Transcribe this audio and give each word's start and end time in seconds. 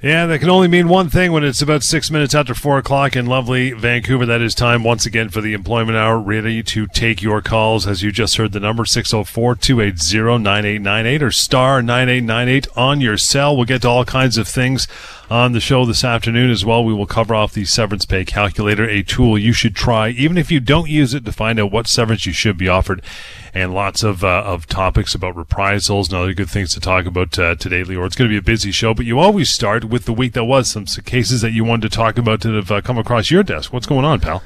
Yeah, 0.00 0.26
that 0.26 0.38
can 0.38 0.48
only 0.48 0.68
mean 0.68 0.86
one 0.86 1.08
thing 1.08 1.32
when 1.32 1.42
it's 1.42 1.60
about 1.60 1.82
six 1.82 2.08
minutes 2.08 2.32
after 2.32 2.54
four 2.54 2.78
o'clock 2.78 3.16
in 3.16 3.26
lovely 3.26 3.72
Vancouver. 3.72 4.24
That 4.26 4.40
is 4.40 4.54
time 4.54 4.84
once 4.84 5.04
again 5.06 5.28
for 5.28 5.40
the 5.40 5.54
employment 5.54 5.98
hour. 5.98 6.20
Ready 6.20 6.62
to 6.62 6.86
take 6.86 7.20
your 7.20 7.42
calls 7.42 7.84
as 7.84 8.00
you 8.00 8.12
just 8.12 8.36
heard 8.36 8.52
the 8.52 8.60
number 8.60 8.84
604 8.84 9.56
280 9.56 10.38
9898 10.38 11.20
or 11.20 11.32
star 11.32 11.82
9898 11.82 12.68
on 12.76 13.00
your 13.00 13.16
cell. 13.16 13.56
We'll 13.56 13.64
get 13.64 13.82
to 13.82 13.88
all 13.88 14.04
kinds 14.04 14.38
of 14.38 14.46
things 14.46 14.86
on 15.30 15.52
the 15.52 15.60
show 15.60 15.84
this 15.84 16.04
afternoon 16.04 16.50
as 16.50 16.64
well. 16.64 16.84
We 16.84 16.94
will 16.94 17.06
cover 17.06 17.34
off 17.34 17.52
the 17.52 17.64
severance 17.64 18.04
pay 18.04 18.24
calculator, 18.24 18.88
a 18.88 19.02
tool 19.02 19.38
you 19.38 19.52
should 19.52 19.74
try, 19.74 20.08
even 20.10 20.38
if 20.38 20.50
you 20.50 20.60
don't 20.60 20.88
use 20.88 21.14
it, 21.14 21.24
to 21.24 21.32
find 21.32 21.60
out 21.60 21.70
what 21.70 21.86
severance 21.86 22.26
you 22.26 22.32
should 22.32 22.56
be 22.56 22.68
offered 22.68 23.02
and 23.54 23.74
lots 23.74 24.02
of 24.02 24.24
uh, 24.24 24.42
of 24.44 24.66
topics 24.66 25.14
about 25.14 25.36
reprisals 25.36 26.08
and 26.08 26.18
other 26.18 26.34
good 26.34 26.50
things 26.50 26.72
to 26.74 26.80
talk 26.80 27.06
about 27.06 27.38
uh, 27.38 27.54
today, 27.54 27.82
Lior. 27.82 28.06
It's 28.06 28.16
going 28.16 28.30
to 28.30 28.34
be 28.34 28.38
a 28.38 28.42
busy 28.42 28.72
show, 28.72 28.94
but 28.94 29.06
you 29.06 29.18
always 29.18 29.50
start 29.50 29.84
with 29.84 30.04
the 30.04 30.12
week 30.12 30.32
that 30.34 30.44
was. 30.44 30.70
Some 30.70 30.86
cases 30.86 31.40
that 31.42 31.52
you 31.52 31.64
wanted 31.64 31.90
to 31.90 31.96
talk 31.96 32.18
about 32.18 32.40
that 32.40 32.54
have 32.54 32.70
uh, 32.70 32.80
come 32.80 32.98
across 32.98 33.30
your 33.30 33.42
desk. 33.42 33.72
What's 33.72 33.86
going 33.86 34.04
on, 34.04 34.20
pal? 34.20 34.42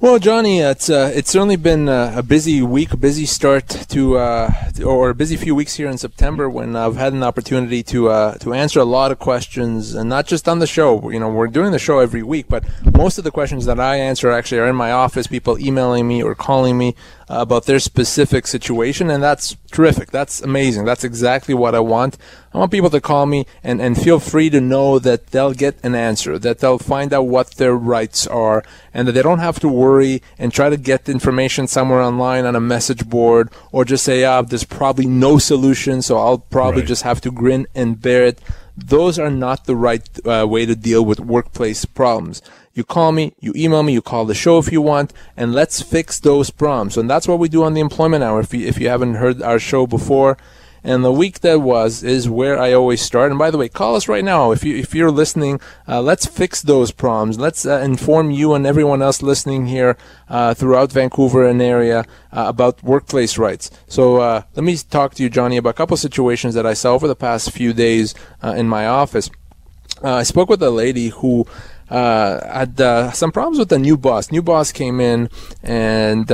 Well, 0.00 0.18
Johnny, 0.18 0.58
it's 0.58 0.90
uh, 0.90 1.12
it's 1.14 1.30
certainly 1.30 1.54
been 1.54 1.88
uh, 1.88 2.14
a 2.16 2.22
busy 2.22 2.60
week, 2.60 2.92
a 2.92 2.96
busy 2.96 3.26
start 3.26 3.68
to, 3.68 4.18
uh, 4.18 4.50
or 4.84 5.10
a 5.10 5.14
busy 5.14 5.36
few 5.36 5.54
weeks 5.54 5.76
here 5.76 5.88
in 5.88 5.98
September 5.98 6.50
when 6.50 6.74
I've 6.74 6.96
had 6.96 7.12
an 7.12 7.22
opportunity 7.22 7.84
to 7.84 8.08
uh, 8.08 8.34
to 8.38 8.52
answer 8.52 8.80
a 8.80 8.84
lot 8.84 9.12
of 9.12 9.20
questions, 9.20 9.94
and 9.94 10.08
not 10.10 10.26
just 10.26 10.48
on 10.48 10.58
the 10.58 10.66
show. 10.66 11.10
You 11.10 11.20
know, 11.20 11.30
we're 11.30 11.46
doing 11.46 11.70
the 11.70 11.78
show 11.78 12.00
every 12.00 12.24
week, 12.24 12.46
but 12.48 12.64
most 12.92 13.18
of 13.18 13.24
the 13.24 13.30
questions 13.30 13.66
that 13.66 13.78
I 13.78 13.96
answer 13.96 14.32
actually 14.32 14.58
are 14.58 14.68
in 14.68 14.76
my 14.76 14.90
office. 14.90 15.28
People 15.28 15.60
emailing 15.60 16.08
me 16.08 16.24
or 16.24 16.34
calling 16.34 16.76
me 16.76 16.96
about 17.28 17.66
their 17.66 17.78
specific 17.78 18.46
situation, 18.46 19.10
and 19.10 19.22
that's 19.22 19.56
terrific. 19.70 20.10
That's 20.10 20.40
amazing. 20.42 20.84
That's 20.84 21.04
exactly 21.04 21.54
what 21.54 21.74
I 21.74 21.80
want. 21.80 22.18
I 22.52 22.58
want 22.58 22.70
people 22.70 22.90
to 22.90 23.00
call 23.00 23.26
me 23.26 23.46
and, 23.62 23.80
and 23.80 24.00
feel 24.00 24.20
free 24.20 24.50
to 24.50 24.60
know 24.60 24.98
that 24.98 25.28
they'll 25.28 25.54
get 25.54 25.76
an 25.82 25.94
answer, 25.94 26.38
that 26.38 26.58
they'll 26.58 26.78
find 26.78 27.12
out 27.12 27.26
what 27.26 27.56
their 27.56 27.74
rights 27.74 28.26
are, 28.26 28.62
and 28.92 29.08
that 29.08 29.12
they 29.12 29.22
don't 29.22 29.40
have 29.40 29.58
to 29.60 29.68
worry 29.68 30.22
and 30.38 30.52
try 30.52 30.68
to 30.68 30.76
get 30.76 31.08
information 31.08 31.66
somewhere 31.66 32.00
online 32.00 32.44
on 32.44 32.54
a 32.54 32.60
message 32.60 33.08
board 33.08 33.50
or 33.72 33.84
just 33.84 34.04
say, 34.04 34.24
ah, 34.24 34.42
there's 34.42 34.64
probably 34.64 35.06
no 35.06 35.38
solution, 35.38 36.02
so 36.02 36.18
I'll 36.18 36.38
probably 36.38 36.82
right. 36.82 36.88
just 36.88 37.02
have 37.02 37.20
to 37.22 37.30
grin 37.30 37.66
and 37.74 38.00
bear 38.00 38.24
it. 38.24 38.40
Those 38.76 39.18
are 39.18 39.30
not 39.30 39.66
the 39.66 39.76
right 39.76 40.08
uh, 40.26 40.46
way 40.48 40.66
to 40.66 40.74
deal 40.74 41.04
with 41.04 41.20
workplace 41.20 41.84
problems. 41.84 42.42
You 42.72 42.82
call 42.82 43.12
me, 43.12 43.34
you 43.38 43.52
email 43.54 43.84
me, 43.84 43.92
you 43.92 44.02
call 44.02 44.24
the 44.24 44.34
show 44.34 44.58
if 44.58 44.72
you 44.72 44.82
want, 44.82 45.12
and 45.36 45.54
let's 45.54 45.80
fix 45.80 46.18
those 46.18 46.50
problems. 46.50 46.96
And 46.96 47.08
that's 47.08 47.28
what 47.28 47.38
we 47.38 47.48
do 47.48 47.62
on 47.62 47.74
the 47.74 47.80
employment 47.80 48.24
hour. 48.24 48.40
If 48.40 48.52
you, 48.52 48.66
if 48.66 48.80
you 48.80 48.88
haven't 48.88 49.14
heard 49.14 49.40
our 49.42 49.60
show 49.60 49.86
before, 49.86 50.36
and 50.84 51.02
the 51.02 51.12
week 51.12 51.40
that 51.40 51.62
was 51.62 52.02
is 52.04 52.28
where 52.28 52.58
I 52.58 52.74
always 52.74 53.00
start. 53.00 53.30
And 53.30 53.38
by 53.38 53.50
the 53.50 53.56
way, 53.56 53.70
call 53.70 53.96
us 53.96 54.06
right 54.06 54.22
now 54.22 54.52
if 54.52 54.62
you 54.62 54.76
if 54.76 54.94
you're 54.94 55.10
listening. 55.10 55.58
Uh, 55.88 56.02
let's 56.02 56.26
fix 56.26 56.60
those 56.60 56.90
problems. 56.90 57.38
Let's 57.38 57.64
uh, 57.64 57.78
inform 57.78 58.30
you 58.30 58.52
and 58.52 58.66
everyone 58.66 59.00
else 59.00 59.22
listening 59.22 59.66
here 59.66 59.96
uh, 60.28 60.52
throughout 60.52 60.92
Vancouver 60.92 61.46
and 61.46 61.62
area 61.62 62.04
uh, 62.32 62.44
about 62.46 62.82
workplace 62.82 63.38
rights. 63.38 63.70
So 63.88 64.18
uh, 64.18 64.42
let 64.54 64.62
me 64.62 64.76
talk 64.76 65.14
to 65.14 65.22
you, 65.22 65.30
Johnny, 65.30 65.56
about 65.56 65.70
a 65.70 65.72
couple 65.72 65.96
situations 65.96 66.54
that 66.54 66.66
I 66.66 66.74
saw 66.74 66.92
over 66.92 67.08
the 67.08 67.16
past 67.16 67.50
few 67.50 67.72
days 67.72 68.14
uh, 68.42 68.50
in 68.50 68.68
my 68.68 68.86
office. 68.86 69.30
I 70.02 70.22
spoke 70.24 70.50
with 70.50 70.62
a 70.62 70.70
lady 70.70 71.08
who 71.08 71.46
had 71.88 72.76
some 73.14 73.32
problems 73.32 73.58
with 73.58 73.70
the 73.70 73.78
new 73.78 73.96
boss. 73.96 74.30
New 74.30 74.42
boss 74.42 74.70
came 74.70 75.00
in 75.00 75.30
and 75.62 76.26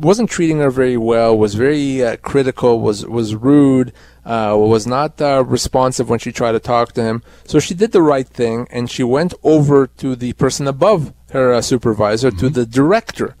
wasn't 0.00 0.30
treating 0.30 0.58
her 0.58 0.70
very 0.70 0.96
well. 0.96 1.36
Was 1.36 1.54
very 1.54 2.04
uh, 2.04 2.16
critical. 2.16 2.80
Was 2.80 3.06
was 3.06 3.34
rude. 3.34 3.92
Uh, 4.24 4.54
was 4.56 4.86
not 4.86 5.20
uh, 5.20 5.42
responsive 5.44 6.10
when 6.10 6.18
she 6.18 6.30
tried 6.30 6.52
to 6.52 6.60
talk 6.60 6.92
to 6.92 7.02
him. 7.02 7.22
So 7.44 7.58
she 7.58 7.74
did 7.74 7.92
the 7.92 8.02
right 8.02 8.28
thing 8.28 8.68
and 8.70 8.90
she 8.90 9.02
went 9.02 9.32
over 9.42 9.86
to 9.86 10.14
the 10.14 10.34
person 10.34 10.68
above 10.68 11.14
her 11.30 11.60
supervisor, 11.62 12.28
mm-hmm. 12.28 12.38
to 12.40 12.48
the 12.50 12.66
director. 12.66 13.34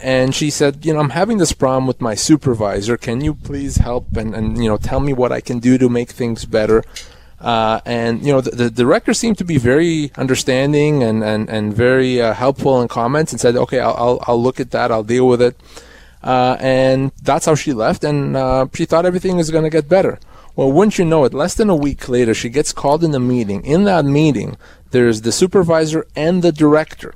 And 0.00 0.34
she 0.34 0.50
said, 0.50 0.84
you 0.84 0.92
know, 0.92 1.00
I'm 1.00 1.10
having 1.10 1.38
this 1.38 1.52
problem 1.52 1.86
with 1.86 2.00
my 2.00 2.14
supervisor. 2.14 2.96
Can 2.96 3.22
you 3.22 3.34
please 3.34 3.76
help 3.76 4.16
and, 4.16 4.34
and 4.34 4.62
you 4.62 4.68
know 4.68 4.76
tell 4.76 5.00
me 5.00 5.12
what 5.12 5.32
I 5.32 5.40
can 5.40 5.58
do 5.58 5.78
to 5.78 5.88
make 5.88 6.10
things 6.10 6.44
better? 6.44 6.82
Uh, 7.40 7.80
and 7.84 8.24
you 8.24 8.32
know 8.32 8.40
the, 8.40 8.50
the, 8.50 8.70
director 8.70 9.12
seemed 9.12 9.36
to 9.36 9.44
be 9.44 9.58
very 9.58 10.10
understanding 10.16 11.02
and 11.02 11.22
and, 11.22 11.50
and 11.50 11.74
very 11.74 12.20
uh, 12.20 12.32
helpful 12.32 12.80
in 12.80 12.88
comments 12.88 13.30
and 13.30 13.38
said 13.38 13.54
okay 13.56 13.78
I'll, 13.78 13.94
I'll, 13.98 14.18
I'll 14.22 14.42
look 14.42 14.58
at 14.58 14.70
that 14.70 14.90
I'll 14.90 15.04
deal 15.04 15.28
with 15.28 15.42
it 15.42 15.54
uh, 16.22 16.56
and 16.60 17.12
that's 17.22 17.46
how 17.46 17.54
she 17.54 17.72
left 17.72 18.04
and 18.04 18.36
uh, 18.36 18.66
she 18.74 18.84
thought 18.84 19.06
everything 19.06 19.36
was 19.36 19.50
going 19.50 19.64
to 19.64 19.70
get 19.70 19.88
better 19.88 20.18
well 20.54 20.70
wouldn't 20.70 20.98
you 20.98 21.04
know 21.04 21.24
it 21.24 21.34
less 21.34 21.54
than 21.54 21.70
a 21.70 21.76
week 21.76 22.08
later 22.08 22.34
she 22.34 22.48
gets 22.48 22.72
called 22.72 23.04
in 23.04 23.14
a 23.14 23.20
meeting 23.20 23.64
in 23.64 23.84
that 23.84 24.04
meeting 24.04 24.56
there's 24.90 25.22
the 25.22 25.32
supervisor 25.32 26.06
and 26.14 26.42
the 26.42 26.52
director 26.52 27.14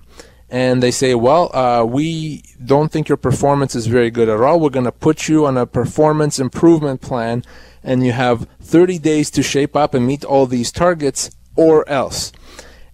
and 0.50 0.82
they 0.82 0.90
say, 0.90 1.14
well, 1.14 1.54
uh, 1.54 1.84
we 1.84 2.42
don't 2.64 2.90
think 2.90 3.08
your 3.08 3.16
performance 3.16 3.76
is 3.76 3.86
very 3.86 4.10
good 4.10 4.28
at 4.28 4.40
all. 4.40 4.58
We're 4.58 4.70
going 4.70 4.84
to 4.84 4.92
put 4.92 5.28
you 5.28 5.46
on 5.46 5.56
a 5.56 5.64
performance 5.64 6.40
improvement 6.40 7.00
plan 7.00 7.44
and 7.84 8.04
you 8.04 8.12
have 8.12 8.48
30 8.60 8.98
days 8.98 9.30
to 9.30 9.42
shape 9.42 9.76
up 9.76 9.94
and 9.94 10.06
meet 10.06 10.24
all 10.24 10.46
these 10.46 10.72
targets 10.72 11.30
or 11.54 11.88
else. 11.88 12.32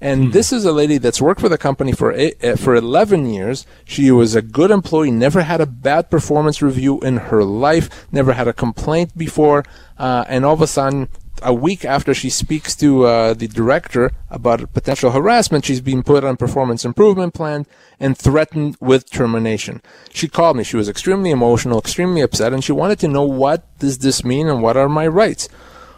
And 0.00 0.26
hmm. 0.26 0.30
this 0.30 0.52
is 0.52 0.64
a 0.64 0.72
lady 0.72 0.98
that's 0.98 1.20
worked 1.20 1.40
for 1.40 1.48
the 1.48 1.58
company 1.58 1.92
for 1.92 2.12
eight, 2.12 2.42
uh, 2.44 2.56
for 2.56 2.74
11 2.74 3.26
years. 3.26 3.66
She 3.84 4.10
was 4.10 4.34
a 4.34 4.42
good 4.42 4.70
employee, 4.70 5.10
never 5.10 5.42
had 5.42 5.60
a 5.60 5.66
bad 5.66 6.10
performance 6.10 6.60
review 6.60 7.00
in 7.00 7.16
her 7.16 7.44
life, 7.44 8.06
never 8.12 8.32
had 8.32 8.48
a 8.48 8.52
complaint 8.52 9.16
before, 9.16 9.64
uh, 9.98 10.24
and 10.28 10.44
all 10.44 10.54
of 10.54 10.62
a 10.62 10.66
sudden 10.66 11.08
a 11.42 11.52
week 11.52 11.84
after 11.84 12.14
she 12.14 12.30
speaks 12.30 12.74
to 12.76 13.04
uh, 13.04 13.34
the 13.34 13.48
director 13.48 14.12
about 14.30 14.72
potential 14.72 15.10
harassment, 15.10 15.64
she's 15.64 15.80
being 15.80 16.02
put 16.02 16.24
on 16.24 16.36
performance 16.36 16.84
improvement 16.84 17.34
plan 17.34 17.66
and 18.00 18.16
threatened 18.16 18.76
with 18.80 19.10
termination. 19.10 19.82
She 20.12 20.28
called 20.28 20.56
me. 20.56 20.64
She 20.64 20.76
was 20.76 20.88
extremely 20.88 21.30
emotional, 21.30 21.78
extremely 21.78 22.20
upset, 22.20 22.52
and 22.52 22.64
she 22.64 22.72
wanted 22.72 22.98
to 23.00 23.08
know 23.08 23.24
what 23.24 23.66
does 23.78 23.98
this 23.98 24.24
mean 24.24 24.48
and 24.48 24.62
what 24.62 24.76
are 24.76 24.88
my 24.88 25.06
rights. 25.06 25.48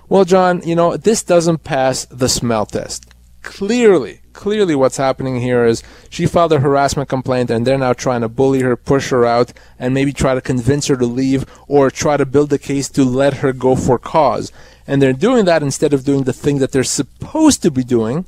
Well, 0.09 0.25
John, 0.25 0.63
you 0.67 0.75
know, 0.75 0.97
this 0.97 1.23
doesn't 1.23 1.65
pass 1.65 2.07
the 2.07 2.29
smell 2.29 2.67
test. 2.67 3.07
Clearly, 3.49 4.21
clearly 4.35 4.75
what's 4.75 4.99
happening 4.99 5.41
here 5.41 5.65
is 5.65 5.83
she 6.11 6.27
filed 6.27 6.53
a 6.53 6.61
harassment 6.61 7.09
complaint 7.09 7.49
and 7.49 7.67
they're 7.67 7.79
now 7.79 7.95
trying 7.95 8.21
to 8.21 8.29
bully 8.29 8.61
her, 8.61 8.77
push 8.77 9.09
her 9.09 9.25
out, 9.25 9.55
and 9.79 9.95
maybe 9.95 10.13
try 10.13 10.35
to 10.35 10.43
convince 10.43 10.87
her 10.89 10.99
to 10.99 11.07
leave 11.07 11.47
or 11.67 11.91
try 11.91 12.19
to 12.19 12.27
build 12.27 12.53
a 12.53 12.59
case 12.59 12.91
to 12.91 13.05
let 13.05 13.39
her 13.39 13.55
go 13.55 13.75
for 13.75 13.99
cause. 13.99 14.53
And 14.87 15.01
they're 15.01 15.15
doing 15.15 15.47
that 15.47 15.63
instead 15.63 15.95
of 15.95 16.05
doing 16.05 16.25
the 16.25 16.35
thing 16.35 16.59
that 16.59 16.73
they're 16.73 16.85
supposed 16.85 17.63
to 17.63 17.71
be 17.71 17.83
doing, 17.83 18.27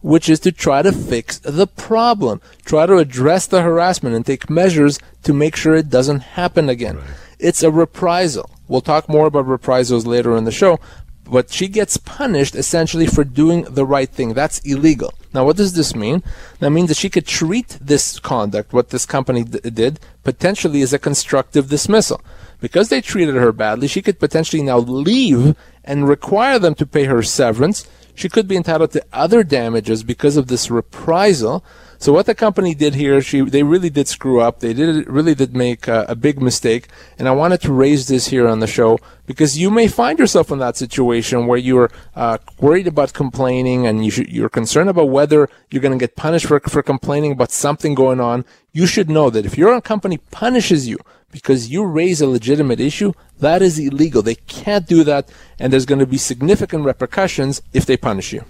which 0.00 0.30
is 0.30 0.40
to 0.40 0.50
try 0.50 0.80
to 0.80 0.90
fix 0.90 1.38
the 1.38 1.66
problem, 1.66 2.40
try 2.64 2.86
to 2.86 2.96
address 2.96 3.46
the 3.46 3.60
harassment 3.60 4.16
and 4.16 4.24
take 4.24 4.48
measures 4.48 4.98
to 5.24 5.34
make 5.34 5.54
sure 5.54 5.74
it 5.74 5.90
doesn't 5.90 6.20
happen 6.20 6.70
again. 6.70 6.96
Right. 6.96 7.06
It's 7.38 7.62
a 7.62 7.70
reprisal. 7.70 8.48
We'll 8.68 8.80
talk 8.80 9.06
more 9.06 9.26
about 9.26 9.46
reprisals 9.46 10.06
later 10.06 10.34
in 10.34 10.44
the 10.44 10.50
show, 10.50 10.80
but 11.24 11.50
she 11.50 11.68
gets 11.68 11.96
punished 11.96 12.54
essentially 12.54 13.06
for 13.06 13.24
doing 13.24 13.62
the 13.64 13.86
right 13.86 14.08
thing. 14.08 14.34
That's 14.34 14.58
illegal. 14.60 15.14
Now, 15.32 15.44
what 15.44 15.56
does 15.56 15.72
this 15.72 15.94
mean? 15.94 16.22
That 16.58 16.70
means 16.70 16.88
that 16.88 16.96
she 16.96 17.08
could 17.08 17.26
treat 17.26 17.78
this 17.80 18.18
conduct, 18.18 18.72
what 18.72 18.90
this 18.90 19.06
company 19.06 19.44
d- 19.44 19.70
did, 19.70 20.00
potentially 20.24 20.82
as 20.82 20.92
a 20.92 20.98
constructive 20.98 21.68
dismissal. 21.68 22.20
Because 22.60 22.88
they 22.88 23.00
treated 23.00 23.34
her 23.34 23.52
badly, 23.52 23.88
she 23.88 24.02
could 24.02 24.20
potentially 24.20 24.62
now 24.62 24.78
leave 24.78 25.56
and 25.84 26.08
require 26.08 26.58
them 26.58 26.74
to 26.76 26.86
pay 26.86 27.04
her 27.04 27.22
severance. 27.22 27.86
She 28.14 28.28
could 28.28 28.46
be 28.46 28.56
entitled 28.56 28.92
to 28.92 29.04
other 29.12 29.42
damages 29.42 30.02
because 30.02 30.36
of 30.36 30.48
this 30.48 30.70
reprisal. 30.70 31.64
So 32.02 32.12
what 32.12 32.26
the 32.26 32.34
company 32.34 32.74
did 32.74 32.96
here, 32.96 33.22
she 33.22 33.42
they 33.42 33.62
really 33.62 33.88
did 33.88 34.08
screw 34.08 34.40
up. 34.40 34.58
They 34.58 34.74
did 34.74 35.06
really 35.06 35.36
did 35.36 35.54
make 35.54 35.86
a, 35.86 36.04
a 36.08 36.16
big 36.16 36.42
mistake, 36.42 36.88
and 37.16 37.28
I 37.28 37.30
wanted 37.30 37.60
to 37.60 37.72
raise 37.72 38.08
this 38.08 38.26
here 38.26 38.48
on 38.48 38.58
the 38.58 38.66
show 38.66 38.98
because 39.24 39.56
you 39.56 39.70
may 39.70 39.86
find 39.86 40.18
yourself 40.18 40.50
in 40.50 40.58
that 40.58 40.76
situation 40.76 41.46
where 41.46 41.58
you're 41.58 41.92
uh, 42.16 42.38
worried 42.58 42.88
about 42.88 43.12
complaining 43.12 43.86
and 43.86 44.04
you 44.04 44.10
should, 44.10 44.28
you're 44.28 44.48
concerned 44.48 44.90
about 44.90 45.10
whether 45.10 45.48
you're 45.70 45.80
going 45.80 45.96
to 45.96 46.06
get 46.06 46.16
punished 46.16 46.46
for 46.46 46.58
for 46.58 46.82
complaining 46.82 47.30
about 47.30 47.52
something 47.52 47.94
going 47.94 48.18
on. 48.18 48.44
You 48.72 48.88
should 48.88 49.08
know 49.08 49.30
that 49.30 49.46
if 49.46 49.56
your 49.56 49.80
company 49.80 50.18
punishes 50.32 50.88
you 50.88 50.98
because 51.30 51.70
you 51.70 51.84
raise 51.84 52.20
a 52.20 52.26
legitimate 52.26 52.80
issue, 52.80 53.12
that 53.38 53.62
is 53.62 53.78
illegal. 53.78 54.22
They 54.22 54.34
can't 54.34 54.88
do 54.88 55.04
that, 55.04 55.30
and 55.56 55.72
there's 55.72 55.86
going 55.86 56.00
to 56.00 56.14
be 56.14 56.18
significant 56.18 56.84
repercussions 56.84 57.62
if 57.72 57.86
they 57.86 57.96
punish 57.96 58.32
you. 58.32 58.44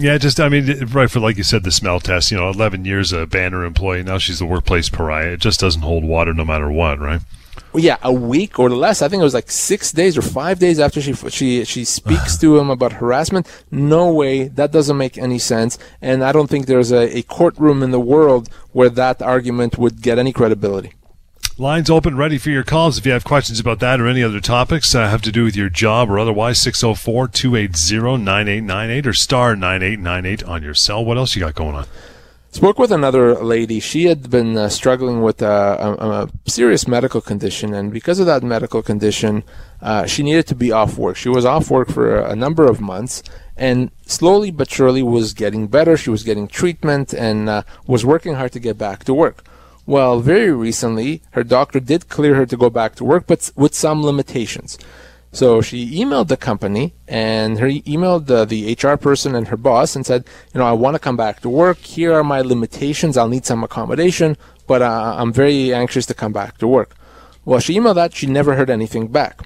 Yeah, 0.00 0.16
just 0.16 0.40
I 0.40 0.48
mean, 0.48 0.86
right 0.86 1.10
for 1.10 1.20
like 1.20 1.36
you 1.36 1.42
said, 1.42 1.62
the 1.62 1.70
smell 1.70 2.00
test. 2.00 2.30
You 2.30 2.38
know, 2.38 2.48
eleven 2.48 2.86
years 2.86 3.12
a 3.12 3.26
banner 3.26 3.66
employee. 3.66 4.02
Now 4.02 4.16
she's 4.16 4.38
the 4.38 4.46
workplace 4.46 4.88
pariah. 4.88 5.32
It 5.32 5.40
just 5.40 5.60
doesn't 5.60 5.82
hold 5.82 6.04
water 6.04 6.32
no 6.32 6.44
matter 6.44 6.70
what, 6.70 6.98
right? 6.98 7.20
Well, 7.74 7.84
yeah, 7.84 7.98
a 8.02 8.12
week 8.12 8.58
or 8.58 8.70
less. 8.70 9.02
I 9.02 9.08
think 9.08 9.20
it 9.20 9.24
was 9.24 9.34
like 9.34 9.50
six 9.50 9.92
days 9.92 10.16
or 10.16 10.22
five 10.22 10.58
days 10.58 10.80
after 10.80 11.02
she 11.02 11.12
she 11.12 11.64
she 11.66 11.84
speaks 11.84 12.38
to 12.40 12.58
him 12.58 12.70
about 12.70 12.94
harassment. 12.94 13.46
No 13.70 14.10
way, 14.10 14.48
that 14.48 14.72
doesn't 14.72 14.96
make 14.96 15.18
any 15.18 15.38
sense. 15.38 15.78
And 16.00 16.24
I 16.24 16.32
don't 16.32 16.48
think 16.48 16.64
there's 16.64 16.92
a, 16.92 17.18
a 17.18 17.22
courtroom 17.22 17.82
in 17.82 17.90
the 17.90 18.00
world 18.00 18.48
where 18.72 18.88
that 18.88 19.20
argument 19.20 19.76
would 19.76 20.00
get 20.00 20.18
any 20.18 20.32
credibility. 20.32 20.94
Lines 21.60 21.90
open, 21.90 22.16
ready 22.16 22.38
for 22.38 22.48
your 22.48 22.64
calls. 22.64 22.96
If 22.96 23.04
you 23.04 23.12
have 23.12 23.22
questions 23.22 23.60
about 23.60 23.80
that 23.80 24.00
or 24.00 24.06
any 24.06 24.22
other 24.22 24.40
topics 24.40 24.94
uh, 24.94 25.10
have 25.10 25.20
to 25.20 25.30
do 25.30 25.44
with 25.44 25.54
your 25.54 25.68
job 25.68 26.10
or 26.10 26.18
otherwise, 26.18 26.58
604 26.58 27.28
280 27.28 28.16
9898 28.24 29.06
or 29.06 29.12
star 29.12 29.54
9898 29.54 30.42
on 30.48 30.62
your 30.62 30.72
cell. 30.72 31.04
What 31.04 31.18
else 31.18 31.36
you 31.36 31.40
got 31.40 31.54
going 31.54 31.74
on? 31.74 31.86
Spoke 32.50 32.78
with 32.78 32.90
another 32.90 33.34
lady. 33.34 33.78
She 33.78 34.06
had 34.06 34.30
been 34.30 34.56
uh, 34.56 34.70
struggling 34.70 35.20
with 35.20 35.42
uh, 35.42 35.96
a, 36.00 36.08
a, 36.08 36.28
serious 36.46 36.88
medical 36.88 37.20
condition, 37.20 37.74
and 37.74 37.92
because 37.92 38.20
of 38.20 38.24
that 38.24 38.42
medical 38.42 38.82
condition, 38.82 39.44
uh, 39.82 40.06
she 40.06 40.22
needed 40.22 40.46
to 40.46 40.54
be 40.54 40.72
off 40.72 40.96
work. 40.96 41.16
She 41.16 41.28
was 41.28 41.44
off 41.44 41.70
work 41.70 41.90
for 41.90 42.20
a, 42.20 42.30
a 42.30 42.34
number 42.34 42.64
of 42.64 42.80
months, 42.80 43.22
and 43.54 43.90
slowly 44.06 44.50
but 44.50 44.70
surely 44.70 45.02
was 45.02 45.34
getting 45.34 45.66
better. 45.66 45.98
She 45.98 46.08
was 46.08 46.22
getting 46.22 46.48
treatment 46.48 47.12
and 47.12 47.50
uh, 47.50 47.62
was 47.86 48.02
working 48.02 48.36
hard 48.36 48.52
to 48.52 48.60
get 48.60 48.78
back 48.78 49.04
to 49.04 49.12
work. 49.12 49.44
Well, 49.86 50.20
very 50.20 50.52
recently, 50.52 51.22
her 51.32 51.42
doctor 51.42 51.80
did 51.80 52.08
clear 52.08 52.34
her 52.34 52.46
to 52.46 52.56
go 52.56 52.70
back 52.70 52.94
to 52.96 53.04
work, 53.04 53.24
but 53.26 53.50
with 53.56 53.74
some 53.74 54.04
limitations. 54.04 54.78
So 55.32 55.60
she 55.60 56.02
emailed 56.02 56.28
the 56.28 56.36
company 56.36 56.92
and 57.06 57.58
her 57.60 57.68
emailed 57.68 58.26
the, 58.26 58.44
the 58.44 58.74
HR 58.74 58.96
person 58.96 59.34
and 59.34 59.48
her 59.48 59.56
boss 59.56 59.94
and 59.94 60.04
said, 60.04 60.24
you 60.52 60.58
know, 60.58 60.66
I 60.66 60.72
want 60.72 60.96
to 60.96 60.98
come 60.98 61.16
back 61.16 61.40
to 61.40 61.48
work. 61.48 61.78
Here 61.78 62.12
are 62.12 62.24
my 62.24 62.40
limitations. 62.40 63.16
I'll 63.16 63.28
need 63.28 63.46
some 63.46 63.62
accommodation, 63.62 64.36
but 64.66 64.82
uh, 64.82 65.14
I'm 65.16 65.32
very 65.32 65.72
anxious 65.72 66.06
to 66.06 66.14
come 66.14 66.32
back 66.32 66.58
to 66.58 66.66
work. 66.66 66.96
Well, 67.44 67.60
she 67.60 67.74
emailed 67.74 67.94
that. 67.94 68.14
She 68.14 68.26
never 68.26 68.56
heard 68.56 68.70
anything 68.70 69.08
back. 69.08 69.40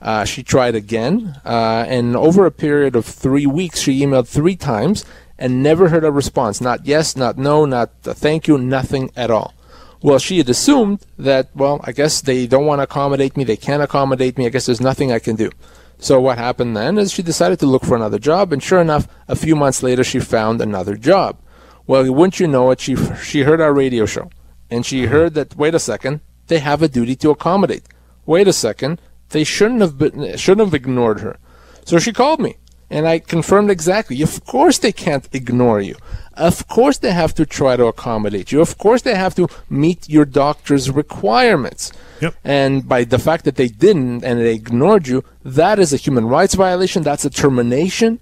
Uh, 0.00 0.24
she 0.24 0.42
tried 0.42 0.74
again, 0.74 1.40
uh, 1.44 1.84
and 1.86 2.16
over 2.16 2.46
a 2.46 2.50
period 2.50 2.96
of 2.96 3.04
three 3.04 3.46
weeks, 3.46 3.80
she 3.80 4.00
emailed 4.00 4.28
three 4.28 4.56
times 4.56 5.04
and 5.38 5.62
never 5.62 5.90
heard 5.90 6.04
a 6.04 6.10
response. 6.10 6.60
Not 6.60 6.86
yes, 6.86 7.16
not 7.16 7.36
no, 7.36 7.66
not 7.66 7.90
thank 8.02 8.48
you, 8.48 8.56
nothing 8.56 9.10
at 9.14 9.30
all. 9.30 9.52
Well, 10.02 10.18
she 10.18 10.38
had 10.38 10.48
assumed 10.48 11.04
that, 11.18 11.50
well, 11.54 11.80
I 11.84 11.92
guess 11.92 12.22
they 12.22 12.46
don't 12.46 12.64
want 12.64 12.78
to 12.78 12.84
accommodate 12.84 13.36
me, 13.36 13.44
they 13.44 13.56
can't 13.56 13.82
accommodate 13.82 14.38
me, 14.38 14.46
I 14.46 14.48
guess 14.48 14.66
there's 14.66 14.80
nothing 14.80 15.12
I 15.12 15.18
can 15.18 15.36
do. 15.36 15.50
So 15.98 16.18
what 16.18 16.38
happened 16.38 16.74
then 16.74 16.96
is 16.96 17.12
she 17.12 17.22
decided 17.22 17.58
to 17.60 17.66
look 17.66 17.84
for 17.84 17.96
another 17.96 18.18
job, 18.18 18.52
and 18.52 18.62
sure 18.62 18.80
enough, 18.80 19.06
a 19.28 19.36
few 19.36 19.54
months 19.54 19.82
later, 19.82 20.02
she 20.02 20.18
found 20.18 20.62
another 20.62 20.96
job. 20.96 21.38
Well, 21.86 22.10
wouldn't 22.10 22.40
you 22.40 22.48
know 22.48 22.70
it, 22.70 22.80
she, 22.80 22.96
she 23.16 23.42
heard 23.42 23.60
our 23.60 23.74
radio 23.74 24.06
show, 24.06 24.30
and 24.70 24.86
she 24.86 25.02
mm-hmm. 25.02 25.12
heard 25.12 25.34
that, 25.34 25.56
wait 25.56 25.74
a 25.74 25.78
second, 25.78 26.20
they 26.46 26.60
have 26.60 26.82
a 26.82 26.88
duty 26.88 27.14
to 27.16 27.30
accommodate. 27.30 27.84
Wait 28.24 28.48
a 28.48 28.54
second, 28.54 29.02
they 29.28 29.44
shouldn't 29.44 29.82
have 29.82 29.98
been, 29.98 30.36
shouldn't 30.38 30.66
have 30.66 30.74
ignored 30.74 31.20
her. 31.20 31.38
So 31.84 31.98
she 31.98 32.12
called 32.12 32.40
me, 32.40 32.56
and 32.88 33.06
I 33.06 33.18
confirmed 33.18 33.70
exactly. 33.70 34.22
Of 34.22 34.44
course, 34.46 34.78
they 34.78 34.92
can't 34.92 35.28
ignore 35.32 35.80
you. 35.80 35.96
Of 36.40 36.66
course, 36.68 36.96
they 36.98 37.12
have 37.12 37.34
to 37.34 37.44
try 37.44 37.76
to 37.76 37.84
accommodate 37.84 38.50
you. 38.50 38.62
Of 38.62 38.78
course, 38.78 39.02
they 39.02 39.14
have 39.14 39.34
to 39.34 39.46
meet 39.68 40.08
your 40.08 40.24
doctor's 40.24 40.90
requirements. 40.90 41.92
Yep. 42.22 42.34
And 42.42 42.88
by 42.88 43.04
the 43.04 43.18
fact 43.18 43.44
that 43.44 43.56
they 43.56 43.68
didn't 43.68 44.24
and 44.24 44.40
they 44.40 44.54
ignored 44.54 45.06
you, 45.06 45.22
that 45.44 45.78
is 45.78 45.92
a 45.92 45.98
human 45.98 46.26
rights 46.26 46.54
violation. 46.54 47.02
That's 47.02 47.26
a 47.26 47.30
termination. 47.30 48.20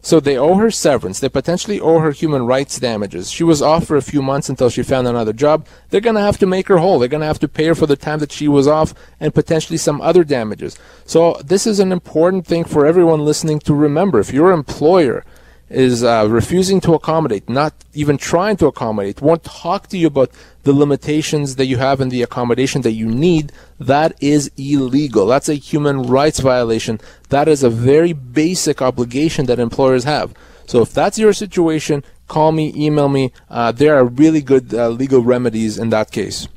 So 0.00 0.20
they 0.20 0.38
owe 0.38 0.54
her 0.54 0.70
severance. 0.70 1.18
They 1.18 1.28
potentially 1.28 1.80
owe 1.80 1.98
her 1.98 2.12
human 2.12 2.46
rights 2.46 2.78
damages. 2.78 3.28
She 3.28 3.42
was 3.42 3.60
off 3.60 3.86
for 3.86 3.96
a 3.96 4.02
few 4.02 4.22
months 4.22 4.48
until 4.48 4.70
she 4.70 4.84
found 4.84 5.08
another 5.08 5.32
job. 5.32 5.66
They're 5.90 6.00
going 6.00 6.14
to 6.14 6.22
have 6.22 6.38
to 6.38 6.46
make 6.46 6.68
her 6.68 6.78
whole. 6.78 7.00
They're 7.00 7.08
going 7.08 7.22
to 7.22 7.26
have 7.26 7.40
to 7.40 7.48
pay 7.48 7.64
her 7.66 7.74
for 7.74 7.86
the 7.86 7.96
time 7.96 8.20
that 8.20 8.30
she 8.30 8.46
was 8.46 8.68
off 8.68 8.94
and 9.18 9.34
potentially 9.34 9.78
some 9.78 10.00
other 10.00 10.22
damages. 10.22 10.78
So 11.04 11.40
this 11.44 11.66
is 11.66 11.80
an 11.80 11.90
important 11.90 12.46
thing 12.46 12.62
for 12.62 12.86
everyone 12.86 13.24
listening 13.24 13.58
to 13.60 13.74
remember. 13.74 14.20
If 14.20 14.32
your 14.32 14.52
employer 14.52 15.24
is 15.68 16.04
uh, 16.04 16.26
refusing 16.28 16.80
to 16.80 16.94
accommodate, 16.94 17.48
not 17.48 17.74
even 17.92 18.16
trying 18.16 18.56
to 18.56 18.66
accommodate, 18.66 19.20
won't 19.20 19.44
talk 19.44 19.88
to 19.88 19.98
you 19.98 20.06
about 20.06 20.30
the 20.62 20.72
limitations 20.72 21.56
that 21.56 21.66
you 21.66 21.76
have 21.76 22.00
and 22.00 22.10
the 22.10 22.22
accommodation 22.22 22.82
that 22.82 22.92
you 22.92 23.06
need, 23.06 23.52
that 23.80 24.14
is 24.20 24.50
illegal. 24.56 25.26
That's 25.26 25.48
a 25.48 25.54
human 25.54 26.02
rights 26.02 26.40
violation. 26.40 27.00
That 27.30 27.48
is 27.48 27.62
a 27.62 27.70
very 27.70 28.12
basic 28.12 28.80
obligation 28.80 29.46
that 29.46 29.58
employers 29.58 30.04
have. 30.04 30.34
So 30.66 30.82
if 30.82 30.92
that's 30.92 31.18
your 31.18 31.32
situation, 31.32 32.04
call 32.28 32.52
me, 32.52 32.72
email 32.76 33.08
me. 33.08 33.32
Uh, 33.48 33.72
there 33.72 33.96
are 33.96 34.04
really 34.04 34.42
good 34.42 34.74
uh, 34.74 34.88
legal 34.88 35.22
remedies 35.22 35.78
in 35.78 35.90
that 35.90 36.10
case. 36.10 36.48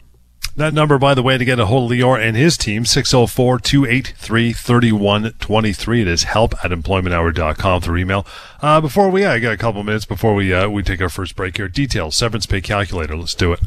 That 0.59 0.73
number, 0.73 0.97
by 0.97 1.13
the 1.13 1.23
way, 1.23 1.37
to 1.37 1.45
get 1.45 1.57
a 1.57 1.67
hold 1.67 1.89
of 1.89 1.97
Lior 1.97 2.21
and 2.21 2.35
his 2.35 2.57
team, 2.57 2.83
604 2.83 3.59
283 3.59 4.51
3123. 4.51 6.01
It 6.01 6.07
is 6.09 6.23
help 6.23 6.53
at 6.65 6.71
employmenthour.com 6.71 7.81
through 7.81 7.97
email. 7.97 8.27
Uh, 8.61 8.81
before 8.81 9.09
we, 9.09 9.23
I 9.23 9.39
got 9.39 9.53
a 9.53 9.57
couple 9.57 9.81
minutes 9.85 10.03
before 10.03 10.35
we 10.35 10.53
uh, 10.53 10.67
we 10.67 10.83
take 10.83 10.99
our 10.99 11.07
first 11.07 11.37
break 11.37 11.55
here. 11.55 11.69
Details, 11.69 12.17
severance 12.17 12.45
pay 12.45 12.59
calculator. 12.59 13.15
Let's 13.15 13.35
do 13.35 13.53
it. 13.53 13.61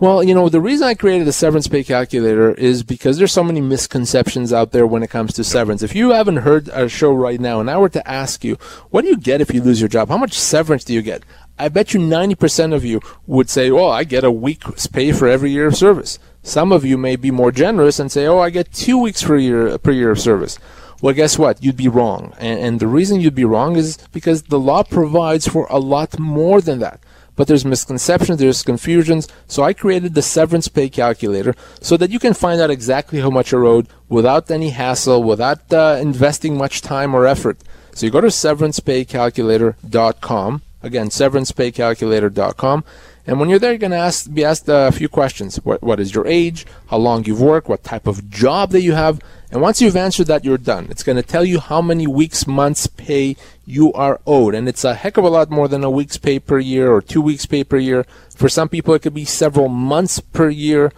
Well, 0.00 0.24
you 0.24 0.34
know, 0.34 0.48
the 0.48 0.60
reason 0.60 0.88
I 0.88 0.94
created 0.94 1.24
the 1.24 1.32
severance 1.32 1.68
pay 1.68 1.84
calculator 1.84 2.52
is 2.52 2.82
because 2.82 3.18
there's 3.18 3.32
so 3.32 3.44
many 3.44 3.60
misconceptions 3.60 4.52
out 4.52 4.72
there 4.72 4.88
when 4.88 5.04
it 5.04 5.10
comes 5.10 5.34
to 5.34 5.44
severance. 5.44 5.84
If 5.84 5.94
you 5.94 6.10
haven't 6.10 6.38
heard 6.38 6.68
our 6.70 6.88
show 6.88 7.12
right 7.12 7.38
now 7.38 7.60
and 7.60 7.70
I 7.70 7.78
were 7.78 7.88
to 7.90 8.10
ask 8.10 8.42
you, 8.42 8.56
what 8.90 9.02
do 9.02 9.08
you 9.08 9.16
get 9.18 9.40
if 9.40 9.54
you 9.54 9.62
lose 9.62 9.80
your 9.80 9.88
job? 9.88 10.08
How 10.08 10.18
much 10.18 10.32
severance 10.32 10.82
do 10.82 10.94
you 10.94 11.02
get? 11.02 11.22
I 11.58 11.68
bet 11.68 11.94
you 11.94 12.00
90% 12.00 12.74
of 12.74 12.84
you 12.84 13.00
would 13.26 13.50
say, 13.50 13.70
oh, 13.70 13.88
I 13.88 14.04
get 14.04 14.24
a 14.24 14.30
week's 14.30 14.86
pay 14.86 15.12
for 15.12 15.26
every 15.26 15.50
year 15.50 15.66
of 15.66 15.76
service. 15.76 16.18
Some 16.42 16.72
of 16.72 16.84
you 16.84 16.96
may 16.96 17.16
be 17.16 17.30
more 17.30 17.52
generous 17.52 17.98
and 17.98 18.10
say, 18.10 18.26
oh, 18.26 18.38
I 18.38 18.50
get 18.50 18.72
two 18.72 18.98
weeks 18.98 19.22
per 19.22 19.36
year, 19.36 19.76
per 19.78 19.90
year 19.90 20.10
of 20.10 20.20
service. 20.20 20.58
Well, 21.00 21.14
guess 21.14 21.38
what? 21.38 21.62
You'd 21.62 21.76
be 21.76 21.88
wrong. 21.88 22.34
And, 22.38 22.60
and 22.60 22.80
the 22.80 22.86
reason 22.86 23.20
you'd 23.20 23.34
be 23.34 23.44
wrong 23.44 23.76
is 23.76 23.98
because 24.12 24.44
the 24.44 24.58
law 24.58 24.82
provides 24.82 25.46
for 25.46 25.66
a 25.70 25.78
lot 25.78 26.18
more 26.18 26.60
than 26.60 26.80
that 26.80 27.00
but 27.38 27.46
there's 27.46 27.64
misconceptions, 27.64 28.40
there's 28.40 28.62
confusions. 28.64 29.28
So 29.46 29.62
I 29.62 29.72
created 29.72 30.14
the 30.14 30.22
severance 30.22 30.66
pay 30.66 30.88
calculator 30.88 31.54
so 31.80 31.96
that 31.96 32.10
you 32.10 32.18
can 32.18 32.34
find 32.34 32.60
out 32.60 32.68
exactly 32.68 33.20
how 33.20 33.30
much 33.30 33.52
you're 33.52 33.64
owed 33.64 33.86
without 34.08 34.50
any 34.50 34.70
hassle, 34.70 35.22
without 35.22 35.72
uh, 35.72 35.98
investing 36.00 36.58
much 36.58 36.82
time 36.82 37.14
or 37.14 37.26
effort. 37.26 37.58
So 37.94 38.06
you 38.06 38.12
go 38.12 38.20
to 38.20 38.26
severancepaycalculator.com 38.26 40.62
Again, 40.82 41.08
severancepaycalculator.com. 41.08 42.84
And 43.26 43.38
when 43.38 43.50
you're 43.50 43.58
there, 43.58 43.72
you're 43.72 43.78
going 43.78 43.90
to 43.90 43.98
ask, 43.98 44.32
be 44.32 44.44
asked 44.44 44.68
a 44.68 44.90
few 44.90 45.08
questions. 45.08 45.56
What, 45.56 45.82
what 45.82 46.00
is 46.00 46.14
your 46.14 46.26
age? 46.26 46.64
How 46.86 46.96
long 46.96 47.24
you've 47.24 47.42
worked? 47.42 47.68
What 47.68 47.84
type 47.84 48.06
of 48.06 48.30
job 48.30 48.70
that 48.70 48.80
you 48.80 48.92
have? 48.94 49.20
And 49.50 49.60
once 49.60 49.82
you've 49.82 49.96
answered 49.96 50.28
that, 50.28 50.44
you're 50.44 50.56
done. 50.56 50.86
It's 50.88 51.02
going 51.02 51.16
to 51.16 51.22
tell 51.22 51.44
you 51.44 51.60
how 51.60 51.82
many 51.82 52.06
weeks, 52.06 52.46
months 52.46 52.86
pay 52.86 53.36
you 53.66 53.92
are 53.92 54.20
owed. 54.26 54.54
And 54.54 54.68
it's 54.68 54.84
a 54.84 54.94
heck 54.94 55.16
of 55.16 55.24
a 55.24 55.28
lot 55.28 55.50
more 55.50 55.68
than 55.68 55.84
a 55.84 55.90
week's 55.90 56.16
pay 56.16 56.38
per 56.38 56.58
year 56.58 56.90
or 56.90 57.02
two 57.02 57.20
weeks 57.20 57.44
pay 57.44 57.64
per 57.64 57.76
year. 57.76 58.06
For 58.34 58.48
some 58.48 58.68
people, 58.68 58.94
it 58.94 59.02
could 59.02 59.14
be 59.14 59.24
several 59.26 59.68
months 59.68 60.20
per 60.20 60.48
year. 60.48 60.92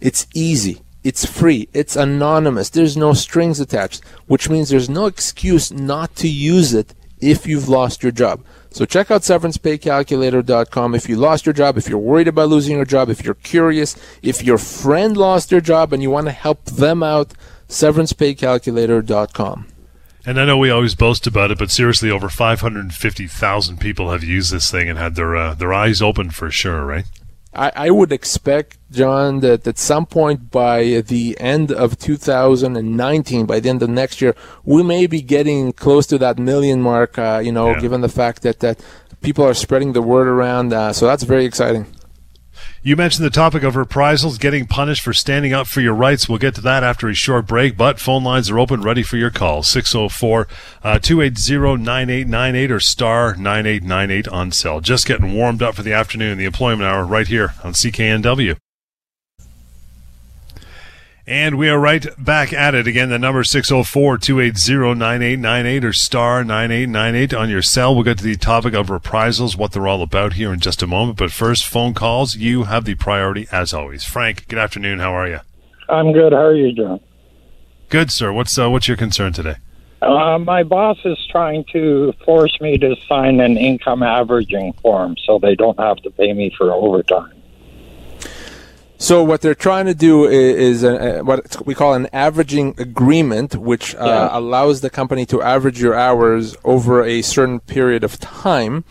It's 0.00 0.26
easy. 0.34 0.82
It's 1.04 1.24
free. 1.24 1.68
It's 1.72 1.94
anonymous. 1.94 2.70
There's 2.70 2.96
no 2.96 3.12
strings 3.12 3.60
attached, 3.60 4.02
which 4.26 4.50
means 4.50 4.70
there's 4.70 4.90
no 4.90 5.06
excuse 5.06 5.70
not 5.70 6.16
to 6.16 6.28
use 6.28 6.74
it 6.74 6.94
if 7.20 7.46
you've 7.46 7.68
lost 7.68 8.02
your 8.02 8.10
job. 8.10 8.42
So 8.76 8.84
check 8.84 9.10
out 9.10 9.22
severancepaycalculator.com 9.22 10.94
if 10.94 11.08
you 11.08 11.16
lost 11.16 11.46
your 11.46 11.54
job, 11.54 11.78
if 11.78 11.88
you're 11.88 11.96
worried 11.98 12.28
about 12.28 12.50
losing 12.50 12.76
your 12.76 12.84
job, 12.84 13.08
if 13.08 13.24
you're 13.24 13.32
curious, 13.32 13.96
if 14.20 14.44
your 14.44 14.58
friend 14.58 15.16
lost 15.16 15.48
their 15.48 15.62
job 15.62 15.94
and 15.94 16.02
you 16.02 16.10
want 16.10 16.26
to 16.26 16.32
help 16.32 16.62
them 16.66 17.02
out, 17.02 17.32
severancepaycalculator.com. 17.70 19.68
And 20.26 20.38
I 20.38 20.44
know 20.44 20.58
we 20.58 20.68
always 20.68 20.94
boast 20.94 21.26
about 21.26 21.50
it, 21.50 21.58
but 21.58 21.70
seriously, 21.70 22.10
over 22.10 22.28
550,000 22.28 23.80
people 23.80 24.10
have 24.10 24.22
used 24.22 24.52
this 24.52 24.70
thing 24.70 24.90
and 24.90 24.98
had 24.98 25.14
their 25.14 25.34
uh, 25.34 25.54
their 25.54 25.72
eyes 25.72 26.02
open 26.02 26.28
for 26.30 26.50
sure, 26.50 26.84
right? 26.84 27.06
I, 27.56 27.72
I 27.74 27.90
would 27.90 28.12
expect, 28.12 28.78
John, 28.90 29.40
that 29.40 29.66
at 29.66 29.78
some 29.78 30.06
point 30.06 30.50
by 30.50 31.00
the 31.00 31.36
end 31.40 31.72
of 31.72 31.98
2019, 31.98 33.46
by 33.46 33.60
the 33.60 33.68
end 33.68 33.82
of 33.82 33.88
next 33.88 34.20
year, 34.20 34.34
we 34.64 34.82
may 34.82 35.06
be 35.06 35.22
getting 35.22 35.72
close 35.72 36.06
to 36.08 36.18
that 36.18 36.38
million 36.38 36.82
mark. 36.82 37.18
Uh, 37.18 37.40
you 37.42 37.52
know, 37.52 37.70
yeah. 37.70 37.80
given 37.80 38.02
the 38.02 38.08
fact 38.08 38.42
that 38.42 38.60
that 38.60 38.78
people 39.22 39.44
are 39.44 39.54
spreading 39.54 39.92
the 39.94 40.02
word 40.02 40.28
around, 40.28 40.72
uh, 40.72 40.92
so 40.92 41.06
that's 41.06 41.22
very 41.22 41.44
exciting. 41.44 41.86
You 42.86 42.94
mentioned 42.94 43.26
the 43.26 43.30
topic 43.30 43.64
of 43.64 43.74
reprisals, 43.74 44.38
getting 44.38 44.64
punished 44.68 45.02
for 45.02 45.12
standing 45.12 45.52
up 45.52 45.66
for 45.66 45.80
your 45.80 45.92
rights. 45.92 46.28
We'll 46.28 46.38
get 46.38 46.54
to 46.54 46.60
that 46.60 46.84
after 46.84 47.08
a 47.08 47.14
short 47.14 47.44
break, 47.44 47.76
but 47.76 47.98
phone 47.98 48.22
lines 48.22 48.48
are 48.48 48.60
open, 48.60 48.80
ready 48.80 49.02
for 49.02 49.16
your 49.16 49.32
call. 49.32 49.64
604 49.64 50.46
280 51.00 51.82
9898 51.82 52.70
or 52.70 52.78
star 52.78 53.34
9898 53.34 54.28
on 54.28 54.52
cell. 54.52 54.80
Just 54.80 55.04
getting 55.04 55.34
warmed 55.34 55.62
up 55.62 55.74
for 55.74 55.82
the 55.82 55.92
afternoon, 55.92 56.38
the 56.38 56.44
employment 56.44 56.88
hour, 56.88 57.04
right 57.04 57.26
here 57.26 57.54
on 57.64 57.72
CKNW. 57.72 58.56
And 61.28 61.58
we 61.58 61.68
are 61.68 61.80
right 61.80 62.06
back 62.16 62.52
at 62.52 62.76
it 62.76 62.86
again. 62.86 63.08
The 63.08 63.18
number 63.18 63.42
604-280-9898 63.42 65.82
or 65.82 65.92
star 65.92 66.44
9898 66.44 67.34
on 67.34 67.50
your 67.50 67.62
cell. 67.62 67.92
We'll 67.92 68.04
get 68.04 68.18
to 68.18 68.24
the 68.24 68.36
topic 68.36 68.74
of 68.74 68.90
reprisals, 68.90 69.56
what 69.56 69.72
they're 69.72 69.88
all 69.88 70.02
about 70.02 70.34
here 70.34 70.52
in 70.52 70.60
just 70.60 70.82
a 70.82 70.86
moment. 70.86 71.18
But 71.18 71.32
first, 71.32 71.66
phone 71.66 71.94
calls. 71.94 72.36
You 72.36 72.62
have 72.64 72.84
the 72.84 72.94
priority 72.94 73.48
as 73.50 73.74
always. 73.74 74.04
Frank, 74.04 74.46
good 74.46 74.60
afternoon. 74.60 75.00
How 75.00 75.14
are 75.14 75.26
you? 75.26 75.40
I'm 75.88 76.12
good. 76.12 76.32
How 76.32 76.44
are 76.44 76.54
you, 76.54 76.72
John? 76.72 77.00
Good, 77.88 78.12
sir. 78.12 78.32
What's 78.32 78.56
uh, 78.56 78.70
what's 78.70 78.86
your 78.86 78.96
concern 78.96 79.32
today? 79.32 79.56
Uh, 80.02 80.38
my 80.38 80.62
boss 80.62 80.98
is 81.04 81.18
trying 81.32 81.64
to 81.72 82.12
force 82.24 82.56
me 82.60 82.78
to 82.78 82.94
sign 83.08 83.40
an 83.40 83.56
income 83.56 84.04
averaging 84.04 84.74
form 84.74 85.16
so 85.24 85.40
they 85.40 85.56
don't 85.56 85.80
have 85.80 85.96
to 85.98 86.10
pay 86.10 86.32
me 86.32 86.54
for 86.56 86.72
overtime. 86.72 87.32
So 88.98 89.22
what 89.22 89.40
they're 89.42 89.54
trying 89.54 89.86
to 89.86 89.94
do 89.94 90.24
is, 90.24 90.82
is 90.82 90.84
a, 90.84 91.20
what 91.22 91.66
we 91.66 91.74
call 91.74 91.94
an 91.94 92.08
averaging 92.12 92.74
agreement, 92.78 93.54
which 93.56 93.94
uh, 93.94 94.04
Yeah. 94.04 94.38
allows 94.38 94.80
the 94.80 94.90
company 94.90 95.26
to 95.26 95.42
average 95.42 95.80
your 95.80 95.94
hours 95.94 96.56
over 96.64 97.04
a 97.04 97.22
certain 97.22 97.60
period 97.60 98.02
of 98.04 98.18
time, 98.18 98.84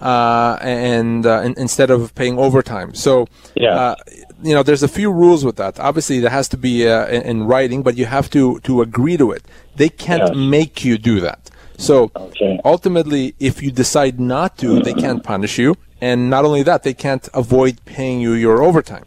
uh, 0.00 0.58
and 0.60 1.24
uh, 1.24 1.42
in, 1.44 1.54
instead 1.56 1.90
of 1.90 2.14
paying 2.14 2.36
overtime. 2.38 2.94
So, 2.94 3.26
Yeah. 3.54 3.74
uh, 3.76 3.94
you 4.42 4.54
know, 4.54 4.62
there's 4.62 4.82
a 4.82 4.88
few 4.88 5.10
rules 5.10 5.44
with 5.44 5.56
that. 5.56 5.78
Obviously, 5.78 6.18
that 6.20 6.30
has 6.30 6.48
to 6.48 6.56
be 6.56 6.86
uh, 6.88 7.06
in, 7.06 7.22
in 7.22 7.44
writing, 7.44 7.82
but 7.82 7.96
you 7.96 8.06
have 8.06 8.28
to 8.30 8.58
to 8.60 8.82
agree 8.82 9.16
to 9.16 9.30
it. 9.30 9.42
They 9.76 9.88
can't 9.88 10.28
Yes. 10.28 10.36
make 10.36 10.84
you 10.84 10.98
do 10.98 11.20
that. 11.20 11.48
So 11.78 12.10
Okay. 12.16 12.60
ultimately, 12.64 13.34
if 13.40 13.62
you 13.62 13.70
decide 13.70 14.20
not 14.20 14.58
to, 14.58 14.80
they 14.80 14.94
can't 14.94 15.22
punish 15.22 15.58
you, 15.58 15.76
and 16.00 16.28
not 16.28 16.44
only 16.44 16.62
that, 16.64 16.82
they 16.82 16.94
can't 16.94 17.28
avoid 17.32 17.74
paying 17.84 18.20
you 18.20 18.32
your 18.32 18.62
overtime. 18.62 19.04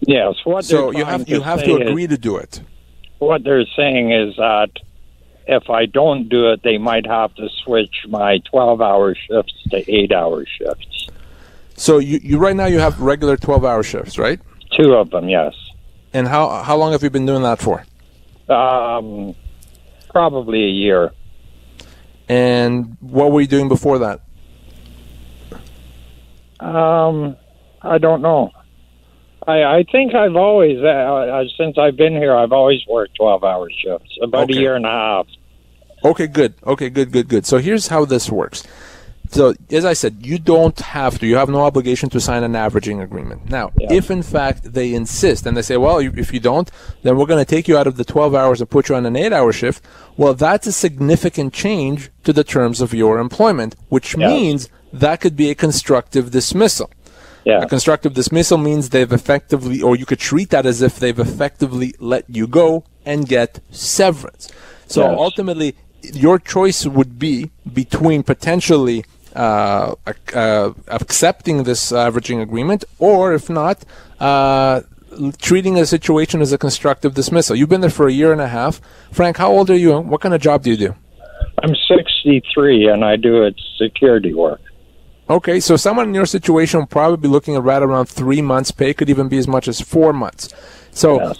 Yes. 0.00 0.34
What 0.44 0.64
So 0.64 0.90
you 0.90 1.04
have 1.04 1.28
you 1.28 1.40
have 1.40 1.62
to 1.64 1.76
is- 1.80 1.88
agree 1.90 2.06
to 2.06 2.18
do 2.18 2.36
it. 2.36 2.60
what 3.18 3.44
they're 3.44 3.64
saying 3.76 4.12
is 4.12 4.36
that 4.36 4.68
if 5.46 5.70
I 5.70 5.86
don't 5.86 6.28
do 6.28 6.50
it, 6.52 6.62
they 6.62 6.76
might 6.78 7.06
have 7.06 7.34
to 7.36 7.48
switch 7.64 8.04
my 8.08 8.38
12 8.50 8.80
hour 8.80 9.14
shifts 9.14 9.54
to 9.70 9.90
8 9.90 10.12
hour 10.12 10.44
shifts. 10.44 11.08
So 11.76 11.98
you, 11.98 12.18
you 12.22 12.38
right 12.38 12.56
now 12.56 12.66
you 12.66 12.78
have 12.78 13.00
regular 13.00 13.36
twelve 13.36 13.64
hour 13.64 13.82
shifts, 13.82 14.18
right? 14.18 14.40
Two 14.78 14.94
of 14.94 15.10
them, 15.10 15.28
yes. 15.28 15.54
And 16.14 16.26
how 16.26 16.48
how 16.62 16.76
long 16.76 16.92
have 16.92 17.02
you 17.02 17.10
been 17.10 17.26
doing 17.26 17.42
that 17.42 17.58
for? 17.60 17.84
Um, 18.48 19.34
probably 20.08 20.64
a 20.64 20.68
year. 20.70 21.12
And 22.28 22.96
what 23.00 23.30
were 23.30 23.40
you 23.42 23.46
doing 23.46 23.68
before 23.68 23.98
that? 23.98 24.20
Um, 26.60 27.36
I 27.82 27.98
don't 27.98 28.22
know. 28.22 28.50
I, 29.46 29.62
I 29.78 29.84
think 29.90 30.14
I've 30.14 30.36
always, 30.36 30.78
uh, 30.82 30.86
uh, 30.86 31.44
since 31.56 31.78
I've 31.78 31.96
been 31.96 32.12
here, 32.14 32.34
I've 32.34 32.52
always 32.52 32.80
worked 32.88 33.14
12 33.16 33.44
hour 33.44 33.70
shifts, 33.70 34.16
about 34.22 34.44
Okay. 34.44 34.58
a 34.58 34.60
year 34.60 34.74
and 34.76 34.84
a 34.86 34.90
half. 34.90 35.26
Okay, 36.04 36.26
good. 36.26 36.54
Okay, 36.66 36.90
good, 36.90 37.12
good, 37.12 37.28
good. 37.28 37.46
So 37.46 37.58
here's 37.58 37.88
how 37.88 38.04
this 38.04 38.30
works. 38.30 38.64
So 39.30 39.54
as 39.72 39.84
I 39.84 39.92
said, 39.92 40.24
you 40.24 40.38
don't 40.38 40.78
have 40.78 41.18
to. 41.18 41.26
You 41.26 41.36
have 41.36 41.48
no 41.48 41.62
obligation 41.62 42.08
to 42.10 42.20
sign 42.20 42.44
an 42.44 42.54
averaging 42.54 43.00
agreement. 43.00 43.50
Now, 43.50 43.72
Yeah. 43.76 43.92
if 43.92 44.08
in 44.10 44.22
fact 44.22 44.72
they 44.72 44.94
insist 44.94 45.46
and 45.46 45.56
they 45.56 45.62
say, 45.62 45.76
well, 45.76 45.98
if 45.98 46.32
you 46.32 46.38
don't, 46.38 46.70
then 47.02 47.16
we're 47.16 47.26
going 47.26 47.44
to 47.44 47.50
take 47.54 47.66
you 47.66 47.76
out 47.76 47.88
of 47.88 47.96
the 47.96 48.04
12 48.04 48.34
hours 48.36 48.60
and 48.60 48.70
put 48.70 48.88
you 48.88 48.94
on 48.94 49.04
an 49.04 49.14
8-hour 49.14 49.52
shift. 49.52 49.82
Well, 50.16 50.34
that's 50.34 50.66
a 50.68 50.72
significant 50.72 51.52
change 51.52 52.10
to 52.22 52.32
the 52.32 52.44
terms 52.44 52.80
of 52.80 52.94
your 52.94 53.18
employment, 53.18 53.74
which 53.88 54.16
Yeah. 54.16 54.28
means 54.28 54.68
that 54.92 55.20
could 55.20 55.34
be 55.36 55.50
a 55.50 55.56
constructive 55.56 56.30
dismissal. 56.30 56.88
Yeah. 57.46 57.62
A 57.62 57.68
constructive 57.68 58.12
dismissal 58.12 58.58
means 58.58 58.90
they've 58.90 59.12
effectively, 59.12 59.80
or 59.80 59.94
you 59.94 60.04
could 60.04 60.18
treat 60.18 60.50
that 60.50 60.66
as 60.66 60.82
if 60.82 60.98
they've 60.98 61.18
effectively 61.28 61.94
let 62.00 62.24
you 62.28 62.48
go 62.48 62.82
and 63.04 63.28
get 63.28 63.60
severance. 63.70 64.48
So 64.88 65.02
Yes. 65.02 65.16
ultimately, 65.26 65.76
your 66.02 66.40
choice 66.40 66.84
would 66.86 67.20
be 67.20 67.50
between 67.72 68.24
potentially 68.24 69.04
uh, 69.36 69.94
uh, 70.34 70.70
accepting 70.88 71.62
this 71.64 71.92
averaging 71.92 72.40
agreement, 72.40 72.84
or 72.98 73.34
if 73.34 73.48
not, 73.50 73.84
uh, 74.18 74.80
treating 75.40 75.74
the 75.74 75.86
situation 75.86 76.40
as 76.40 76.52
a 76.52 76.58
constructive 76.58 77.14
dismissal. 77.14 77.54
You've 77.54 77.68
been 77.68 77.82
there 77.82 77.90
for 77.90 78.08
a 78.08 78.12
year 78.12 78.32
and 78.32 78.40
a 78.40 78.48
half. 78.48 78.80
Frank, 79.12 79.36
how 79.36 79.50
old 79.52 79.68
are 79.70 79.76
you? 79.76 79.98
What 80.00 80.20
kind 80.22 80.34
of 80.34 80.40
job 80.40 80.62
do 80.64 80.70
you 80.70 80.76
do? 80.76 80.94
I'm 81.62 81.74
63 81.74 82.88
and 82.88 83.04
I 83.04 83.16
do 83.16 83.42
it 83.44 83.54
security 83.78 84.34
work. 84.34 84.60
Okay, 85.28 85.58
so 85.58 85.76
someone 85.76 86.08
in 86.08 86.14
your 86.14 86.26
situation 86.26 86.78
will 86.80 86.86
probably 86.86 87.16
be 87.16 87.28
looking 87.28 87.56
at 87.56 87.62
right 87.64 87.82
around 87.82 88.06
three 88.06 88.40
months' 88.42 88.70
pay, 88.70 88.94
could 88.94 89.10
even 89.10 89.28
be 89.28 89.38
as 89.38 89.48
much 89.48 89.66
as 89.66 89.80
four 89.80 90.12
months. 90.12 90.48
So, 90.92 91.20
Yes. 91.20 91.38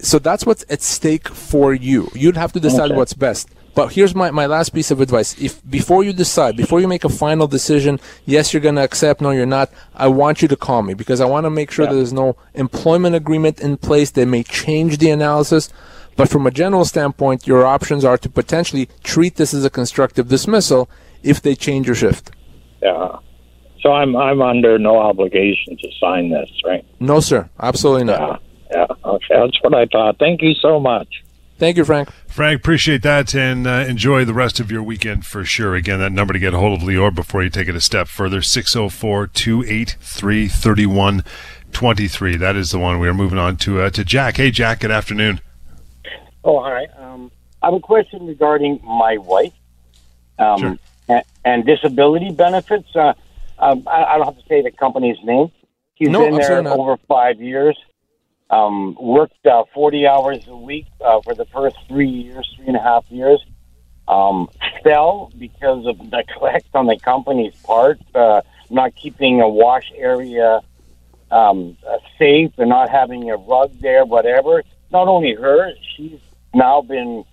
so 0.00 0.18
that's 0.18 0.44
what's 0.44 0.64
at 0.68 0.82
stake 0.82 1.28
for 1.28 1.72
you. 1.72 2.08
You'd 2.14 2.36
have 2.36 2.52
to 2.54 2.60
decide 2.60 2.86
Okay. 2.90 2.96
what's 2.96 3.14
best. 3.14 3.48
But 3.76 3.92
here's 3.92 4.12
my, 4.12 4.32
my 4.32 4.46
last 4.46 4.70
piece 4.70 4.90
of 4.90 5.00
advice. 5.00 5.36
If 5.40 5.62
before 5.70 6.02
you 6.02 6.12
decide, 6.12 6.56
before 6.56 6.80
you 6.80 6.88
make 6.88 7.04
a 7.04 7.08
final 7.08 7.46
decision, 7.46 8.00
yes, 8.26 8.52
you're 8.52 8.60
going 8.60 8.74
to 8.74 8.82
accept, 8.82 9.20
no, 9.20 9.30
you're 9.30 9.46
not, 9.46 9.70
I 9.94 10.08
want 10.08 10.42
you 10.42 10.48
to 10.48 10.56
call 10.56 10.82
me 10.82 10.94
because 10.94 11.20
I 11.20 11.26
want 11.26 11.44
to 11.44 11.50
make 11.50 11.70
sure 11.70 11.84
Yeah. 11.84 11.92
that 11.92 11.96
there's 11.96 12.12
no 12.12 12.34
employment 12.54 13.14
agreement 13.14 13.60
in 13.60 13.76
place 13.76 14.10
that 14.12 14.26
may 14.26 14.42
change 14.42 14.98
the 14.98 15.10
analysis. 15.10 15.68
But 16.16 16.28
from 16.28 16.44
a 16.44 16.50
general 16.50 16.84
standpoint, 16.84 17.46
your 17.46 17.64
options 17.64 18.04
are 18.04 18.18
to 18.18 18.28
potentially 18.28 18.88
treat 19.04 19.36
this 19.36 19.54
as 19.54 19.64
a 19.64 19.70
constructive 19.70 20.26
dismissal 20.26 20.90
if 21.22 21.40
they 21.40 21.54
change 21.54 21.86
your 21.86 21.94
shift. 21.94 22.32
Yeah. 22.82 23.18
So 23.80 23.92
I'm 23.92 24.16
I'm 24.16 24.42
under 24.42 24.78
no 24.78 24.98
obligation 24.98 25.76
to 25.76 25.88
sign 26.00 26.30
this, 26.30 26.50
right? 26.64 26.84
No, 27.00 27.20
sir. 27.20 27.48
Absolutely 27.60 28.04
not. 28.04 28.42
Yeah. 28.70 28.86
Yeah. 28.88 28.96
Okay. 29.04 29.24
That's 29.34 29.62
what 29.62 29.74
I 29.74 29.86
thought. 29.86 30.18
Thank 30.18 30.42
you 30.42 30.52
so 30.54 30.78
much. 30.80 31.08
Thank 31.58 31.76
you, 31.76 31.84
Frank. 31.84 32.10
Frank, 32.28 32.60
appreciate 32.60 33.02
that 33.02 33.34
and 33.34 33.66
uh, 33.66 33.84
enjoy 33.88 34.24
the 34.24 34.34
rest 34.34 34.60
of 34.60 34.70
your 34.70 34.80
weekend 34.82 35.26
for 35.26 35.44
sure. 35.44 35.74
Again, 35.74 35.98
that 35.98 36.12
number 36.12 36.32
to 36.32 36.38
get 36.38 36.54
a 36.54 36.58
hold 36.58 36.80
of 36.80 36.86
Lior 36.86 37.12
before 37.12 37.42
you 37.42 37.50
take 37.50 37.66
it 37.68 37.74
a 37.74 37.80
step 37.80 38.06
further 38.06 38.42
604 38.42 39.26
283 39.26 40.46
3123. 40.48 42.36
That 42.36 42.54
is 42.56 42.70
the 42.70 42.78
one 42.78 43.00
we 43.00 43.08
are 43.08 43.14
moving 43.14 43.38
on 43.38 43.56
to 43.58 43.80
uh, 43.80 43.90
to 43.90 44.04
Jack. 44.04 44.36
Hey, 44.36 44.50
Jack, 44.52 44.80
good 44.80 44.90
afternoon. 44.92 45.40
Oh, 46.44 46.62
hi. 46.62 46.86
Um, 46.96 47.30
I 47.62 47.66
have 47.66 47.74
a 47.74 47.80
question 47.80 48.26
regarding 48.26 48.80
my 48.84 49.16
wife 49.18 49.52
um, 50.38 50.60
Sure. 50.60 50.76
and, 51.08 51.22
and 51.44 51.66
disability 51.66 52.30
benefits. 52.30 52.94
Uh, 52.94 53.14
um, 53.58 53.82
I, 53.86 54.04
I 54.04 54.16
don't 54.16 54.26
have 54.26 54.36
to 54.36 54.48
say 54.48 54.62
the 54.62 54.70
company's 54.70 55.18
name. 55.24 55.50
She's 55.96 56.08
No, 56.08 56.20
been 56.20 56.34
there 56.36 56.40
absolutely 56.42 56.70
not. 56.70 56.78
over 56.78 56.96
five 57.08 57.40
years. 57.40 57.76
Um, 58.50 58.96
worked 58.98 59.44
uh, 59.46 59.64
40 59.74 60.06
hours 60.06 60.38
a 60.48 60.56
week 60.56 60.86
uh, 61.04 61.20
for 61.22 61.34
the 61.34 61.44
first 61.46 61.76
three 61.86 62.08
years, 62.08 62.48
three 62.56 62.66
and 62.66 62.76
a 62.76 62.82
half 62.82 63.04
years. 63.10 63.44
Um, 64.06 64.48
fell 64.82 65.30
because 65.36 65.84
of 65.86 65.98
neglect 66.00 66.68
on 66.74 66.86
the 66.86 66.98
company's 66.98 67.54
part, 67.56 68.00
uh, 68.14 68.40
not 68.70 68.94
keeping 68.94 69.40
a 69.42 69.48
wash 69.48 69.92
area 69.94 70.60
um, 71.30 71.76
uh, 71.86 71.98
safe 72.18 72.52
and 72.56 72.70
not 72.70 72.88
having 72.88 73.30
a 73.30 73.36
rug 73.36 73.70
there, 73.80 74.04
whatever. 74.04 74.62
Not 74.90 75.08
only 75.08 75.34
her, 75.34 75.72
she's 75.96 76.20
now 76.54 76.80
been 76.80 77.24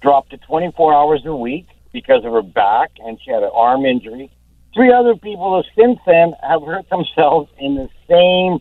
dropped 0.00 0.30
to 0.30 0.38
24 0.38 0.94
hours 0.94 1.22
a 1.26 1.34
week 1.34 1.66
because 1.92 2.24
of 2.24 2.32
her 2.32 2.42
back, 2.42 2.92
and 2.98 3.18
she 3.22 3.30
had 3.30 3.42
an 3.42 3.50
arm 3.52 3.84
injury. 3.84 4.30
Three 4.74 4.92
other 4.92 5.14
people 5.14 5.62
since 5.76 6.00
then 6.04 6.34
have 6.42 6.62
hurt 6.62 6.88
themselves 6.90 7.50
in 7.58 7.76
the 7.76 7.88
same 8.08 8.58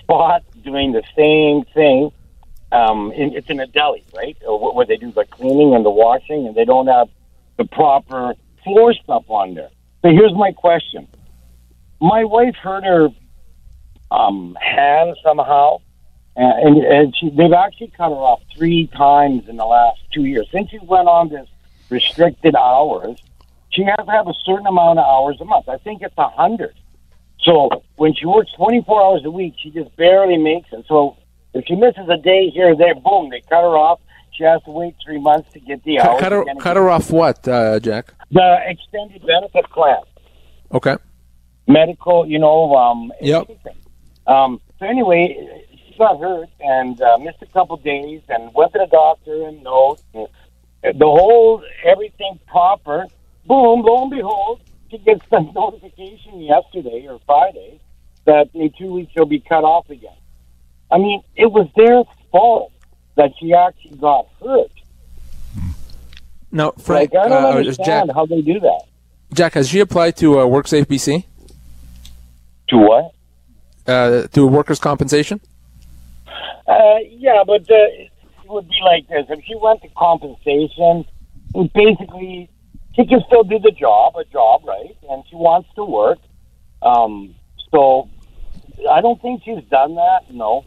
spot 0.00 0.42
doing 0.62 0.92
the 0.92 1.02
same 1.16 1.64
thing. 1.72 2.10
Um, 2.70 3.12
in, 3.12 3.34
it's 3.34 3.48
in 3.48 3.60
a 3.60 3.66
deli, 3.66 4.04
right? 4.14 4.36
Where 4.44 4.84
they 4.84 4.96
do 4.96 5.10
the 5.10 5.24
cleaning 5.24 5.74
and 5.74 5.84
the 5.84 5.90
washing, 5.90 6.46
and 6.46 6.54
they 6.54 6.64
don't 6.64 6.88
have 6.88 7.08
the 7.56 7.64
proper 7.64 8.34
floor 8.62 8.92
stuff 8.94 9.24
on 9.28 9.54
there. 9.54 9.70
So 10.02 10.10
here's 10.10 10.34
my 10.34 10.52
question: 10.52 11.08
My 12.00 12.24
wife 12.24 12.56
hurt 12.56 12.84
her 12.84 13.08
um, 14.10 14.56
hand 14.60 15.16
somehow, 15.22 15.78
and, 16.36 16.78
and 16.78 17.16
she, 17.16 17.30
they've 17.30 17.52
actually 17.52 17.92
cut 17.96 18.08
her 18.10 18.16
off 18.16 18.40
three 18.56 18.88
times 18.88 19.48
in 19.48 19.56
the 19.56 19.64
last 19.64 20.00
two 20.12 20.24
years. 20.24 20.48
Since 20.50 20.70
she 20.70 20.78
went 20.78 21.08
on 21.08 21.28
this 21.28 21.48
restricted 21.90 22.54
hours, 22.56 23.22
she 23.74 23.82
has 23.84 24.06
to 24.06 24.10
have 24.12 24.26
a 24.28 24.34
certain 24.44 24.66
amount 24.66 24.98
of 24.98 25.04
hours 25.04 25.36
a 25.40 25.44
month. 25.44 25.68
I 25.68 25.78
think 25.78 26.02
it's 26.02 26.14
a 26.18 26.28
hundred. 26.28 26.74
So 27.40 27.68
when 27.96 28.14
she 28.14 28.26
works 28.26 28.50
24 28.56 29.02
hours 29.02 29.22
a 29.24 29.30
week, 29.30 29.54
she 29.62 29.70
just 29.70 29.94
barely 29.96 30.38
makes 30.38 30.68
it. 30.72 30.84
So 30.88 31.16
if 31.52 31.64
she 31.66 31.74
misses 31.74 32.08
a 32.08 32.16
day 32.16 32.48
here 32.50 32.72
or 32.72 32.76
there, 32.76 32.94
boom, 32.94 33.30
they 33.30 33.40
cut 33.40 33.60
her 33.62 33.76
off. 33.76 34.00
She 34.32 34.44
has 34.44 34.62
to 34.64 34.70
wait 34.70 34.94
three 35.04 35.20
months 35.20 35.52
to 35.52 35.60
get 35.60 35.82
the 35.84 35.98
Cut, 35.98 36.06
hours. 36.08 36.20
cut, 36.20 36.32
her, 36.32 36.44
cut 36.60 36.76
her 36.76 36.88
off 36.90 37.10
what, 37.10 37.46
uh, 37.46 37.78
Jack? 37.80 38.14
The 38.30 38.58
extended 38.66 39.24
benefit 39.26 39.64
plan, 39.70 39.98
Okay. 40.72 40.96
medical, 41.68 42.26
you 42.26 42.38
know, 42.38 42.74
um, 42.74 43.12
Yep. 43.20 43.48
Um, 44.26 44.60
so 44.80 44.86
anyway, 44.86 45.36
she 45.86 45.98
got 45.98 46.18
hurt 46.18 46.48
and 46.60 47.00
uh, 47.00 47.18
missed 47.18 47.42
a 47.42 47.46
couple 47.46 47.76
days 47.76 48.22
and 48.28 48.52
went 48.54 48.72
to 48.72 48.78
the 48.80 48.86
doctor 48.86 49.46
and 49.46 49.62
note 49.62 50.00
and 50.14 50.26
the 50.98 51.06
whole 51.06 51.62
everything 51.84 52.38
proper. 52.46 53.06
Boom, 53.46 53.82
lo 53.82 54.02
and 54.02 54.10
behold, 54.10 54.60
she 54.90 54.98
gets 54.98 55.22
the 55.30 55.40
notification 55.54 56.40
yesterday 56.40 57.06
or 57.08 57.20
Friday 57.26 57.80
that 58.24 58.48
in 58.54 58.72
two 58.78 58.92
weeks 58.92 59.12
she'll 59.12 59.26
be 59.26 59.40
cut 59.40 59.64
off 59.64 59.90
again. 59.90 60.16
I 60.90 60.98
mean, 60.98 61.22
it 61.36 61.46
was 61.46 61.68
their 61.76 62.04
fault 62.30 62.72
that 63.16 63.32
she 63.38 63.52
actually 63.52 63.96
got 63.96 64.28
hurt. 64.42 64.70
No, 66.50 66.72
Frank, 66.78 67.12
like 67.12 67.26
I 67.26 67.28
don't 67.28 67.44
uh, 67.44 67.58
understand 67.58 68.08
Jack, 68.08 68.14
how 68.14 68.26
they 68.26 68.40
do 68.40 68.60
that. 68.60 68.82
Jack, 69.32 69.54
has 69.54 69.68
she 69.68 69.80
applied 69.80 70.16
to 70.18 70.38
uh, 70.38 70.44
WorkSafe 70.44 70.86
BC? 70.86 71.24
To 72.68 72.78
what? 72.78 73.14
Uh, 73.86 74.26
to 74.28 74.46
workers' 74.46 74.78
compensation? 74.78 75.40
Uh, 76.66 76.98
yeah, 77.10 77.42
but 77.44 77.62
uh, 77.62 77.74
it 77.74 78.10
would 78.46 78.68
be 78.68 78.78
like 78.84 79.08
this: 79.08 79.26
if 79.28 79.44
she 79.44 79.54
went 79.56 79.82
to 79.82 79.88
compensation, 79.96 81.04
it 81.54 81.72
basically 81.72 82.48
she 82.96 83.06
can 83.06 83.20
still 83.26 83.44
do 83.44 83.58
the 83.58 83.72
job, 83.72 84.16
a 84.16 84.24
job, 84.24 84.62
right? 84.64 84.96
And 85.10 85.24
she 85.28 85.36
wants 85.36 85.68
to 85.76 85.84
work. 85.84 86.18
Um, 86.82 87.34
so 87.70 88.08
I 88.90 89.00
don't 89.00 89.20
think 89.20 89.42
she's 89.44 89.64
done 89.70 89.94
that. 89.96 90.32
No. 90.32 90.64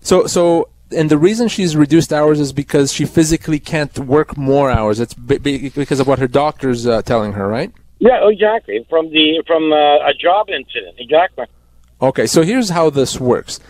So 0.00 0.26
so 0.26 0.68
and 0.92 1.10
the 1.10 1.18
reason 1.18 1.48
she's 1.48 1.76
reduced 1.76 2.12
hours 2.12 2.40
is 2.40 2.52
because 2.52 2.92
she 2.92 3.04
physically 3.04 3.60
can't 3.60 3.96
work 3.98 4.36
more 4.36 4.70
hours. 4.70 4.98
It's 5.00 5.14
b- 5.14 5.38
b- 5.38 5.68
because 5.68 6.00
of 6.00 6.06
what 6.06 6.18
her 6.18 6.26
doctor's 6.26 6.86
uh, 6.86 7.02
telling 7.02 7.32
her, 7.32 7.46
right? 7.46 7.70
Yeah, 7.98 8.28
exactly. 8.28 8.84
From 8.88 9.10
the 9.10 9.42
from 9.46 9.72
uh, 9.72 10.08
a 10.08 10.14
job 10.14 10.48
incident, 10.48 10.96
exactly. 10.98 11.46
Okay, 12.00 12.26
so 12.26 12.42
here's 12.42 12.70
how 12.70 12.88
this 12.88 13.20
works. 13.20 13.60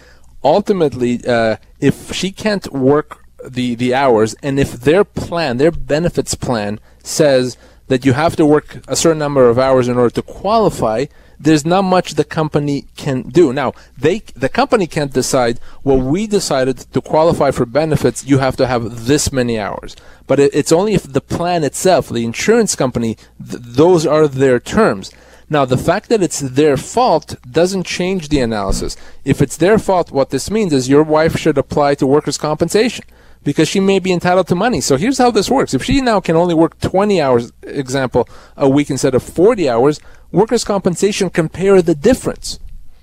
Ultimately, 0.45 1.21
uh, 1.27 1.57
if 1.81 2.13
she 2.13 2.31
can't 2.31 2.73
work 2.73 3.20
the 3.45 3.75
the 3.75 3.95
hours, 3.95 4.35
and 4.43 4.59
if 4.59 4.73
their 4.73 5.05
plan, 5.05 5.57
their 5.57 5.71
benefits 5.71 6.35
plan, 6.35 6.81
says 7.03 7.57
that 7.89 8.05
you 8.05 8.13
have 8.13 8.37
to 8.37 8.47
work 8.47 8.79
a 8.87 8.95
certain 8.95 9.19
number 9.19 9.49
of 9.49 9.59
hours 9.59 9.89
in 9.89 9.99
order 9.99 10.15
to 10.15 10.23
qualify, 10.23 11.07
there's 11.41 11.65
not 11.65 11.83
much 11.83 12.15
the 12.15 12.25
company 12.25 12.85
can 12.97 13.23
do. 13.23 13.53
Now, 13.53 13.73
they 13.99 14.19
the 14.37 14.49
company 14.49 14.87
can't 14.87 15.13
decide, 15.13 15.59
well, 15.83 16.01
we 16.01 16.27
decided 16.27 16.79
to 16.79 17.01
qualify 17.01 17.51
for 17.51 17.67
benefits, 17.67 18.25
you 18.25 18.39
have 18.39 18.57
to 18.59 18.67
have 18.67 19.07
this 19.07 19.33
many 19.33 19.59
hours. 19.59 19.97
But 20.27 20.39
it, 20.39 20.55
it's 20.55 20.71
only 20.71 20.95
if 20.95 21.05
the 21.13 21.21
plan 21.21 21.65
itself, 21.65 22.09
the 22.09 22.25
insurance 22.25 22.77
company, 22.77 23.17
th- 23.39 23.63
those 23.83 24.07
are 24.07 24.29
their 24.29 24.61
terms. 24.61 25.11
Now, 25.53 25.65
the 25.65 25.77
fact 25.77 26.11
that 26.11 26.23
it's 26.23 26.39
their 26.39 26.77
fault 26.77 27.35
doesn't 27.51 27.85
change 27.85 28.29
the 28.29 28.39
analysis. 28.39 28.97
If 29.25 29.43
it's 29.43 29.57
their 29.57 29.81
fault, 29.81 30.13
what 30.13 30.31
this 30.31 30.49
means 30.49 30.73
is 30.73 30.89
your 30.89 31.03
wife 31.03 31.37
should 31.37 31.59
apply 31.59 31.97
to 31.97 32.07
workers' 32.07 32.39
compensation 32.39 33.05
because 33.43 33.69
she 33.69 33.81
may 33.81 33.99
be 33.99 34.13
entitled 34.13 34.49
to 34.49 34.55
money. 34.55 34.81
So 34.81 34.97
here's 34.97 35.19
how 35.19 35.31
this 35.31 35.51
works. 35.51 35.75
If 35.75 35.83
she 35.85 36.01
now 36.01 36.21
can 36.21 36.37
only 36.37 36.55
work 36.55 36.79
20 36.81 37.21
hours, 37.21 37.53
example, 37.63 38.29
a 38.57 38.69
week 38.69 38.91
instead 38.91 39.15
of 39.15 39.23
40 39.23 39.69
hours, 39.69 40.01
workers' 40.31 40.65
compensation 40.65 41.31
compare 41.31 41.81
the 41.83 41.95
difference. 41.95 42.59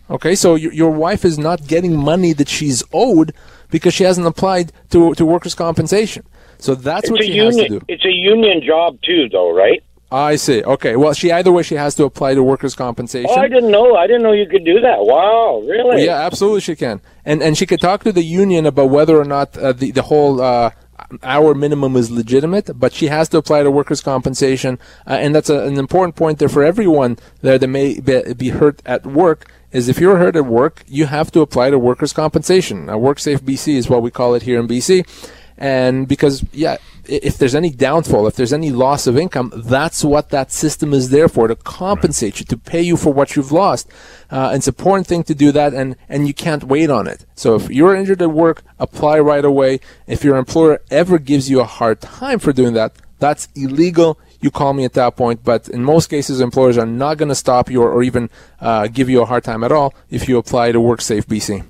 Okay, 0.09 0.35
so 0.35 0.55
your, 0.55 0.71
your 0.71 0.91
wife 0.91 1.25
is 1.25 1.37
not 1.37 1.67
getting 1.67 1.95
money 1.95 2.31
that 2.33 2.47
she's 2.47 2.81
owed 2.93 3.33
because 3.69 3.93
she 3.93 4.03
hasn't 4.05 4.25
applied 4.25 4.71
to, 4.91 5.13
to 5.15 5.25
workers' 5.25 5.55
compensation. 5.55 6.23
So 6.59 6.75
that's 6.75 7.05
It's 7.05 7.11
what 7.11 7.23
she 7.23 7.37
has 7.37 7.55
to 7.55 7.61
union. 7.63 7.79
do. 7.79 7.85
It's 7.87 8.05
a 8.05 8.11
union 8.11 8.61
job 8.65 8.99
too, 9.01 9.27
though, 9.29 9.53
right? 9.53 9.83
I 10.11 10.37
see. 10.37 10.63
Okay. 10.63 10.95
Well, 10.95 11.13
she 11.13 11.31
either 11.31 11.51
way 11.51 11.63
she 11.63 11.75
has 11.75 11.95
to 11.95 12.05
apply 12.05 12.33
to 12.35 12.43
workers' 12.43 12.75
compensation. 12.75 13.29
Oh, 13.29 13.41
I 13.41 13.49
didn't 13.49 13.71
know. 13.71 13.95
I 13.95 14.07
didn't 14.07 14.23
know 14.23 14.31
you 14.31 14.47
could 14.47 14.63
do 14.63 14.79
that. 14.79 14.99
Wow, 14.99 15.63
really? 15.67 16.05
Yeah, 16.05 16.21
absolutely, 16.21 16.61
she 16.61 16.75
can, 16.75 17.01
and 17.25 17.43
and 17.43 17.57
she 17.57 17.65
could 17.65 17.81
talk 17.81 18.03
to 18.03 18.13
the 18.13 18.23
union 18.23 18.65
about 18.65 18.89
whether 18.89 19.19
or 19.19 19.25
not 19.25 19.57
uh, 19.57 19.73
the 19.73 19.91
the 19.91 20.03
whole 20.03 20.41
uh, 20.41 20.71
hour 21.23 21.53
minimum 21.53 21.97
is 21.97 22.09
legitimate. 22.09 22.79
But 22.79 22.93
she 22.93 23.07
has 23.07 23.27
to 23.29 23.37
apply 23.37 23.63
to 23.63 23.71
workers' 23.71 23.99
compensation, 23.99 24.79
uh, 25.05 25.13
and 25.13 25.35
that's 25.35 25.49
a, 25.49 25.65
an 25.65 25.77
important 25.77 26.15
point 26.15 26.39
there 26.39 26.49
for 26.49 26.63
everyone 26.63 27.17
there 27.41 27.57
that 27.57 27.67
may 27.67 27.99
be, 27.99 28.33
be 28.33 28.49
hurt 28.49 28.81
at 28.85 29.05
work. 29.05 29.51
Is 29.73 29.89
if 29.89 29.99
you're 29.99 30.17
hurt 30.17 30.37
at 30.37 30.45
work, 30.45 30.85
you 30.87 31.07
have 31.07 31.31
to 31.31 31.41
apply 31.41 31.71
to 31.71 31.77
workers' 31.77 32.13
compensation. 32.13 32.89
Uh, 32.89 32.93
WorkSafe 32.93 33.39
BC 33.39 33.75
is 33.75 33.89
what 33.89 34.01
we 34.01 34.09
call 34.09 34.33
it 34.35 34.43
here 34.43 34.57
in 34.61 34.67
BC. 34.69 35.05
And 35.57 36.07
because, 36.07 36.45
yeah, 36.53 36.77
if 37.07 37.37
there's 37.37 37.55
any 37.55 37.69
downfall, 37.69 38.27
if 38.27 38.35
there's 38.35 38.53
any 38.53 38.69
loss 38.69 39.07
of 39.07 39.17
income, 39.17 39.51
that's 39.55 40.03
what 40.03 40.29
that 40.29 40.51
system 40.51 40.93
is 40.93 41.09
there 41.09 41.27
for, 41.27 41.47
to 41.47 41.55
compensate 41.55 42.39
you, 42.39 42.45
to 42.45 42.57
pay 42.57 42.81
you 42.81 42.97
for 42.97 43.13
what 43.13 43.35
you've 43.35 43.51
lost. 43.51 43.89
Uh, 44.29 44.51
it's 44.53 44.67
an 44.67 44.71
important 44.71 45.07
thing 45.07 45.23
to 45.23 45.35
do 45.35 45.51
that, 45.51 45.73
and, 45.73 45.95
and 46.09 46.27
you 46.27 46.33
can't 46.33 46.63
wait 46.63 46.89
on 46.89 47.07
it. 47.07 47.25
So 47.35 47.55
if 47.55 47.69
you're 47.69 47.95
injured 47.95 48.21
at 48.21 48.31
work, 48.31 48.63
apply 48.79 49.19
right 49.19 49.45
away. 49.45 49.79
If 50.05 50.23
your 50.23 50.37
employer 50.37 50.81
ever 50.91 51.19
gives 51.19 51.49
you 51.49 51.59
a 51.59 51.65
hard 51.65 52.01
time 52.01 52.39
for 52.39 52.53
doing 52.53 52.73
that, 52.73 52.93
that's 53.19 53.47
illegal. 53.55 54.19
You 54.39 54.51
call 54.51 54.73
me 54.73 54.85
at 54.85 54.93
that 54.93 55.15
point, 55.15 55.43
but 55.43 55.67
in 55.67 55.83
most 55.83 56.07
cases, 56.07 56.39
employers 56.41 56.77
are 56.77 56.85
not 56.85 57.17
going 57.17 57.29
to 57.29 57.35
stop 57.35 57.71
you 57.71 57.81
or, 57.81 57.91
or 57.91 58.03
even 58.03 58.29
uh, 58.61 58.87
give 58.87 59.09
you 59.09 59.21
a 59.21 59.25
hard 59.25 59.43
time 59.43 59.63
at 59.63 59.71
all 59.71 59.95
if 60.09 60.29
you 60.29 60.37
apply 60.37 60.71
to 60.71 60.79
WorkSafe 60.79 61.25
BC. 61.25 61.65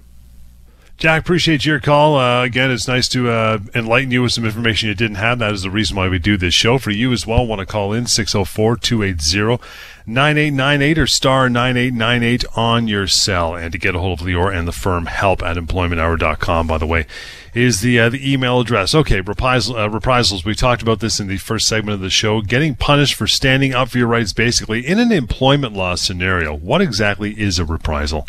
Jack, 0.98 1.22
appreciate 1.22 1.64
your 1.64 1.80
call. 1.80 2.16
Uh, 2.16 2.44
again, 2.44 2.72
it's 2.72 2.88
nice 2.88 3.08
to 3.10 3.30
uh, 3.30 3.60
enlighten 3.76 4.10
you 4.10 4.24
with 4.24 4.32
some 4.32 4.46
information 4.46 4.90
you 4.90 4.96
didn't 4.96 5.18
have. 5.18 5.38
That 5.38 5.54
is 5.54 5.62
the 5.62 5.70
reason 5.70 5.96
why 5.96 6.10
we 6.10 6.18
do 6.18 6.38
this 6.38 6.56
show. 6.56 6.80
For 6.80 6.90
you 6.90 7.14
as 7.14 7.28
well, 7.28 7.46
want 7.46 7.60
to 7.60 7.68
call 7.68 7.94
in 7.94 8.06
604-280-9898 8.06 10.98
or 10.98 11.06
star 11.06 11.50
9898 11.50 12.46
on 12.56 12.88
your 12.88 13.06
cell. 13.06 13.54
And 13.54 13.72
to 13.74 13.78
get 13.78 13.94
a 13.94 14.00
hold 14.00 14.22
of 14.22 14.26
Lior 14.26 14.52
and 14.52 14.68
the 14.68 14.72
firm, 14.72 15.06
help 15.06 15.44
at 15.44 15.56
employmenthour.com, 15.56 16.66
by 16.66 16.80
the 16.80 16.88
way, 16.88 17.06
is 17.54 17.82
the 17.82 18.00
uh, 18.00 18.10
the 18.10 18.34
email 18.34 18.60
address. 18.60 18.96
Okay, 18.96 19.22
reprisal, 19.22 19.78
uh, 19.78 19.88
reprisals. 19.90 20.46
We 20.46 20.56
talked 20.56 20.82
about 20.82 21.00
this 21.00 21.20
in 21.20 21.28
the 21.28 21.38
first 21.38 21.68
segment 21.68 21.94
of 21.94 22.02
the 22.02 22.10
show. 22.10 22.42
Getting 22.42 22.74
punished 22.74 23.14
for 23.14 23.28
standing 23.28 23.76
up 23.76 23.90
for 23.90 24.00
your 24.00 24.08
rights, 24.08 24.34
basically, 24.34 24.88
in 24.88 24.98
an 24.98 25.12
employment 25.12 25.76
law 25.76 25.94
scenario. 25.94 26.56
What 26.56 26.82
exactly 26.82 27.40
is 27.40 27.60
a 27.60 27.66
reprisal? 27.66 28.26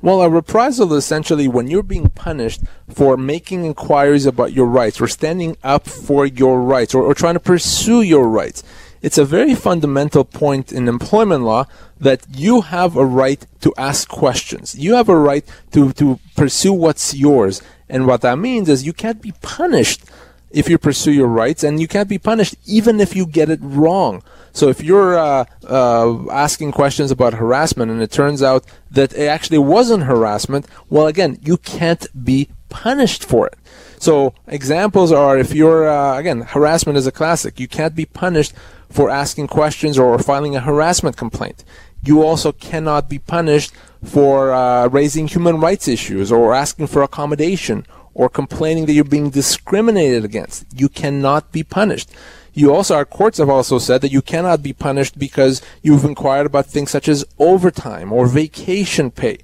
Well, 0.00 0.22
a 0.22 0.30
reprisal 0.30 0.92
is 0.94 1.04
essentially 1.04 1.48
when 1.48 1.66
you're 1.66 1.82
being 1.82 2.10
punished 2.10 2.60
for 2.88 3.16
making 3.16 3.64
inquiries 3.64 4.26
about 4.26 4.52
your 4.52 4.66
rights 4.66 5.00
or 5.00 5.08
standing 5.08 5.56
up 5.64 5.88
for 5.88 6.24
your 6.24 6.62
rights 6.62 6.94
or, 6.94 7.02
or 7.02 7.14
trying 7.14 7.34
to 7.34 7.40
pursue 7.40 8.02
your 8.02 8.28
rights. 8.28 8.62
It's 9.02 9.18
a 9.18 9.24
very 9.24 9.56
fundamental 9.56 10.24
point 10.24 10.70
in 10.70 10.86
employment 10.86 11.42
law 11.42 11.66
that 11.98 12.24
you 12.30 12.60
have 12.60 12.96
a 12.96 13.04
right 13.04 13.44
to 13.60 13.74
ask 13.76 14.08
questions. 14.08 14.76
You 14.78 14.94
have 14.94 15.08
a 15.08 15.18
right 15.18 15.44
to, 15.72 15.92
to 15.94 16.20
pursue 16.36 16.72
what's 16.72 17.14
yours. 17.14 17.60
And 17.88 18.06
what 18.06 18.20
that 18.20 18.38
means 18.38 18.68
is 18.68 18.86
you 18.86 18.92
can't 18.92 19.20
be 19.20 19.32
punished 19.42 20.04
if 20.50 20.68
you 20.68 20.78
pursue 20.78 21.12
your 21.12 21.28
rights, 21.28 21.62
and 21.62 21.80
you 21.80 21.88
can't 21.88 22.08
be 22.08 22.18
punished 22.18 22.56
even 22.66 23.00
if 23.00 23.14
you 23.14 23.26
get 23.26 23.50
it 23.50 23.60
wrong. 23.62 24.22
So 24.52 24.68
if 24.68 24.82
you're 24.82 25.16
uh, 25.16 25.44
uh, 25.68 26.30
asking 26.30 26.72
questions 26.72 27.10
about 27.10 27.34
harassment 27.34 27.90
and 27.90 28.02
it 28.02 28.10
turns 28.10 28.42
out 28.42 28.64
that 28.90 29.12
it 29.12 29.26
actually 29.26 29.58
wasn't 29.58 30.04
harassment, 30.04 30.66
well, 30.88 31.06
again, 31.06 31.38
you 31.42 31.58
can't 31.58 32.06
be 32.24 32.48
punished 32.68 33.24
for 33.24 33.46
it. 33.46 33.58
So 33.98 34.34
examples 34.46 35.12
are 35.12 35.38
if 35.38 35.52
you're 35.52 35.88
uh, 35.88 36.18
again 36.18 36.42
harassment 36.42 36.98
is 36.98 37.06
a 37.06 37.12
classic. 37.12 37.58
You 37.58 37.68
can't 37.68 37.94
be 37.94 38.04
punished 38.04 38.52
for 38.88 39.10
asking 39.10 39.48
questions 39.48 39.98
or 39.98 40.18
filing 40.18 40.56
a 40.56 40.60
harassment 40.60 41.16
complaint. 41.16 41.64
You 42.02 42.22
also 42.22 42.52
cannot 42.52 43.08
be 43.08 43.18
punished 43.18 43.72
for 44.04 44.52
uh, 44.52 44.88
raising 44.88 45.26
human 45.26 45.58
rights 45.58 45.88
issues 45.88 46.30
or 46.30 46.54
asking 46.54 46.86
for 46.86 47.02
accommodation 47.02 47.84
or 48.18 48.28
complaining 48.28 48.84
that 48.84 48.94
you're 48.94 49.04
being 49.04 49.30
discriminated 49.30 50.24
against. 50.24 50.66
You 50.74 50.88
cannot 50.88 51.52
be 51.52 51.62
punished. 51.62 52.10
You 52.52 52.74
also, 52.74 52.96
our 52.96 53.04
courts 53.04 53.38
have 53.38 53.48
also 53.48 53.78
said 53.78 54.00
that 54.00 54.10
you 54.10 54.22
cannot 54.22 54.60
be 54.60 54.72
punished 54.72 55.20
because 55.20 55.62
you've 55.82 56.04
inquired 56.04 56.44
about 56.44 56.66
things 56.66 56.90
such 56.90 57.06
as 57.06 57.24
overtime 57.38 58.12
or 58.12 58.26
vacation 58.26 59.12
pay. 59.12 59.38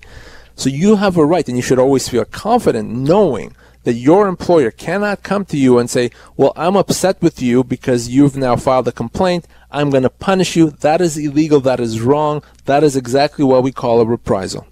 So 0.56 0.68
you 0.68 0.96
have 0.96 1.16
a 1.16 1.24
right, 1.24 1.46
and 1.46 1.56
you 1.56 1.62
should 1.62 1.78
always 1.78 2.08
feel 2.08 2.24
confident 2.24 2.90
knowing 2.90 3.54
that 3.84 3.94
your 3.94 4.26
employer 4.26 4.72
cannot 4.72 5.22
come 5.22 5.44
to 5.44 5.56
you 5.56 5.78
and 5.78 5.88
say, 5.88 6.10
Well, 6.37 6.52
I'm 6.56 6.74
upset 6.76 7.22
with 7.22 7.40
you 7.40 7.62
because 7.62 8.08
you've 8.08 8.37
now 8.37 8.56
filed 8.56 8.88
a 8.88 8.92
complaint. 8.92 9.46
I'm 9.70 9.90
going 9.90 10.02
to 10.02 10.10
punish 10.10 10.56
you. 10.56 10.70
That 10.70 11.00
is 11.00 11.16
illegal. 11.16 11.60
That 11.60 11.78
is 11.78 12.00
wrong. 12.00 12.42
That 12.64 12.82
is 12.82 12.96
exactly 12.96 13.44
what 13.44 13.62
we 13.62 13.70
call 13.70 14.00
a 14.00 14.04
reprisal. 14.04 14.66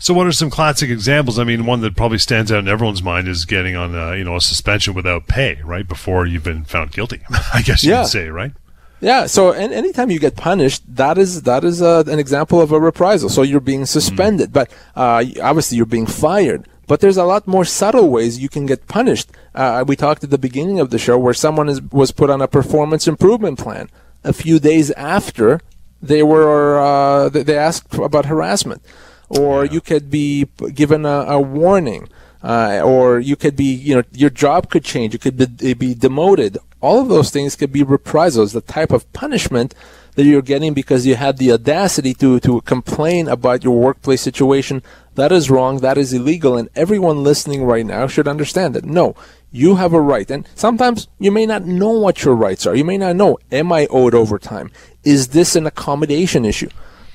So, 0.00 0.14
what 0.14 0.26
are 0.26 0.32
some 0.32 0.48
classic 0.50 0.90
examples? 0.90 1.38
I 1.38 1.44
mean, 1.44 1.66
one 1.66 1.80
that 1.80 1.96
probably 1.96 2.18
stands 2.18 2.52
out 2.52 2.60
in 2.60 2.68
everyone's 2.68 3.02
mind 3.02 3.26
is 3.28 3.44
getting 3.44 3.74
on, 3.76 3.94
uh, 3.96 4.12
you 4.12 4.24
know, 4.24 4.36
a 4.36 4.40
suspension 4.40 4.94
without 4.94 5.26
pay, 5.26 5.58
right 5.64 5.86
before 5.86 6.24
you've 6.26 6.44
been 6.44 6.64
found 6.64 6.92
guilty. 6.92 7.20
I 7.54 7.62
guess 7.62 7.82
you 7.82 7.90
Yeah. 7.90 8.02
could 8.02 8.10
say, 8.10 8.28
right? 8.28 8.52
Yeah. 9.00 9.26
So, 9.26 9.52
and 9.52 9.72
anytime 9.72 10.10
you 10.10 10.18
get 10.20 10.36
punished, 10.36 10.82
that 10.96 11.18
is 11.18 11.42
that 11.42 11.64
is 11.64 11.82
uh, 11.82 12.04
an 12.06 12.18
example 12.18 12.60
of 12.60 12.72
a 12.72 12.80
reprisal. 12.80 13.28
So 13.28 13.42
you're 13.42 13.60
being 13.60 13.86
suspended, 13.86 14.52
but 14.52 14.70
uh, 14.96 15.24
obviously 15.42 15.76
you're 15.76 15.86
being 15.86 16.06
fired. 16.06 16.66
But 16.86 17.00
there's 17.00 17.18
a 17.18 17.24
lot 17.24 17.46
more 17.46 17.64
subtle 17.66 18.08
ways 18.08 18.38
you 18.38 18.48
can 18.48 18.64
get 18.66 18.86
punished. 18.88 19.30
Uh, 19.54 19.84
we 19.86 19.94
talked 19.94 20.24
at 20.24 20.30
the 20.30 20.38
beginning 20.38 20.80
of 20.80 20.90
the 20.90 20.98
show 20.98 21.18
where 21.18 21.34
someone 21.34 21.68
is, 21.68 21.82
was 21.92 22.12
put 22.12 22.30
on 22.30 22.40
a 22.40 22.48
performance 22.48 23.06
improvement 23.06 23.58
plan 23.58 23.90
a 24.24 24.32
few 24.32 24.58
days 24.58 24.90
after 24.92 25.60
they 26.00 26.22
were 26.22 26.78
uh, 26.80 27.28
they 27.28 27.56
asked 27.58 27.92
about 27.94 28.24
harassment, 28.26 28.80
or 29.28 29.64
you 29.64 29.80
could 29.80 30.10
be 30.10 30.46
given 30.74 31.04
a, 31.04 31.24
a 31.28 31.40
warning, 31.40 32.08
uh, 32.42 32.80
or 32.84 33.20
you 33.20 33.36
could 33.36 33.56
be 33.56 33.64
you 33.64 33.96
know 33.96 34.02
your 34.12 34.30
job 34.30 34.70
could 34.70 34.84
change, 34.84 35.12
you 35.12 35.18
could 35.18 35.36
be, 35.36 35.74
be 35.74 35.94
demoted. 35.94 36.58
All 36.80 37.00
of 37.00 37.08
those 37.08 37.30
things 37.30 37.56
could 37.56 37.72
be 37.72 37.82
reprisals, 37.82 38.52
the 38.52 38.60
type 38.60 38.92
of 38.92 39.12
punishment 39.12 39.74
that 40.14 40.24
you're 40.24 40.42
getting 40.42 40.74
because 40.74 41.06
you 41.06 41.14
had 41.14 41.38
the 41.38 41.52
audacity 41.52 42.14
to 42.14 42.40
to 42.40 42.60
complain 42.62 43.28
about 43.28 43.64
your 43.64 43.78
workplace 43.78 44.20
situation. 44.20 44.82
That 45.14 45.32
is 45.32 45.50
wrong. 45.50 45.78
That 45.78 45.98
is 45.98 46.12
illegal, 46.12 46.56
and 46.56 46.68
everyone 46.74 47.24
listening 47.24 47.64
right 47.64 47.84
now 47.84 48.06
should 48.06 48.28
understand 48.28 48.74
that. 48.74 48.84
No, 48.84 49.16
you 49.50 49.76
have 49.76 49.92
a 49.92 50.00
right, 50.00 50.30
and 50.30 50.46
sometimes 50.54 51.08
you 51.18 51.32
may 51.32 51.46
not 51.46 51.64
know 51.64 51.90
what 51.90 52.24
your 52.24 52.34
rights 52.34 52.66
are. 52.66 52.74
You 52.74 52.84
may 52.84 52.98
not 52.98 53.16
know, 53.16 53.38
am 53.50 53.72
I 53.72 53.86
owed 53.90 54.14
overtime? 54.14 54.70
Is 55.04 55.28
this 55.28 55.56
an 55.56 55.66
accommodation 55.66 56.44
issue? 56.44 56.68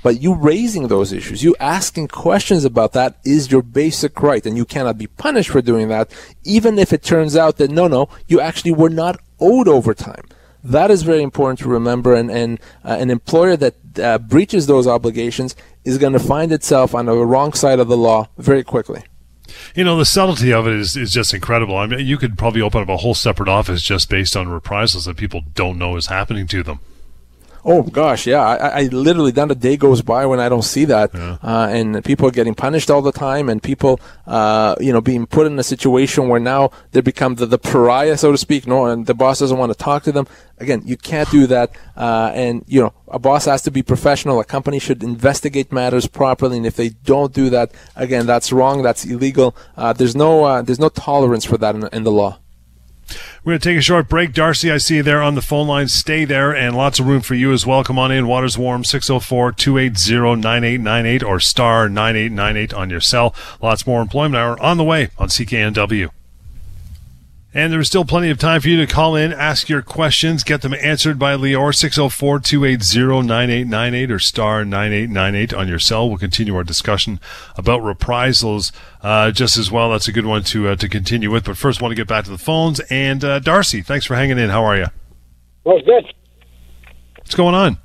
But 0.04 0.22
you 0.22 0.36
raising 0.36 0.90
those 0.90 1.14
issues, 1.14 1.44
you 1.44 1.56
asking 1.60 2.10
questions 2.10 2.66
about 2.66 2.92
that 2.92 3.18
is 3.24 3.52
your 3.52 3.64
basic 3.64 4.22
right, 4.22 4.46
and 4.46 4.58
you 4.58 4.66
cannot 4.66 4.98
be 4.98 5.08
punished 5.08 5.50
for 5.50 5.62
doing 5.62 5.88
that, 5.88 6.12
even 6.44 6.78
if 6.78 6.92
it 6.92 7.02
turns 7.02 7.38
out 7.38 7.58
that 7.58 7.72
no, 7.72 7.88
no, 7.88 8.10
you 8.28 8.42
actually 8.42 8.74
were 8.74 8.90
not 8.90 9.20
owed 9.40 9.70
overtime. 9.70 10.26
That 10.62 10.92
is 10.92 11.04
very 11.04 11.24
important 11.24 11.60
to 11.60 11.70
remember, 11.70 12.14
and, 12.14 12.30
and 12.30 12.60
uh, 12.84 12.98
an 13.00 13.10
employer 13.10 13.56
that 13.58 13.76
uh, 14.00 14.18
breaches 14.18 14.68
those 14.68 14.88
obligations 14.88 15.56
is 15.86 15.98
going 15.98 16.14
to 16.14 16.20
find 16.20 16.52
itself 16.52 16.94
on 16.94 17.06
the 17.06 17.16
wrong 17.26 17.54
side 17.54 17.80
of 17.80 17.88
the 17.88 17.98
law 17.98 18.28
very 18.38 18.64
quickly. 18.64 19.04
You 19.76 19.84
know, 19.84 19.98
the 19.98 20.06
subtlety 20.06 20.52
of 20.52 20.68
it 20.68 20.74
is, 20.74 20.96
is 20.96 21.12
just 21.12 21.34
incredible. 21.34 21.78
I 21.78 21.86
mean, 21.86 22.06
you 22.06 22.18
could 22.18 22.38
probably 22.38 22.62
open 22.62 22.82
up 22.82 22.90
a 22.90 22.98
whole 22.98 23.14
separate 23.14 23.50
office 23.50 23.82
just 23.82 24.10
based 24.10 24.36
on 24.36 24.48
reprisals 24.50 25.06
that 25.06 25.18
people 25.18 25.42
don't 25.54 25.78
know 25.78 25.96
is 25.96 26.08
happening 26.08 26.48
to 26.48 26.64
them. 26.64 26.80
Oh 27.66 27.82
gosh, 27.82 28.28
yeah. 28.28 28.42
I, 28.42 28.68
I 28.68 28.82
literally 28.88 29.32
not 29.32 29.50
a 29.50 29.56
day 29.56 29.78
goes 29.78 30.02
by 30.02 30.26
when 30.26 30.42
I 30.42 30.50
don't 30.50 30.64
see 30.64 30.84
that, 30.86 31.12
Yeah. 31.14 31.38
uh, 31.42 31.68
and 31.72 32.04
people 32.04 32.28
are 32.28 32.32
getting 32.32 32.54
punished 32.56 32.92
all 32.92 33.02
the 33.02 33.14
time, 33.14 33.48
and 33.48 33.64
people, 33.64 34.02
uh, 34.28 34.76
you 34.82 34.92
know, 34.92 35.00
being 35.00 35.26
put 35.26 35.48
in 35.48 35.58
a 35.58 35.64
situation 35.64 36.28
where 36.28 36.42
now 36.42 36.72
they 36.92 37.00
become 37.00 37.36
the, 37.36 37.46
the 37.46 37.58
pariah, 37.58 38.18
so 38.18 38.34
to 38.34 38.38
speak. 38.38 38.68
No, 38.68 38.86
and 38.88 39.06
the 39.06 39.14
boss 39.14 39.40
doesn't 39.40 39.58
want 39.58 39.72
to 39.72 39.78
talk 39.78 40.04
to 40.04 40.12
them. 40.12 40.28
Again, 40.60 40.82
you 40.86 40.98
can't 40.98 41.30
do 41.32 41.48
that, 41.48 41.72
uh, 41.96 42.32
and 42.36 42.66
you 42.68 42.82
know, 42.82 42.94
a 43.08 43.18
boss 43.20 43.46
has 43.46 43.62
to 43.62 43.72
be 43.72 43.82
professional. 43.82 44.42
A 44.42 44.46
company 44.46 44.78
should 44.80 45.02
investigate 45.02 45.72
matters 45.72 46.06
properly, 46.06 46.58
and 46.58 46.66
if 46.66 46.76
they 46.76 46.90
don't 46.90 47.34
do 47.34 47.50
that, 47.50 47.72
again, 47.96 48.26
that's 48.26 48.52
wrong. 48.52 48.82
That's 48.82 49.06
illegal. 49.06 49.56
Uh, 49.78 49.94
there's 49.94 50.16
no, 50.18 50.44
uh, 50.44 50.62
there's 50.64 50.80
no 50.80 50.90
tolerance 50.90 51.46
for 51.46 51.58
that 51.60 51.76
in, 51.76 51.88
in 51.94 52.04
the 52.04 52.12
law. 52.12 52.40
We're 53.44 53.52
going 53.52 53.60
to 53.60 53.70
take 53.70 53.78
a 53.78 53.82
short 53.82 54.10
break. 54.10 54.34
Darcy, 54.34 54.72
I 54.72 54.78
see 54.78 54.98
you 54.98 55.04
there 55.04 55.22
on 55.22 55.36
the 55.36 55.42
phone 55.42 55.68
line. 55.68 55.88
Stay 55.88 56.26
there, 56.26 56.56
and 56.56 56.76
lots 56.76 57.00
of 57.00 57.08
room 57.08 57.22
for 57.22 57.36
you 57.36 57.52
as 57.52 57.66
well. 57.66 57.84
Come 57.84 58.00
on 58.00 58.12
in. 58.12 58.28
Water's 58.28 58.58
warm, 58.58 58.84
604 58.84 59.52
280 59.52 60.42
9898 60.42 61.24
or 61.24 61.40
star 61.40 61.90
9898 61.90 62.74
on 62.74 62.90
your 62.90 63.02
cell. 63.02 63.36
Lots 63.62 63.86
more 63.86 64.02
employment 64.02 64.36
hour 64.36 64.62
on 64.62 64.78
the 64.78 64.84
way 64.84 65.10
on 65.18 65.28
CKNW. 65.30 66.10
And 67.56 67.72
there's 67.72 67.88
still 67.88 68.04
plenty 68.04 68.32
of 68.32 68.40
time 68.40 68.62
for 68.62 68.70
you 68.70 68.78
to 68.78 68.92
call 68.92 69.16
in, 69.16 69.32
ask 69.32 69.70
your 69.70 69.84
questions, 69.84 70.44
get 70.44 70.62
them 70.62 70.74
answered 70.74 71.20
by 71.20 71.36
Lior, 71.36 71.74
604 71.74 72.40
280 72.40 73.28
9898 73.28 74.12
or 74.12 74.20
star 74.20 74.66
9898 74.66 75.54
on 75.54 75.68
your 75.68 75.78
cell. 75.78 76.10
We'll 76.10 76.18
continue 76.18 76.56
our 76.56 76.64
discussion 76.64 77.20
about 77.56 77.84
reprisals 77.84 78.72
uh, 79.04 79.30
just 79.30 79.58
as 79.58 79.72
well. 79.72 79.92
That's 79.92 80.08
a 80.08 80.12
good 80.12 80.26
one 80.26 80.44
to 80.46 80.70
uh, 80.70 80.76
to 80.78 80.90
continue 80.90 81.30
with. 81.30 81.46
But 81.46 81.58
first, 81.58 81.80
want 81.80 81.92
to 81.92 81.96
get 81.96 82.08
back 82.08 82.26
to 82.26 82.32
the 82.32 82.40
phones. 82.40 82.80
And 82.90 83.24
uh, 83.24 83.38
Darcy, 83.38 83.84
thanks 83.84 84.08
for 84.08 84.16
hanging 84.16 84.40
in. 84.40 84.50
How 84.50 84.64
are 84.64 84.78
you? 84.78 84.88
Well, 85.64 85.80
good. 85.82 86.12
What's 87.18 87.36
going 87.36 87.54
on? 87.54 87.78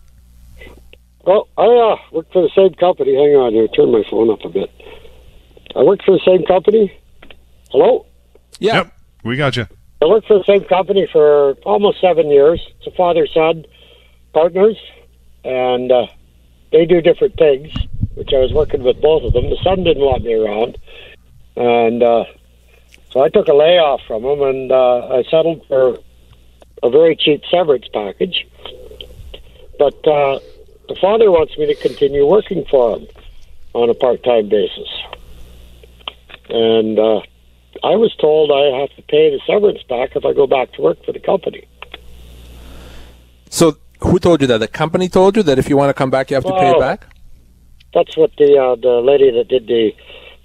Well, 1.25 1.47
I 1.59 1.67
uh, 1.67 1.97
work 2.13 2.33
for 2.33 2.41
the 2.41 2.51
same 2.57 2.73
company. 2.75 3.15
Hang 3.15 3.37
on 3.37 3.53
here. 3.53 3.69
Turn 3.69 3.93
my 3.93 4.03
phone 4.11 4.31
up 4.31 4.43
a 4.47 4.49
bit. 4.49 4.71
I 5.77 5.83
work 5.83 6.01
for 6.03 6.13
the 6.13 6.23
same 6.25 6.47
company. 6.47 6.99
Hello? 7.71 8.07
Yeah. 8.59 8.77
Yep, 8.77 8.93
we 9.25 9.37
got 9.37 9.57
you. 9.57 9.67
I 10.01 10.07
worked 10.07 10.29
for 10.29 10.39
the 10.39 10.45
same 10.45 10.65
company 10.65 11.09
for 11.11 11.53
almost 11.65 12.01
seven 12.01 12.31
years. 12.31 12.65
It's 12.79 12.87
a 12.87 12.97
father 12.97 13.27
son 13.27 13.65
partners, 14.33 14.77
and 15.45 15.91
uh, 15.91 16.07
they 16.71 16.87
do 16.87 17.01
different 17.01 17.37
things, 17.37 17.73
which 18.15 18.33
I 18.33 18.39
was 18.39 18.53
working 18.53 18.83
with 18.83 19.01
both 19.01 19.25
of 19.25 19.33
them. 19.33 19.51
The 19.51 19.59
son 19.63 19.83
didn't 19.83 20.05
want 20.05 20.23
me 20.23 20.35
around, 20.35 20.79
and 21.57 22.03
uh, 22.03 22.25
so 23.11 23.21
I 23.21 23.29
took 23.29 23.49
a 23.49 23.55
layoff 23.55 24.03
from 24.07 24.25
him, 24.25 24.43
and 24.43 24.71
uh, 24.71 25.09
I 25.09 25.23
settled 25.25 25.67
for 25.67 25.99
a 26.83 26.91
very 26.91 27.17
cheap 27.17 27.43
severance 27.51 27.89
package. 27.93 28.47
But 29.79 30.07
uh, 30.07 30.39
the 30.89 30.97
father 31.01 31.31
wants 31.31 31.57
me 31.59 31.67
to 31.67 31.75
continue 31.75 32.27
working 32.27 32.65
for 32.71 32.97
him 32.99 33.07
on 33.75 33.91
a 33.91 33.95
part 33.95 34.23
time 34.23 34.49
basis. 34.49 34.89
And 36.51 36.99
uh, 36.99 37.21
I 37.85 37.97
was 37.97 38.15
told 38.17 38.51
I 38.51 38.81
have 38.81 38.91
to 38.97 39.03
pay 39.03 39.31
the 39.31 39.41
severance 39.47 39.83
back 39.89 40.17
if 40.17 40.25
I 40.25 40.33
go 40.33 40.47
back 40.47 40.73
to 40.73 40.83
work 40.83 41.05
for 41.05 41.13
the 41.13 41.21
company. 41.21 41.67
So, 43.51 43.77
who 44.01 44.19
told 44.19 44.41
you 44.41 44.47
that? 44.49 44.59
The 44.59 44.69
company 44.69 45.09
told 45.09 45.37
you 45.37 45.43
that 45.45 45.59
if 45.59 45.69
you 45.69 45.77
want 45.77 45.91
to 45.91 45.95
come 45.95 46.11
back, 46.11 46.31
you 46.31 46.35
have 46.35 46.45
to 46.45 46.53
pay 46.53 46.71
it 46.71 46.81
back. 46.81 47.07
That's 47.95 48.17
what 48.17 48.31
the 48.37 48.59
uh, 48.59 48.75
the 48.77 49.01
lady 49.01 49.31
that 49.31 49.49
did 49.49 49.67
the 49.67 49.95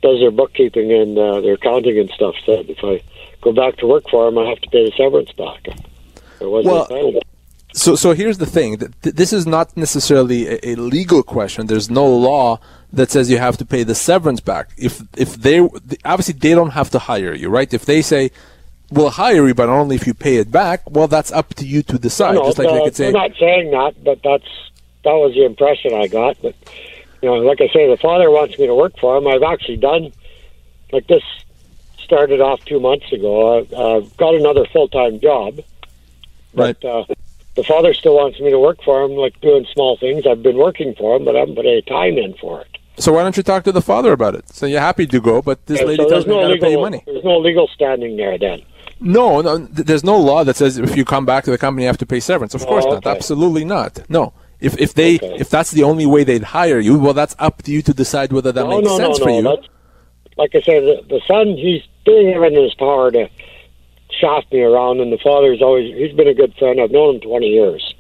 does 0.02 0.20
their 0.20 0.32
bookkeeping 0.32 0.92
and 0.92 1.18
uh, 1.18 1.42
their 1.42 1.54
accounting 1.54 1.98
and 2.00 2.10
stuff 2.12 2.36
said. 2.46 2.70
If 2.70 2.80
I 2.84 3.02
go 3.42 3.52
back 3.52 3.78
to 3.78 3.88
work 3.88 4.04
for 4.10 4.26
them, 4.26 4.38
I 4.38 4.50
have 4.50 4.62
to 4.62 4.70
pay 4.70 4.86
the 4.86 4.92
severance 4.96 5.32
back. 5.34 5.68
It 6.40 6.46
wasn't 6.50 6.90
Well. 6.90 7.22
So, 7.76 7.96
so 7.96 8.14
here's 8.14 8.38
the 8.38 8.46
thing. 8.46 8.78
Th- 8.78 8.92
th- 9.02 9.16
This 9.16 9.34
is 9.34 9.48
not 9.48 9.76
necessarily 9.76 10.60
a 10.64 10.76
legal 10.76 11.24
question. 11.24 11.66
There's 11.68 11.90
no 11.90 12.06
law 12.08 12.60
that 12.94 13.10
says 13.10 13.30
you 13.30 13.40
have 13.40 13.58
to 13.58 13.66
pay 13.66 13.84
the 13.84 13.96
severance 13.96 14.40
back. 14.40 14.70
If 14.78 15.02
if 15.18 15.36
they 15.36 15.60
obviously 16.06 16.36
they 16.36 16.54
don't 16.54 16.72
have 16.72 16.90
to 16.92 17.00
hire 17.00 17.34
you, 17.34 17.50
right? 17.50 17.72
If 17.74 17.86
they 17.86 18.02
say 18.02 18.32
we'll 18.92 19.10
hire 19.10 19.48
you, 19.48 19.56
but 19.56 19.68
only 19.68 19.96
if 19.96 20.06
you 20.06 20.14
pay 20.14 20.38
it 20.38 20.52
back, 20.52 20.90
well, 20.90 21.08
that's 21.08 21.32
up 21.32 21.54
to 21.56 21.66
you 21.66 21.82
to 21.84 21.98
decide. 21.98 22.36
no, 22.36 22.46
Just 22.46 22.60
like 22.60 22.68
uh, 22.68 22.74
they 22.74 22.84
could 22.84 22.96
say, 22.96 23.04
they're 23.06 23.14
not 23.14 23.32
saying 23.40 23.72
that, 23.72 24.04
but 24.04 24.20
that's 24.24 24.48
that 25.04 25.14
was 25.14 25.34
the 25.34 25.44
impression 25.44 25.94
I 25.94 26.08
got. 26.08 26.38
But 26.42 26.56
you 27.22 27.30
know, 27.30 27.36
like 27.36 27.62
I 27.62 27.68
say, 27.68 27.90
the 27.90 27.98
father 27.98 28.30
wants 28.30 28.58
me 28.60 28.68
to 28.68 28.76
work 28.76 28.94
for 29.00 29.18
him. 29.18 29.28
I've 29.28 29.44
actually 29.44 29.78
done 29.78 30.14
like 30.92 31.08
this. 31.08 31.24
Started 31.98 32.42
off 32.42 32.64
two 32.66 32.82
months 32.82 33.12
ago. 33.14 33.60
I've 33.60 33.74
uh, 33.74 34.00
got 34.18 34.36
another 34.36 34.66
full 34.66 34.90
time 34.90 35.22
job, 35.22 35.62
right? 36.54 36.76
but 36.80 36.88
uh, 36.88 37.06
the 37.56 37.64
father 37.64 37.94
still 37.94 38.16
wants 38.16 38.40
me 38.42 38.52
to 38.52 38.60
work 38.60 38.84
for 38.84 39.04
him, 39.04 39.12
like 39.12 39.40
doing 39.40 39.66
small 39.74 39.98
things. 39.98 40.28
I've 40.28 40.44
been 40.44 40.58
working 40.58 40.94
for 40.96 41.16
him, 41.16 41.24
but 41.24 41.36
I 41.36 41.40
haven't 41.40 41.56
put 41.56 41.66
any 41.66 41.82
time 41.82 42.18
in 42.18 42.34
for 42.36 42.62
it. 42.62 42.78
So 42.98 43.14
why 43.14 43.24
don't 43.24 43.36
you 43.36 43.44
talk 43.44 43.64
to 43.64 43.72
the 43.72 43.82
father 43.82 44.12
about 44.12 44.36
it? 44.36 44.48
So 44.50 44.66
you're 44.66 44.80
happy 44.80 45.08
to 45.08 45.20
go, 45.20 45.42
but 45.42 45.66
this 45.66 45.80
And 45.80 45.90
lady 45.90 46.04
so 46.04 46.10
tells 46.10 46.26
me 46.28 46.34
no 46.36 46.48
got 46.48 46.54
to 46.54 46.60
pay 46.60 46.72
you 46.72 46.80
money. 46.80 47.04
There's 47.06 47.24
no 47.24 47.38
legal 47.40 47.68
standing 47.74 48.18
there 48.18 48.38
then. 48.38 48.62
No, 49.00 49.42
no, 49.42 49.58
there's 49.58 50.04
no 50.04 50.18
law 50.18 50.44
that 50.44 50.56
says 50.56 50.78
if 50.78 50.96
you 50.96 51.04
come 51.04 51.26
back 51.26 51.44
to 51.46 51.52
the 51.52 51.58
company, 51.58 51.84
you 51.84 51.88
have 51.88 51.98
to 51.98 52.06
pay 52.06 52.20
severance. 52.20 52.54
Of 52.54 52.64
Oh, 52.64 52.66
course 52.68 52.86
not. 52.86 53.06
Absolutely 53.06 53.66
not. 53.66 54.08
No. 54.10 54.34
If 54.60 54.80
if 54.80 54.94
they 54.94 55.16
Okay. 55.16 55.36
if 55.40 55.50
that's 55.50 55.72
the 55.72 55.84
only 55.84 56.06
way 56.06 56.24
they'd 56.24 56.44
hire 56.44 56.80
you, 56.80 56.98
well, 56.98 57.14
that's 57.14 57.36
up 57.40 57.64
to 57.64 57.72
you 57.72 57.82
to 57.82 57.94
decide 57.94 58.32
whether 58.32 58.52
that 58.52 58.64
no, 58.64 58.78
makes 58.78 58.88
no, 58.88 58.98
sense 58.98 59.20
no, 59.20 59.26
for 59.26 59.30
no. 59.30 59.38
you. 59.38 59.44
That's, 59.44 59.68
like 60.38 60.56
I 60.56 60.62
said, 60.62 60.84
the, 60.84 61.02
the 61.10 61.22
son, 61.28 61.48
he's 61.58 61.82
doing 62.06 62.34
everything 62.34 62.58
in 62.60 62.64
his 62.64 62.74
power 62.76 63.12
to 63.12 63.28
shaft 64.22 64.52
me 64.54 64.62
around, 64.62 65.02
and 65.02 65.12
the 65.12 65.18
father's 65.18 65.62
always, 65.62 65.94
he's 65.96 66.14
been 66.16 66.28
a 66.28 66.34
good 66.34 66.54
friend. 66.58 66.80
I've 66.80 66.92
known 66.92 67.16
him 67.16 67.22
20 67.22 67.46
years. 67.48 67.93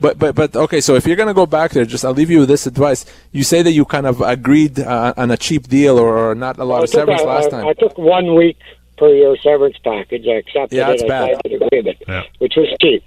But 0.00 0.18
but 0.18 0.34
but 0.34 0.54
okay. 0.54 0.80
So 0.80 0.94
if 0.94 1.06
you're 1.06 1.16
gonna 1.16 1.34
go 1.34 1.46
back 1.46 1.72
there, 1.72 1.84
just 1.84 2.04
I'll 2.04 2.12
leave 2.12 2.30
you 2.30 2.40
with 2.40 2.48
this 2.48 2.66
advice. 2.66 3.04
You 3.32 3.42
say 3.42 3.62
that 3.62 3.72
you 3.72 3.84
kind 3.84 4.06
of 4.06 4.20
agreed 4.20 4.78
uh, 4.78 5.12
on 5.16 5.30
a 5.30 5.36
cheap 5.36 5.66
deal 5.68 5.98
or, 5.98 6.30
or 6.30 6.34
not 6.34 6.58
a 6.58 6.64
lot 6.64 6.80
I 6.80 6.84
of 6.84 6.90
severance 6.90 7.22
a- 7.22 7.26
last 7.26 7.50
time. 7.50 7.66
I 7.66 7.72
took 7.72 7.98
one 7.98 8.34
week 8.36 8.58
per 8.96 9.08
year 9.12 9.36
severance 9.42 9.76
package. 9.82 10.24
I 10.28 10.34
accepted 10.34 10.76
Yeah, 10.76 10.90
it. 10.90 11.00
that's 11.00 11.02
I 11.10 11.28
signed 11.32 11.40
an 11.46 11.62
agreement, 11.62 11.98
Yeah. 12.06 12.22
which 12.38 12.54
was 12.56 12.68
cheap. 12.80 13.02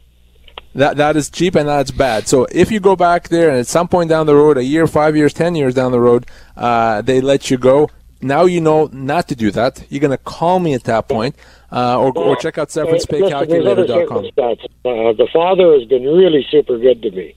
That 0.75 0.97
that 0.97 1.15
is 1.15 1.29
cheap 1.29 1.55
and 1.55 1.67
that's 1.67 1.91
bad. 1.91 2.27
So 2.27 2.45
if 2.51 2.71
you 2.71 2.79
go 2.79 2.95
back 2.95 3.27
there 3.29 3.49
and 3.49 3.59
at 3.59 3.67
some 3.67 3.87
point 3.87 4.09
down 4.09 4.25
the 4.25 4.35
road, 4.35 4.57
a 4.57 4.63
year, 4.63 4.87
five 4.87 5.15
years, 5.17 5.33
ten 5.33 5.55
years 5.55 5.73
down 5.73 5.91
the 5.91 5.99
road, 5.99 6.25
uh, 6.57 7.01
they 7.01 7.19
let 7.21 7.49
you 7.51 7.57
go. 7.57 7.89
Now 8.21 8.45
you 8.45 8.61
know 8.61 8.89
not 8.93 9.27
to 9.29 9.35
do 9.35 9.51
that. 9.51 9.83
You're 9.89 9.99
gonna 10.01 10.17
call 10.17 10.59
me 10.59 10.73
at 10.73 10.83
that 10.85 11.07
point, 11.09 11.35
uh, 11.71 11.97
or 11.99 12.11
or 12.17 12.35
check 12.37 12.57
out 12.57 12.75
Uh, 12.75 12.83
listen, 12.83 13.07
there's 13.19 13.29
severancepaycalculator.com. 13.29 14.25
Uh, 14.37 15.13
the 15.13 15.27
father 15.31 15.73
has 15.73 15.85
been 15.87 16.03
really 16.03 16.45
super 16.51 16.77
good 16.77 17.01
to 17.01 17.11
me. 17.11 17.35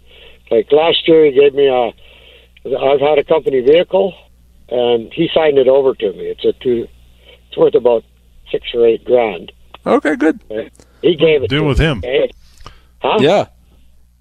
Like 0.50 0.70
last 0.72 1.06
year, 1.08 1.24
he 1.26 1.32
gave 1.32 1.54
me 1.54 1.66
a. 1.66 1.92
I've 2.76 3.00
had 3.00 3.18
a 3.18 3.24
company 3.24 3.60
vehicle, 3.60 4.14
and 4.70 5.12
he 5.12 5.28
signed 5.34 5.58
it 5.58 5.68
over 5.68 5.94
to 5.94 6.12
me. 6.12 6.26
It's 6.26 6.44
a 6.44 6.52
two. 6.62 6.86
It's 7.48 7.56
worth 7.56 7.74
about 7.74 8.04
six 8.50 8.66
or 8.74 8.86
eight 8.86 9.04
grand. 9.04 9.52
Okay, 9.86 10.16
good. 10.16 10.40
He 11.02 11.14
gave 11.14 11.42
it. 11.42 11.50
Deal 11.50 11.60
to 11.62 11.66
with 11.68 11.78
me, 11.78 11.84
him. 11.86 12.02
Huh? 13.00 13.18
Yeah, 13.20 13.46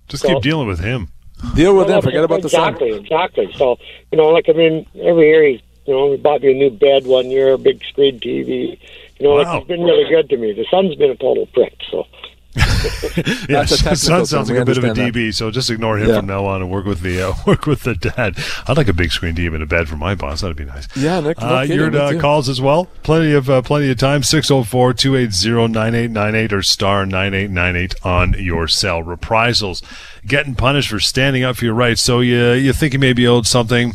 Just 0.09 0.23
So- 0.23 0.29
keep 0.33 0.41
dealing 0.43 0.67
with 0.67 0.79
him. 0.79 1.07
deal 1.55 1.73
with 1.75 1.87
Well, 1.87 1.95
them. 1.95 2.01
Forget 2.01 2.23
about 2.25 2.41
the 2.41 2.49
son. 2.49 2.73
exactly, 2.73 2.91
exactly. 2.97 3.49
So 3.55 3.77
you 4.11 4.17
know, 4.17 4.27
like 4.29 4.49
I 4.49 4.53
mean, 4.53 4.85
every 5.01 5.27
year 5.29 5.43
he's 5.47 5.61
you 5.85 5.93
know 5.93 6.07
we 6.07 6.17
bought 6.17 6.41
me 6.41 6.51
a 6.51 6.55
new 6.55 6.69
bed 6.69 7.05
one 7.05 7.29
year, 7.29 7.53
a 7.53 7.57
big 7.57 7.83
screen 7.85 8.19
TV. 8.19 8.77
You 9.19 9.27
know, 9.27 9.35
Wow. 9.35 9.43
like 9.43 9.59
he's 9.59 9.67
been 9.67 9.83
really 9.83 10.09
good 10.09 10.29
to 10.29 10.37
me. 10.37 10.53
The 10.53 10.65
son's 10.71 10.95
been 10.95 11.11
a 11.11 11.15
total 11.15 11.45
prick. 11.47 11.73
So 11.91 12.05
Yeah, 12.55 13.63
That's 13.63 13.79
son 13.79 13.95
sounds 13.95 14.29
term. 14.31 14.41
like 14.43 14.49
We 14.49 14.57
a 14.59 14.65
bit 14.65 14.77
of 14.77 14.83
a 14.83 14.87
understand 14.89 15.13
that. 15.15 15.19
DB, 15.19 15.33
so 15.33 15.49
just 15.49 15.69
ignore 15.71 15.97
him 15.97 16.09
Yeah. 16.09 16.17
from 16.17 16.27
now 16.27 16.45
on 16.45 16.61
and 16.61 16.69
work 16.69 16.85
with 16.85 17.01
the 17.01 17.29
uh, 17.29 17.33
work 17.47 17.65
with 17.65 17.81
the 17.81 17.95
dad. 17.95 18.37
I'd 18.67 18.77
like 18.77 18.87
a 18.87 18.93
big 18.93 19.11
screen 19.11 19.33
TV 19.35 19.51
and 19.53 19.63
a 19.63 19.65
bed 19.65 19.87
for 19.87 19.95
my 19.95 20.13
boss. 20.13 20.41
That'd 20.41 20.57
be 20.57 20.65
nice. 20.65 20.87
Yeah, 20.95 21.19
Nick. 21.21 21.39
No 21.41 21.47
Uh, 21.47 21.61
kidding, 21.63 21.77
your 21.77 21.95
uh, 21.95 22.19
calls 22.19 22.47
as 22.49 22.61
well. 22.61 22.85
Plenty 23.03 23.31
of 23.33 23.49
uh, 23.49 23.61
plenty 23.63 23.89
of 23.89 23.97
time. 23.97 24.21
604-280-9898 24.21 26.51
or 26.51 26.61
star 26.61 27.05
9898 27.05 27.95
on 28.03 28.35
your 28.37 28.67
cell. 28.67 29.01
Reprisals. 29.03 29.81
Getting 30.25 30.55
punished 30.55 30.89
for 30.89 30.99
standing 30.99 31.43
up 31.43 31.55
for 31.57 31.65
your 31.65 31.73
rights. 31.73 32.01
So 32.01 32.19
you 32.19 32.51
you 32.53 32.73
think 32.73 32.93
you 32.93 32.99
may 32.99 33.13
be 33.13 33.27
owed 33.27 33.47
something. 33.47 33.93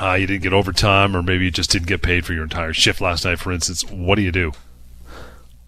Uh, 0.00 0.14
you 0.14 0.26
didn't 0.26 0.42
get 0.42 0.52
overtime, 0.52 1.16
or 1.16 1.22
maybe 1.22 1.44
you 1.44 1.50
just 1.50 1.70
didn't 1.70 1.86
get 1.86 2.02
paid 2.02 2.26
for 2.26 2.32
your 2.32 2.42
entire 2.42 2.72
shift 2.72 3.00
last 3.00 3.24
night, 3.24 3.38
for 3.38 3.52
instance. 3.52 3.84
What 3.90 4.16
do 4.16 4.22
you 4.22 4.32
do? 4.32 4.52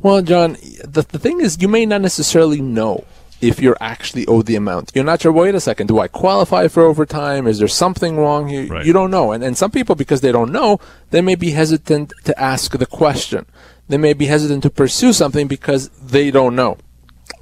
Well, 0.00 0.20
John, 0.22 0.52
the, 0.84 1.06
the 1.08 1.18
thing 1.18 1.40
is, 1.40 1.62
you 1.62 1.68
may 1.68 1.86
not 1.86 2.00
necessarily 2.00 2.60
know 2.60 3.04
if 3.40 3.60
you're 3.60 3.76
actually 3.80 4.26
owed 4.26 4.46
the 4.46 4.56
amount. 4.56 4.92
You're 4.94 5.04
not 5.04 5.20
sure, 5.20 5.32
wait 5.32 5.54
a 5.54 5.60
second, 5.60 5.86
do 5.86 6.00
I 6.00 6.08
qualify 6.08 6.68
for 6.68 6.82
overtime? 6.82 7.46
Is 7.46 7.58
there 7.58 7.68
something 7.68 8.16
wrong 8.16 8.48
here? 8.48 8.66
Right. 8.66 8.84
You 8.84 8.92
don't 8.92 9.10
know. 9.10 9.32
And, 9.32 9.44
and 9.44 9.56
some 9.56 9.70
people, 9.70 9.94
because 9.94 10.22
they 10.22 10.32
don't 10.32 10.52
know, 10.52 10.80
they 11.10 11.20
may 11.20 11.34
be 11.34 11.50
hesitant 11.50 12.12
to 12.24 12.38
ask 12.40 12.76
the 12.76 12.86
question. 12.86 13.46
They 13.88 13.98
may 13.98 14.14
be 14.14 14.26
hesitant 14.26 14.62
to 14.64 14.70
pursue 14.70 15.12
something 15.12 15.46
because 15.46 15.88
they 15.90 16.30
don't 16.30 16.56
know. 16.56 16.78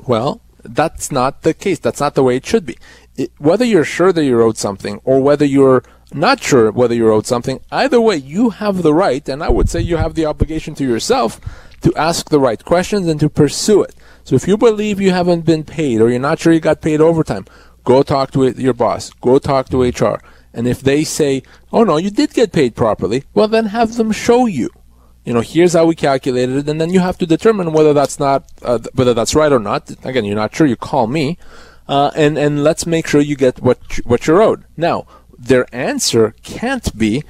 Well, 0.07 0.40
that's 0.62 1.11
not 1.12 1.42
the 1.42 1.55
case. 1.55 1.79
That's 1.79 2.01
not 2.01 2.14
the 2.14 2.23
way 2.23 2.37
it 2.37 2.47
should 2.47 2.66
be. 2.66 2.77
It, 3.16 3.31
whether 3.38 3.64
you're 3.64 3.85
sure 3.85 4.12
that 4.12 4.25
you're 4.25 4.42
owed 4.42 4.59
something 4.59 5.01
or 5.05 5.23
whether 5.23 5.44
you're 5.44 5.85
not 6.14 6.42
sure 6.42 6.70
whether 6.70 6.94
you're 6.94 7.12
owed 7.12 7.27
something, 7.27 7.61
either 7.70 8.00
way, 8.00 8.16
you 8.16 8.50
have 8.50 8.83
the 8.83 8.94
right, 8.94 9.29
and 9.29 9.42
I 9.42 9.48
would 9.48 9.68
say 9.68 9.81
you 9.81 9.96
have 9.96 10.14
the 10.14 10.27
obligation 10.27 10.74
to 10.77 10.85
yourself 10.85 11.40
to 11.83 11.94
ask 11.96 12.31
the 12.31 12.40
right 12.40 12.64
questions 12.64 13.07
and 13.07 13.20
to 13.20 13.29
pursue 13.29 13.83
it. 13.83 13.94
So 14.24 14.35
if 14.37 14.48
you 14.48 14.57
believe 14.57 15.00
you 15.00 15.11
haven't 15.11 15.44
been 15.44 15.64
paid 15.64 16.00
or 16.00 16.09
you're 16.09 16.18
not 16.18 16.38
sure 16.38 16.53
you 16.53 16.61
got 16.61 16.81
paid 16.81 17.00
overtime, 17.00 17.44
go 17.85 18.03
talk 18.03 18.31
to 18.33 18.48
your 18.50 18.72
boss, 18.72 19.11
go 19.20 19.38
talk 19.38 19.68
to 19.68 19.83
HR. 19.83 20.20
And 20.55 20.66
if 20.66 20.81
they 20.81 21.05
say, 21.05 21.42
oh 21.72 21.85
no, 21.85 21.96
you 21.98 22.11
did 22.11 22.33
get 22.33 22.53
paid 22.53 22.74
properly, 22.74 23.24
well 23.35 23.48
then 23.48 23.66
have 23.66 23.96
them 23.96 24.12
show 24.12 24.46
you. 24.46 24.70
You 25.24 25.33
know, 25.35 25.40
here's 25.40 25.72
how 25.72 25.87
we 25.87 25.94
calculated 25.94 26.57
it, 26.57 26.68
and 26.68 26.81
then 26.81 26.90
you 26.90 27.00
have 27.00 27.18
to 27.18 27.27
determine 27.27 27.72
whether 27.72 27.94
that's 27.94 28.18
not, 28.18 28.50
uh, 28.62 28.79
whether 28.94 29.14
that's 29.14 29.35
right 29.35 29.53
or 29.53 29.59
not. 29.59 29.90
Again, 30.05 30.24
you're 30.27 30.37
not 30.37 30.55
sure, 30.55 30.66
you 30.66 30.77
call 30.77 31.07
me, 31.07 31.38
uh, 31.88 32.11
and 32.14 32.37
and 32.37 32.62
let's 32.62 32.87
make 32.87 33.07
sure 33.07 33.22
you 33.22 33.37
get 33.37 33.61
what 33.61 33.79
what 34.05 34.27
you're 34.27 34.42
owed. 34.42 34.64
Now, 34.77 35.07
their 35.38 35.66
answer 35.75 36.35
can't 36.42 36.97
be, 36.97 37.25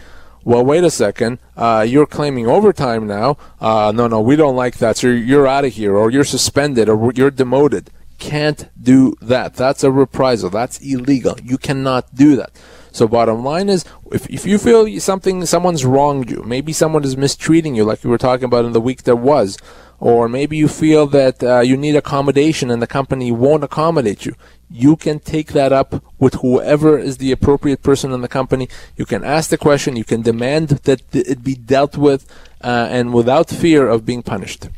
well, 0.45 0.65
wait 0.65 0.85
a 0.85 0.91
second, 0.91 1.39
uh, 1.57 1.85
you're 1.89 2.07
claiming 2.07 2.47
overtime 2.47 3.07
now. 3.07 3.37
Uh, 3.61 3.93
no, 3.95 4.07
no, 4.07 4.21
we 4.21 4.37
don't 4.37 4.57
like 4.57 4.79
that. 4.79 4.97
So 4.97 5.09
you're, 5.09 5.17
you're 5.17 5.47
out 5.47 5.65
of 5.65 5.73
here, 5.73 5.97
or 5.97 6.11
you're 6.11 6.25
suspended, 6.25 6.89
or 6.89 7.13
you're 7.15 7.31
demoted. 7.31 7.91
Can't 8.19 8.69
do 8.81 9.17
that. 9.21 9.55
That's 9.55 9.83
a 9.83 9.91
reprisal. 9.91 10.51
That's 10.51 10.79
illegal. 10.81 11.37
You 11.43 11.59
cannot 11.59 12.15
do 12.15 12.37
that. 12.37 12.53
So 12.95 13.09
bottom 13.09 13.43
line 13.43 13.69
is, 13.69 13.85
if, 14.13 14.31
if 14.31 14.47
you 14.47 14.57
feel 14.57 15.01
something, 15.01 15.45
someone's 15.47 15.85
wronged 15.85 16.31
you, 16.31 16.45
maybe 16.45 16.73
someone 16.73 17.03
is 17.03 17.17
mistreating 17.17 17.75
you, 17.75 17.83
like 17.83 18.05
we 18.05 18.11
were 18.11 18.19
talking 18.19 18.45
about 18.45 18.65
in 18.65 18.71
the 18.71 18.81
week 18.81 19.03
that 19.03 19.17
was, 19.17 19.59
or 19.99 20.29
maybe 20.29 20.57
you 20.57 20.69
feel 20.69 21.09
that 21.09 21.43
uh, 21.43 21.59
you 21.59 21.77
need 21.77 21.97
accommodation 21.97 22.71
and 22.71 22.81
the 22.81 22.87
company 22.87 23.33
won't 23.33 23.65
accommodate 23.65 24.25
you, 24.25 24.37
you 24.71 24.95
can 24.95 25.19
take 25.19 25.55
that 25.55 25.73
up 25.73 26.05
with 26.21 26.35
whoever 26.35 26.97
is 26.97 27.17
the 27.17 27.33
appropriate 27.33 27.83
person 27.83 28.13
in 28.13 28.21
the 28.21 28.29
company. 28.29 28.69
You 28.97 29.07
can 29.07 29.25
ask 29.25 29.51
the 29.51 29.59
question, 29.59 29.97
you 29.97 30.05
can 30.05 30.23
demand 30.23 30.69
that 30.85 31.03
it 31.13 31.43
be 31.43 31.57
dealt 31.57 31.97
with, 31.97 32.31
uh, 32.63 32.87
and 32.91 33.13
without 33.13 33.51
fear 33.51 33.89
of 33.89 34.07
being 34.07 34.23
punished. 34.23 34.69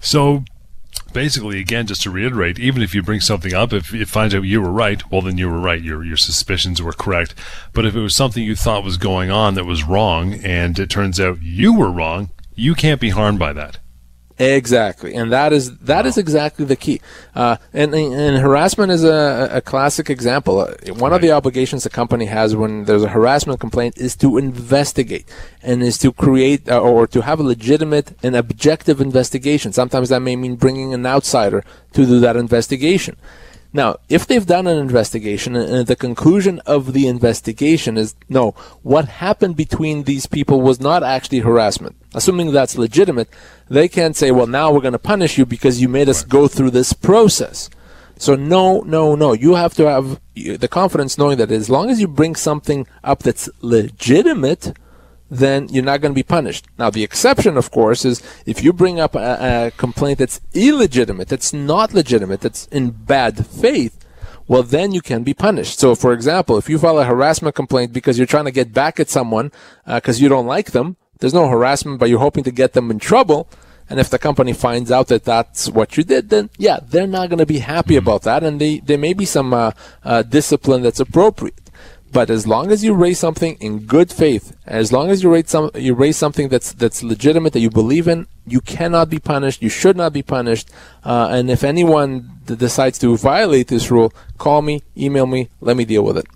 So 0.00 0.44
basically, 1.12 1.60
again, 1.60 1.86
just 1.86 2.02
to 2.02 2.10
reiterate, 2.10 2.58
even 2.58 2.82
if 2.82 2.94
you 2.94 3.02
bring 3.02 3.20
something 3.20 3.54
up, 3.54 3.72
if 3.72 3.94
it 3.94 4.08
finds 4.08 4.34
out 4.34 4.42
you 4.42 4.60
were 4.60 4.72
right, 4.72 5.10
well, 5.10 5.22
then 5.22 5.38
you 5.38 5.48
were 5.48 5.60
right. 5.60 5.80
Your 5.80 6.04
your 6.04 6.16
suspicions 6.16 6.82
were 6.82 6.92
correct. 6.92 7.34
But 7.72 7.86
if 7.86 7.94
it 7.94 8.00
was 8.00 8.16
something 8.16 8.42
you 8.42 8.56
thought 8.56 8.84
was 8.84 8.96
going 8.96 9.30
on 9.30 9.54
that 9.54 9.64
was 9.64 9.84
wrong, 9.84 10.34
and 10.34 10.78
it 10.78 10.90
turns 10.90 11.20
out 11.20 11.42
you 11.42 11.72
were 11.72 11.90
wrong, 11.90 12.30
you 12.54 12.74
can't 12.74 13.00
be 13.00 13.10
harmed 13.10 13.38
by 13.38 13.52
that. 13.52 13.78
Exactly, 14.36 15.14
and 15.14 15.30
that 15.30 15.52
is 15.52 15.78
that 15.78 16.06
is 16.06 16.18
exactly 16.18 16.64
the 16.64 16.74
key. 16.74 17.00
Uh, 17.36 17.56
and, 17.72 17.94
and 17.94 18.38
harassment 18.38 18.90
is 18.90 19.04
a, 19.04 19.48
a 19.52 19.60
classic 19.60 20.10
example. 20.10 20.58
Uh, 20.58 20.74
one 20.94 21.12
right. 21.12 21.16
of 21.16 21.22
the 21.22 21.30
obligations 21.30 21.86
a 21.86 21.90
company 21.90 22.24
has 22.24 22.56
when 22.56 22.84
there's 22.84 23.04
a 23.04 23.08
harassment 23.08 23.60
complaint 23.60 23.96
is 23.96 24.16
to 24.16 24.36
investigate 24.36 25.24
and 25.62 25.84
is 25.84 25.98
to 25.98 26.12
create 26.12 26.68
uh, 26.68 26.80
or 26.80 27.06
to 27.06 27.22
have 27.22 27.38
a 27.38 27.44
legitimate 27.44 28.16
and 28.24 28.34
objective 28.34 29.00
investigation. 29.00 29.72
Sometimes 29.72 30.08
that 30.08 30.18
may 30.18 30.34
mean 30.34 30.56
bringing 30.56 30.92
an 30.92 31.06
outsider 31.06 31.62
to 31.92 32.04
do 32.04 32.18
that 32.18 32.34
investigation. 32.34 33.16
Now, 33.76 33.96
if 34.08 34.24
they've 34.24 34.46
done 34.46 34.68
an 34.68 34.78
investigation 34.78 35.56
and 35.56 35.88
the 35.88 35.96
conclusion 35.96 36.60
of 36.64 36.92
the 36.92 37.08
investigation 37.08 37.98
is 37.98 38.14
no, 38.28 38.52
what 38.82 39.06
happened 39.06 39.56
between 39.56 40.04
these 40.04 40.26
people 40.26 40.60
was 40.60 40.80
not 40.80 41.02
actually 41.02 41.40
harassment, 41.40 41.96
assuming 42.14 42.52
that's 42.52 42.78
legitimate, 42.78 43.28
they 43.68 43.88
can't 43.88 44.14
say, 44.14 44.30
well, 44.30 44.46
now 44.46 44.70
we're 44.70 44.80
going 44.80 44.92
to 44.92 44.98
punish 45.00 45.36
you 45.36 45.44
because 45.44 45.82
you 45.82 45.88
made 45.88 46.08
us 46.08 46.22
go 46.22 46.46
through 46.46 46.70
this 46.70 46.92
process. 46.92 47.68
So 48.16 48.36
no, 48.36 48.82
no, 48.82 49.16
no. 49.16 49.32
You 49.32 49.54
have 49.54 49.74
to 49.74 49.88
have 49.88 50.20
the 50.36 50.68
confidence 50.68 51.18
knowing 51.18 51.38
that 51.38 51.50
as 51.50 51.68
long 51.68 51.90
as 51.90 52.00
you 52.00 52.06
bring 52.06 52.36
something 52.36 52.86
up 53.02 53.24
that's 53.24 53.48
legitimate, 53.60 54.78
then 55.30 55.68
you're 55.68 55.84
not 55.84 56.00
going 56.00 56.12
to 56.12 56.14
be 56.14 56.22
punished. 56.22 56.66
Now, 56.78 56.90
the 56.90 57.02
exception, 57.02 57.56
of 57.56 57.70
course, 57.70 58.04
is 58.04 58.22
if 58.46 58.62
you 58.62 58.72
bring 58.72 59.00
up 59.00 59.14
a, 59.14 59.18
a 59.66 59.70
complaint 59.76 60.18
that's 60.18 60.40
illegitimate, 60.52 61.28
that's 61.28 61.52
not 61.52 61.94
legitimate, 61.94 62.40
that's 62.40 62.66
in 62.66 62.90
bad 62.90 63.46
faith, 63.46 63.98
well, 64.46 64.62
then 64.62 64.92
you 64.92 65.00
can 65.00 65.22
be 65.22 65.32
punished. 65.32 65.78
So, 65.78 65.94
for 65.94 66.12
example, 66.12 66.58
if 66.58 66.68
you 66.68 66.78
file 66.78 66.98
a 66.98 67.04
harassment 67.04 67.54
complaint 67.54 67.92
because 67.92 68.18
you're 68.18 68.26
trying 68.26 68.44
to 68.44 68.50
get 68.50 68.72
back 68.72 69.00
at 69.00 69.08
someone 69.08 69.50
because 69.86 70.20
uh, 70.20 70.22
you 70.22 70.28
don't 70.28 70.46
like 70.46 70.72
them, 70.72 70.96
there's 71.20 71.34
no 71.34 71.48
harassment, 71.48 71.98
but 71.98 72.10
you're 72.10 72.18
hoping 72.18 72.44
to 72.44 72.50
get 72.50 72.74
them 72.74 72.90
in 72.90 72.98
trouble. 72.98 73.48
And 73.88 74.00
if 74.00 74.10
the 74.10 74.18
company 74.18 74.52
finds 74.52 74.90
out 74.90 75.08
that 75.08 75.24
that's 75.24 75.68
what 75.68 75.96
you 75.96 76.04
did, 76.04 76.30
then 76.30 76.50
yeah, 76.58 76.80
they're 76.82 77.06
not 77.06 77.28
going 77.28 77.38
to 77.38 77.46
be 77.46 77.58
happy 77.58 77.96
about 77.96 78.22
that, 78.22 78.42
and 78.42 78.60
they, 78.60 78.78
there 78.80 78.98
may 78.98 79.12
be 79.12 79.24
some 79.24 79.52
uh, 79.52 79.72
uh, 80.02 80.22
discipline 80.22 80.82
that's 80.82 81.00
appropriate. 81.00 81.63
But 82.14 82.30
as 82.30 82.46
long 82.46 82.70
as 82.70 82.84
you 82.84 82.94
raise 82.94 83.18
something 83.18 83.56
in 83.56 83.86
good 83.86 84.12
faith, 84.12 84.56
as 84.66 84.92
long 84.92 85.10
as 85.10 85.24
you 85.24 85.32
raise 85.32 85.50
some, 85.50 85.72
you 85.74 85.94
raise 85.94 86.16
something 86.16 86.48
that's 86.48 86.72
that's 86.72 87.02
legitimate 87.02 87.52
that 87.54 87.58
you 87.58 87.70
believe 87.70 88.06
in, 88.06 88.28
you 88.46 88.60
cannot 88.60 89.10
be 89.10 89.18
punished. 89.18 89.60
You 89.62 89.68
should 89.68 89.96
not 89.96 90.12
be 90.12 90.22
punished. 90.22 90.70
Uh, 91.02 91.26
and 91.32 91.50
if 91.50 91.64
anyone 91.64 92.30
d- 92.46 92.54
decides 92.54 93.00
to 93.00 93.16
violate 93.16 93.66
this 93.66 93.90
rule, 93.90 94.12
call 94.38 94.62
me, 94.62 94.84
email 94.96 95.26
me, 95.26 95.50
let 95.60 95.76
me 95.76 95.84
deal 95.84 96.04
with 96.04 96.16
it. 96.16 96.26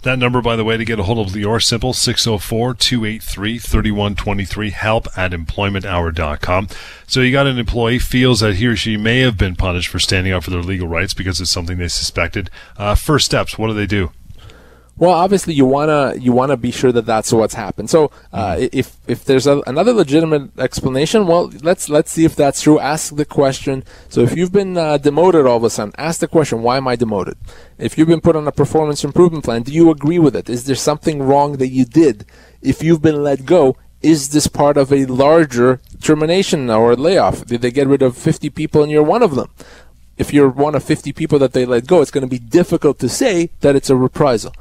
That 0.00 0.18
number, 0.18 0.40
by 0.40 0.56
the 0.56 0.64
way, 0.64 0.78
to 0.78 0.84
get 0.84 0.98
a 0.98 1.02
hold 1.02 1.18
of 1.18 1.34
Lior, 1.34 1.62
simple 1.62 1.92
604 1.92 2.72
283 2.72 3.58
3123, 3.58 4.70
help 4.70 5.06
at 5.14 5.32
employmenthour.com. 5.32 6.68
So 7.06 7.20
you 7.20 7.32
got 7.32 7.46
an 7.46 7.58
employee 7.58 7.98
feels 7.98 8.40
that 8.40 8.54
he 8.54 8.66
or 8.66 8.76
she 8.76 8.96
may 8.96 9.20
have 9.20 9.36
been 9.36 9.56
punished 9.56 9.90
for 9.90 9.98
standing 9.98 10.32
up 10.32 10.44
for 10.44 10.50
their 10.50 10.62
legal 10.62 10.88
rights 10.88 11.12
because 11.12 11.38
it's 11.38 11.50
something 11.50 11.76
they 11.76 11.88
suspected. 11.88 12.48
Uh, 12.78 12.94
first 12.94 13.26
steps, 13.26 13.58
what 13.58 13.66
do 13.66 13.74
they 13.74 13.86
do? 13.86 14.10
Well, 14.98 15.12
obviously, 15.12 15.54
you 15.54 15.64
wanna 15.64 16.14
you 16.18 16.32
wanna 16.32 16.56
be 16.56 16.70
sure 16.70 16.92
that 16.92 17.06
that's 17.06 17.32
what's 17.32 17.54
happened. 17.54 17.88
So, 17.88 18.10
uh, 18.32 18.54
mm-hmm. 18.54 18.66
if 18.72 18.96
if 19.08 19.24
there's 19.24 19.46
a, 19.46 19.62
another 19.66 19.92
legitimate 19.92 20.58
explanation, 20.58 21.26
well, 21.26 21.50
let's 21.62 21.88
let's 21.88 22.12
see 22.12 22.24
if 22.24 22.36
that's 22.36 22.60
true. 22.60 22.78
Ask 22.78 23.16
the 23.16 23.24
question. 23.24 23.84
So, 24.10 24.20
if 24.20 24.36
you've 24.36 24.52
been 24.52 24.76
uh, 24.76 24.98
demoted 24.98 25.46
all 25.46 25.56
of 25.56 25.64
a 25.64 25.70
sudden, 25.70 25.94
ask 25.96 26.20
the 26.20 26.28
question: 26.28 26.62
Why 26.62 26.76
am 26.76 26.86
I 26.86 26.96
demoted? 26.96 27.36
If 27.78 27.96
you've 27.96 28.08
been 28.08 28.20
put 28.20 28.36
on 28.36 28.46
a 28.46 28.52
performance 28.52 29.02
improvement 29.02 29.44
plan, 29.44 29.62
do 29.62 29.72
you 29.72 29.90
agree 29.90 30.18
with 30.18 30.36
it? 30.36 30.50
Is 30.50 30.64
there 30.64 30.76
something 30.76 31.22
wrong 31.22 31.56
that 31.56 31.68
you 31.68 31.84
did? 31.84 32.26
If 32.60 32.82
you've 32.82 33.02
been 33.02 33.22
let 33.22 33.46
go, 33.46 33.76
is 34.02 34.30
this 34.30 34.46
part 34.46 34.76
of 34.76 34.92
a 34.92 35.06
larger 35.06 35.80
termination 36.00 36.68
or 36.68 36.94
layoff? 36.96 37.46
Did 37.46 37.62
they 37.62 37.70
get 37.70 37.86
rid 37.86 38.02
of 38.02 38.16
50 38.16 38.50
people 38.50 38.82
and 38.82 38.90
you're 38.90 39.02
one 39.02 39.22
of 39.22 39.36
them? 39.36 39.50
If 40.18 40.32
you're 40.32 40.48
one 40.48 40.74
of 40.74 40.84
50 40.84 41.12
people 41.12 41.38
that 41.38 41.52
they 41.52 41.64
let 41.64 41.86
go, 41.86 42.02
it's 42.02 42.10
going 42.10 42.22
to 42.22 42.28
be 42.28 42.38
difficult 42.38 42.98
to 42.98 43.08
say 43.08 43.50
that 43.60 43.74
it's 43.74 43.90
a 43.90 43.96
reprisal. 43.96 44.52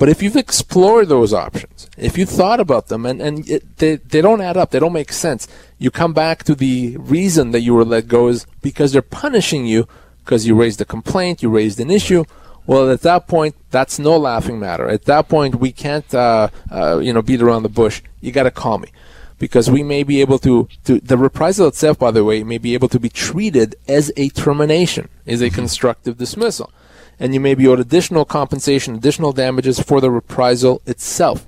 But 0.00 0.08
if 0.08 0.22
you've 0.22 0.34
explored 0.36 1.10
those 1.10 1.34
options, 1.34 1.86
if 1.98 2.16
you 2.16 2.24
thought 2.24 2.58
about 2.58 2.88
them 2.88 3.04
and, 3.04 3.20
and 3.20 3.46
it, 3.46 3.76
they, 3.76 3.96
they 3.96 4.22
don't 4.22 4.40
add 4.40 4.56
up, 4.56 4.70
they 4.70 4.78
don't 4.78 4.94
make 4.94 5.12
sense, 5.12 5.46
you 5.78 5.90
come 5.90 6.14
back 6.14 6.42
to 6.44 6.54
the 6.54 6.96
reason 6.96 7.50
that 7.50 7.60
you 7.60 7.74
were 7.74 7.84
let 7.84 8.08
go 8.08 8.28
is 8.28 8.46
because 8.62 8.92
they're 8.92 9.02
punishing 9.02 9.66
you 9.66 9.86
because 10.24 10.46
you 10.46 10.54
raised 10.54 10.80
a 10.80 10.86
complaint, 10.86 11.42
you 11.42 11.50
raised 11.50 11.78
an 11.80 11.90
issue. 11.90 12.24
Well, 12.66 12.90
at 12.90 13.02
that 13.02 13.28
point, 13.28 13.56
that's 13.70 13.98
no 13.98 14.16
laughing 14.16 14.58
matter. 14.58 14.88
At 14.88 15.04
that 15.04 15.28
point, 15.28 15.56
we 15.56 15.70
can't, 15.70 16.14
uh, 16.14 16.48
uh, 16.70 16.98
you 17.02 17.12
know, 17.12 17.20
beat 17.20 17.42
around 17.42 17.64
the 17.64 17.68
bush. 17.68 18.00
You 18.22 18.32
got 18.32 18.44
to 18.44 18.50
call 18.50 18.78
me 18.78 18.88
because 19.40 19.68
we 19.68 19.82
may 19.82 20.04
be 20.04 20.20
able 20.20 20.38
to, 20.38 20.68
to, 20.84 21.00
the 21.00 21.18
reprisal 21.18 21.66
itself, 21.66 21.98
by 21.98 22.12
the 22.12 22.22
way, 22.22 22.44
may 22.44 22.58
be 22.58 22.74
able 22.74 22.88
to 22.88 23.00
be 23.00 23.08
treated 23.08 23.74
as 23.88 24.12
a 24.16 24.28
termination, 24.28 25.08
is 25.26 25.42
a 25.42 25.46
mm-hmm. 25.46 25.56
constructive 25.56 26.16
dismissal 26.16 26.70
and 27.20 27.34
you 27.34 27.38
may 27.38 27.54
be 27.54 27.68
owed 27.68 27.78
additional 27.78 28.24
compensation, 28.24 28.94
additional 28.94 29.32
damages 29.32 29.78
for 29.78 30.00
the 30.00 30.10
reprisal 30.10 30.80
itself. 30.86 31.44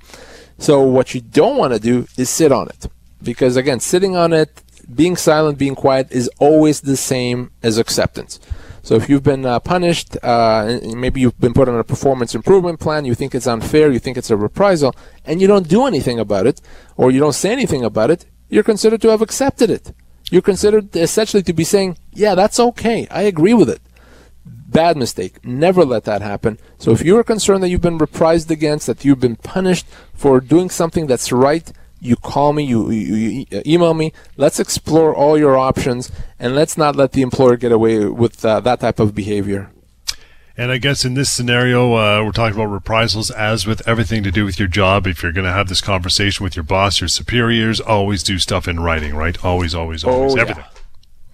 So 0.59 0.81
what 0.81 1.15
you 1.15 1.19
don't 1.19 1.57
want 1.57 1.73
to 1.73 1.79
do 1.79 2.07
is 2.15 2.29
sit 2.29 2.51
on 2.51 2.69
it. 2.69 2.85
Because 3.21 3.57
again, 3.57 3.79
sitting 3.79 4.15
on 4.15 4.31
it, 4.31 4.61
being 4.93 5.17
silent, 5.17 5.57
being 5.57 5.75
quiet 5.75 6.11
is 6.11 6.29
always 6.37 6.81
the 6.81 6.95
same 6.95 7.51
as 7.63 7.79
acceptance. 7.79 8.39
So 8.83 8.95
if 8.95 9.07
you've 9.07 9.23
been 9.23 9.45
uh, 9.45 9.59
punished, 9.59 10.17
uh, 10.21 10.79
maybe 10.83 11.21
you've 11.21 11.39
been 11.39 11.53
put 11.53 11.69
on 11.69 11.79
a 11.79 11.85
performance 11.85 12.35
improvement 12.35 12.81
plan, 12.81 13.05
you 13.05 13.15
think 13.15 13.33
it's 13.33 13.47
unfair, 13.47 13.89
you 13.89 13.97
think 13.97 14.17
it's 14.17 14.29
a 14.29 14.35
reprisal, 14.35 14.93
and 15.23 15.41
you 15.41 15.47
don't 15.47 15.69
do 15.69 15.85
anything 15.85 16.19
about 16.19 16.45
it, 16.45 16.59
or 16.97 17.09
you 17.09 17.19
don't 17.21 17.33
say 17.33 17.53
anything 17.53 17.85
about 17.85 18.11
it, 18.11 18.25
you're 18.49 18.61
considered 18.61 19.01
to 19.01 19.09
have 19.09 19.21
accepted 19.21 19.69
it. 19.69 19.93
You're 20.29 20.41
considered 20.41 20.93
essentially 20.97 21.43
to 21.43 21.53
be 21.53 21.63
saying, 21.63 21.97
yeah, 22.11 22.35
that's 22.35 22.59
okay. 22.59 23.07
I 23.09 23.21
agree 23.21 23.53
with 23.53 23.69
it. 23.69 23.81
Bad 24.45 24.97
mistake. 24.97 25.45
Never 25.45 25.85
let 25.85 26.03
that 26.03 26.21
happen. 26.21 26.59
So 26.77 26.91
if 26.91 27.05
you 27.05 27.17
are 27.17 27.23
concerned 27.23 27.63
that 27.63 27.69
you've 27.69 27.81
been 27.81 27.99
reprised 27.99 28.49
against, 28.49 28.87
that 28.87 29.05
you've 29.05 29.19
been 29.21 29.37
punished 29.37 29.85
for 30.13 30.41
doing 30.41 30.69
something 30.69 31.07
that's 31.07 31.31
right, 31.31 31.71
you 32.03 32.17
call 32.17 32.51
me, 32.51 32.65
you, 32.65 32.91
you, 32.91 33.15
you 33.15 33.61
email 33.65 33.93
me. 33.93 34.11
Let's 34.35 34.59
explore 34.59 35.15
all 35.15 35.37
your 35.37 35.57
options, 35.57 36.11
and 36.43 36.53
let's 36.53 36.77
not 36.77 36.97
let 36.97 37.13
the 37.13 37.21
employer 37.21 37.55
get 37.55 37.71
away 37.71 38.03
with 38.03 38.43
uh, 38.43 38.59
that 38.59 38.81
type 38.81 38.99
of 38.99 39.15
behavior. 39.15 39.71
And 40.57 40.71
I 40.71 40.77
guess 40.77 41.05
in 41.05 41.13
this 41.13 41.31
scenario, 41.31 41.93
uh, 41.93 42.23
we're 42.23 42.33
talking 42.33 42.55
about 42.55 42.65
reprisals 42.65 43.31
as 43.31 43.65
with 43.65 43.87
everything 43.87 44.23
to 44.23 44.31
do 44.31 44.43
with 44.43 44.59
your 44.59 44.67
job. 44.67 45.07
If 45.07 45.23
you're 45.23 45.31
going 45.31 45.47
to 45.47 45.53
have 45.53 45.69
this 45.69 45.79
conversation 45.79 46.43
with 46.43 46.57
your 46.57 46.63
boss, 46.63 46.99
your 46.99 47.07
superiors, 47.07 47.79
always 47.79 48.23
do 48.23 48.37
stuff 48.37 48.67
in 48.67 48.81
writing, 48.81 49.15
right? 49.15 49.43
Always, 49.43 49.73
always, 49.73 50.03
always, 50.03 50.35
oh, 50.35 50.37
everything. 50.37 50.65
Yeah. 50.67 50.72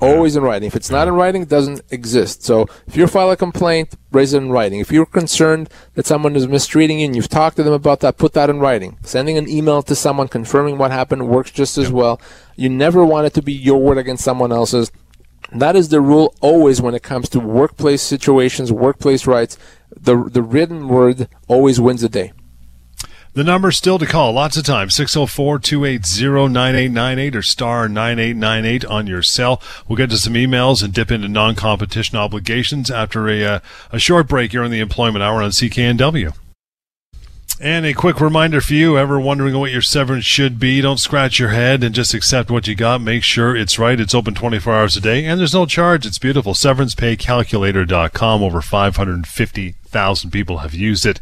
Always 0.02 0.38
in 0.38 0.44
writing. 0.44 0.68
If 0.68 0.78
it's 0.78 0.90
not 0.90 1.10
in 1.10 1.14
writing, 1.14 1.42
it 1.42 1.50
doesn't 1.50 1.82
exist. 1.90 2.44
So 2.44 2.68
if 2.88 2.96
you 2.96 3.06
file 3.06 3.32
a 3.32 3.38
complaint, 3.38 3.96
raise 4.12 4.34
it 4.34 4.38
in 4.38 4.50
writing. 4.50 4.80
If 4.80 4.94
you're 4.94 5.06
concerned 5.06 5.70
that 5.96 6.06
someone 6.06 6.38
is 6.38 6.48
mistreating 6.48 7.00
you 7.00 7.06
and 7.06 7.16
you've 7.16 7.28
talked 7.28 7.58
to 7.58 7.64
them 7.64 7.74
about 7.74 8.00
that, 8.00 8.18
put 8.18 8.32
that 8.34 8.50
in 8.50 8.60
writing. 8.60 8.98
Sending 9.02 9.38
an 9.38 9.50
email 9.50 9.82
to 9.82 9.96
someone 9.96 10.30
confirming 10.30 10.78
what 10.78 10.92
happened 10.92 11.28
works 11.28 11.52
just 11.52 11.78
as 11.78 11.92
well. 11.92 12.22
You 12.56 12.70
never 12.70 13.04
want 13.04 13.28
it 13.28 13.34
to 13.34 13.42
be 13.42 13.52
your 13.52 13.82
word 13.82 13.98
against 13.98 14.24
someone 14.24 14.54
else's. 14.54 14.90
That 15.52 15.76
is 15.76 15.90
the 15.90 16.00
rule 16.00 16.34
always 16.40 16.82
when 16.82 16.96
it 16.96 17.04
comes 17.04 17.28
to 17.30 17.40
workplace 17.40 18.02
situations, 18.02 18.72
workplace 18.72 19.28
rights. 19.28 19.58
The, 20.00 20.24
the 20.24 20.44
written 20.44 20.88
word 20.88 21.28
always 21.48 21.82
wins 21.82 22.02
the 22.02 22.10
day. 22.10 22.32
The 23.34 23.44
number 23.44 23.72
still 23.72 24.00
to 24.00 24.08
call, 24.08 24.34
lots 24.34 24.58
of 24.58 24.66
time, 24.66 24.90
604-280-9898 24.90 27.36
or 27.36 27.44
star 27.44 27.88
9898 27.88 28.84
on 28.86 29.06
your 29.06 29.22
cell. 29.22 29.62
We'll 29.88 29.98
get 29.98 30.10
to 30.10 30.18
some 30.18 30.34
emails 30.34 30.84
and 30.84 30.92
dip 30.92 31.12
into 31.12 31.28
non-competition 31.28 32.18
obligations 32.18 32.90
after 32.90 33.30
a, 33.30 33.46
uh, 33.46 33.60
a 33.92 34.00
short 34.00 34.28
break 34.28 34.50
here 34.52 34.64
in 34.64 34.72
the 34.72 34.80
Employment 34.80 35.22
Hour 35.24 35.44
on 35.44 35.52
CKNW. 35.52 36.34
And 37.62 37.86
a 37.86 37.94
quick 37.94 38.22
reminder 38.22 38.62
for 38.62 38.74
you, 38.74 38.98
ever 38.98 39.20
wondering 39.20 39.60
what 39.60 39.72
your 39.72 39.82
severance 39.82 40.24
should 40.24 40.60
be, 40.60 40.80
don't 40.80 40.98
scratch 40.98 41.40
your 41.40 41.50
head 41.50 41.84
and 41.84 41.94
just 41.94 42.14
accept 42.14 42.50
what 42.50 42.68
you 42.68 42.76
got. 42.76 43.02
Make 43.02 43.24
sure 43.24 43.54
it's 43.54 43.78
right. 43.78 44.00
It's 44.00 44.16
open 44.16 44.34
24 44.34 44.74
hours 44.74 44.96
a 44.96 45.02
day 45.02 45.26
and 45.26 45.38
there's 45.38 45.54
no 45.54 45.66
charge. 45.66 46.06
It's 46.06 46.18
beautiful. 46.18 46.54
SeverancePayCalculator.com. 46.54 48.44
Over 48.44 48.62
550,000 48.62 50.32
people 50.32 50.60
have 50.60 50.74
used 50.74 51.06
it 51.06 51.20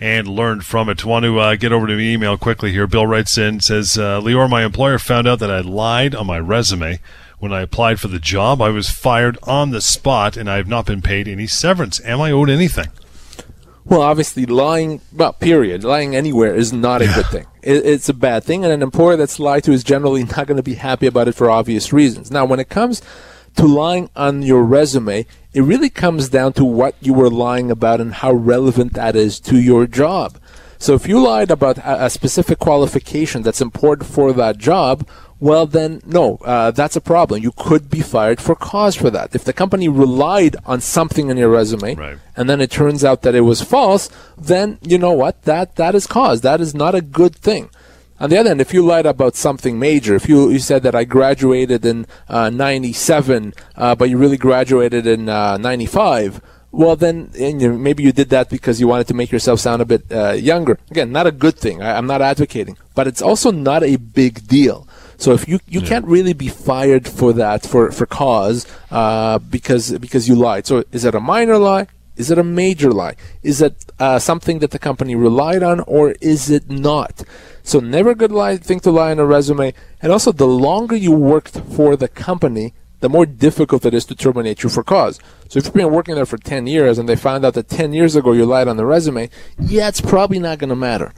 and 0.00 0.26
learned 0.26 0.64
from 0.64 0.88
it. 0.88 1.04
Want 1.04 1.24
to 1.24 1.38
uh, 1.38 1.56
get 1.56 1.72
over 1.72 1.86
to 1.86 1.94
the 1.94 2.08
email 2.08 2.38
quickly 2.38 2.72
here. 2.72 2.86
Bill 2.86 3.06
writes 3.06 3.36
in, 3.36 3.60
says, 3.60 3.98
uh, 3.98 4.20
Lior, 4.20 4.48
my 4.48 4.64
employer 4.64 4.98
found 4.98 5.28
out 5.28 5.38
that 5.40 5.50
I 5.50 5.60
lied 5.60 6.14
on 6.14 6.26
my 6.26 6.38
resume. 6.38 7.00
When 7.38 7.52
I 7.52 7.62
applied 7.62 8.00
for 8.00 8.08
the 8.08 8.18
job, 8.18 8.60
I 8.60 8.68
was 8.68 8.90
fired 8.90 9.38
on 9.44 9.70
the 9.70 9.80
spot 9.80 10.36
and 10.36 10.50
I 10.50 10.56
have 10.56 10.68
not 10.68 10.86
been 10.86 11.00
paid 11.00 11.26
any 11.26 11.46
severance. 11.46 12.00
Am 12.04 12.20
I 12.20 12.30
owed 12.30 12.50
anything? 12.50 12.88
Well, 13.84 14.02
obviously, 14.02 14.46
lying, 14.46 15.00
well, 15.12 15.32
period, 15.32 15.82
lying 15.84 16.14
anywhere 16.14 16.54
is 16.54 16.72
not 16.72 17.02
a 17.02 17.06
good 17.06 17.26
thing. 17.26 17.46
It, 17.62 17.84
it's 17.84 18.08
a 18.08 18.14
bad 18.14 18.44
thing, 18.44 18.62
and 18.62 18.72
an 18.72 18.82
employer 18.82 19.16
that's 19.16 19.40
lied 19.40 19.64
to 19.64 19.72
is 19.72 19.82
generally 19.82 20.22
not 20.36 20.46
going 20.46 20.58
to 20.58 20.62
be 20.62 20.74
happy 20.74 21.06
about 21.06 21.28
it 21.28 21.34
for 21.34 21.50
obvious 21.50 21.92
reasons. 21.92 22.30
Now, 22.30 22.44
when 22.44 22.60
it 22.60 22.68
comes 22.68 23.02
to 23.56 23.66
lying 23.66 24.10
on 24.14 24.42
your 24.42 24.62
resume, 24.62 25.26
it 25.52 25.62
really 25.62 25.90
comes 25.90 26.28
down 26.28 26.52
to 26.54 26.64
what 26.64 26.94
you 27.00 27.12
were 27.12 27.30
lying 27.30 27.70
about 27.70 28.00
and 28.00 28.14
how 28.14 28.32
relevant 28.32 28.92
that 28.94 29.16
is 29.16 29.40
to 29.40 29.58
your 29.60 29.86
job. 29.86 30.36
So 30.78 30.94
if 30.94 31.06
you 31.06 31.22
lied 31.22 31.50
about 31.50 31.76
a, 31.84 32.08
specific 32.08 32.58
qualification 32.58 33.42
that's 33.42 33.60
important 33.60 34.08
for 34.08 34.32
that 34.32 34.56
job, 34.56 35.06
well 35.38 35.66
then 35.66 36.00
no, 36.06 36.36
uh, 36.44 36.70
that's 36.70 36.96
a 36.96 37.00
problem. 37.02 37.42
You 37.42 37.52
could 37.52 37.90
be 37.90 38.00
fired 38.00 38.40
for 38.40 38.54
cause 38.54 38.94
for 38.96 39.10
that. 39.10 39.34
If 39.34 39.44
the 39.44 39.52
company 39.52 39.88
relied 39.88 40.56
on 40.64 40.80
something 40.80 41.28
in 41.28 41.36
your 41.36 41.50
resume, 41.50 41.96
Right. 41.96 42.18
and 42.34 42.48
then 42.48 42.60
it 42.62 42.70
turns 42.70 43.04
out 43.04 43.20
that 43.22 43.34
it 43.34 43.42
was 43.42 43.60
false, 43.60 44.08
then 44.38 44.78
you 44.80 44.96
know 44.96 45.12
what? 45.12 45.42
That 45.42 45.76
that 45.76 45.94
is 45.94 46.06
cause. 46.06 46.40
That 46.40 46.60
is 46.62 46.74
not 46.74 46.94
a 46.94 47.02
good 47.02 47.36
thing. 47.36 47.68
On 48.20 48.28
the 48.28 48.36
other 48.36 48.50
hand, 48.50 48.60
if 48.60 48.74
you 48.74 48.84
lied 48.84 49.06
about 49.06 49.34
something 49.34 49.78
major, 49.78 50.14
if 50.14 50.28
you, 50.28 50.50
you 50.50 50.58
said 50.58 50.82
that 50.82 50.94
I 50.94 51.04
graduated 51.04 51.86
in 51.86 52.06
uh, 52.28 52.50
97, 52.50 53.54
uh, 53.76 53.94
but 53.94 54.10
you 54.10 54.18
really 54.18 54.36
graduated 54.36 55.06
in 55.06 55.30
uh, 55.30 55.56
95, 55.56 56.42
well 56.70 56.96
then 56.96 57.30
and 57.40 57.62
you, 57.62 57.78
maybe 57.78 58.02
you 58.02 58.12
did 58.12 58.28
that 58.28 58.50
because 58.50 58.78
you 58.78 58.86
wanted 58.86 59.08
to 59.08 59.14
make 59.14 59.32
yourself 59.32 59.58
sound 59.58 59.80
a 59.80 59.86
bit 59.86 60.04
uh, 60.12 60.32
younger. 60.32 60.78
Again, 60.90 61.12
not 61.12 61.26
a 61.26 61.32
good 61.32 61.56
thing. 61.56 61.80
I, 61.82 61.96
I'm 61.96 62.06
not 62.06 62.20
advocating, 62.20 62.76
but 62.94 63.06
it's 63.06 63.22
also 63.22 63.50
not 63.50 63.82
a 63.82 63.96
big 63.96 64.46
deal. 64.46 64.86
So 65.16 65.32
if 65.32 65.48
you 65.48 65.60
you 65.66 65.80
can't 65.80 66.06
really 66.06 66.32
be 66.32 66.48
fired 66.48 67.08
for 67.08 67.32
that 67.34 67.66
for 67.66 67.90
for 67.90 68.06
cause 68.06 68.66
uh, 68.90 69.38
because 69.38 69.98
because 69.98 70.28
you 70.28 70.34
lied. 70.34 70.66
So 70.66 70.84
is 70.92 71.04
it 71.04 71.14
a 71.14 71.20
minor 71.20 71.58
lie? 71.58 71.88
Is 72.16 72.30
it 72.30 72.38
a 72.38 72.44
major 72.44 72.90
lie? 72.90 73.16
Is 73.42 73.62
it 73.62 73.89
uh, 74.00 74.18
something 74.18 74.58
that 74.60 74.70
the 74.70 74.78
company 74.78 75.14
relied 75.14 75.62
on, 75.62 75.80
or 75.80 76.12
is 76.20 76.50
it 76.50 76.70
not? 76.70 77.22
So 77.62 77.78
never 77.78 78.10
a 78.10 78.14
good 78.14 78.32
lie 78.32 78.56
thing 78.56 78.80
to 78.80 78.90
lie 78.90 79.10
on 79.10 79.18
a 79.18 79.26
resume. 79.26 79.74
And 80.00 80.10
also, 80.10 80.32
the 80.32 80.46
longer 80.46 80.96
you 80.96 81.12
worked 81.12 81.60
for 81.60 81.96
the 81.96 82.08
company, 82.08 82.72
the 83.00 83.08
more 83.08 83.26
difficult 83.26 83.84
it 83.84 83.94
is 83.94 84.04
to 84.06 84.14
terminate 84.14 84.62
you 84.62 84.70
for 84.70 84.82
cause. 84.82 85.20
So 85.48 85.58
if 85.58 85.66
you've 85.66 85.74
been 85.74 85.92
working 85.92 86.14
there 86.14 86.26
for 86.26 86.38
10 86.38 86.66
years 86.66 86.98
and 86.98 87.08
they 87.08 87.16
found 87.16 87.44
out 87.44 87.54
that 87.54 87.68
10 87.68 87.92
years 87.92 88.16
ago 88.16 88.32
you 88.32 88.44
lied 88.44 88.68
on 88.68 88.76
the 88.76 88.86
resume, 88.86 89.30
yeah, 89.58 89.88
it's 89.88 90.00
probably 90.00 90.38
not 90.38 90.58
going 90.58 90.70
to 90.70 90.76
matter. 90.76 91.12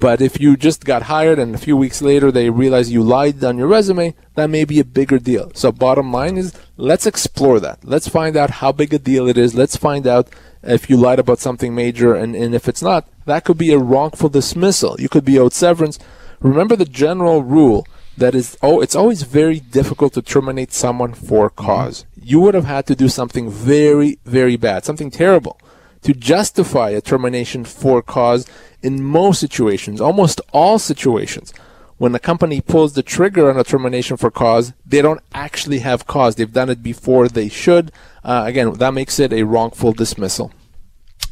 But 0.00 0.20
if 0.20 0.40
you 0.40 0.56
just 0.56 0.84
got 0.84 1.02
hired 1.02 1.38
and 1.40 1.54
a 1.54 1.58
few 1.58 1.76
weeks 1.76 2.00
later 2.00 2.30
they 2.30 2.50
realize 2.50 2.92
you 2.92 3.02
lied 3.02 3.42
on 3.42 3.58
your 3.58 3.66
resume, 3.66 4.14
that 4.36 4.48
may 4.48 4.64
be 4.64 4.78
a 4.78 4.84
bigger 4.84 5.18
deal. 5.18 5.50
So 5.54 5.72
bottom 5.72 6.12
line 6.12 6.38
is 6.38 6.54
let's 6.76 7.06
explore 7.06 7.58
that. 7.60 7.84
Let's 7.84 8.08
find 8.08 8.36
out 8.36 8.50
how 8.50 8.70
big 8.70 8.94
a 8.94 8.98
deal 8.98 9.26
it 9.26 9.36
is. 9.36 9.56
Let's 9.56 9.76
find 9.76 10.06
out 10.06 10.28
if 10.62 10.90
you 10.90 10.96
lied 10.96 11.18
about 11.18 11.38
something 11.38 11.74
major 11.74 12.14
and, 12.14 12.34
and 12.34 12.54
if 12.54 12.68
it's 12.68 12.82
not, 12.82 13.08
that 13.26 13.44
could 13.44 13.58
be 13.58 13.72
a 13.72 13.78
wrongful 13.78 14.28
dismissal. 14.28 14.96
You 14.98 15.08
could 15.08 15.24
be 15.24 15.38
owed 15.38 15.52
severance. 15.52 15.98
Remember 16.40 16.76
the 16.76 16.84
general 16.84 17.42
rule 17.42 17.86
that 18.16 18.34
is 18.34 18.56
oh 18.62 18.80
it's 18.80 18.96
always 18.96 19.22
very 19.22 19.60
difficult 19.60 20.12
to 20.14 20.22
terminate 20.22 20.72
someone 20.72 21.14
for 21.14 21.50
cause. 21.50 22.04
You 22.20 22.40
would 22.40 22.54
have 22.54 22.64
had 22.64 22.86
to 22.86 22.96
do 22.96 23.08
something 23.08 23.50
very, 23.50 24.18
very 24.24 24.56
bad, 24.56 24.84
something 24.84 25.10
terrible 25.10 25.60
to 26.02 26.12
justify 26.12 26.90
a 26.90 27.00
termination 27.00 27.64
for 27.64 28.02
cause 28.02 28.46
in 28.82 29.02
most 29.02 29.40
situations, 29.40 30.00
almost 30.00 30.40
all 30.52 30.78
situations. 30.78 31.52
When 31.98 32.14
a 32.14 32.20
company 32.20 32.60
pulls 32.60 32.92
the 32.94 33.02
trigger 33.02 33.50
on 33.50 33.58
a 33.58 33.64
termination 33.64 34.16
for 34.16 34.30
cause, 34.30 34.72
they 34.86 35.02
don't 35.02 35.20
actually 35.34 35.80
have 35.80 36.06
cause. 36.06 36.36
They've 36.36 36.52
done 36.52 36.70
it 36.70 36.80
before 36.82 37.28
they 37.28 37.48
should. 37.48 37.90
Uh, 38.22 38.44
again, 38.46 38.72
that 38.74 38.94
makes 38.94 39.18
it 39.18 39.32
a 39.32 39.42
wrongful 39.42 39.92
dismissal. 39.92 40.52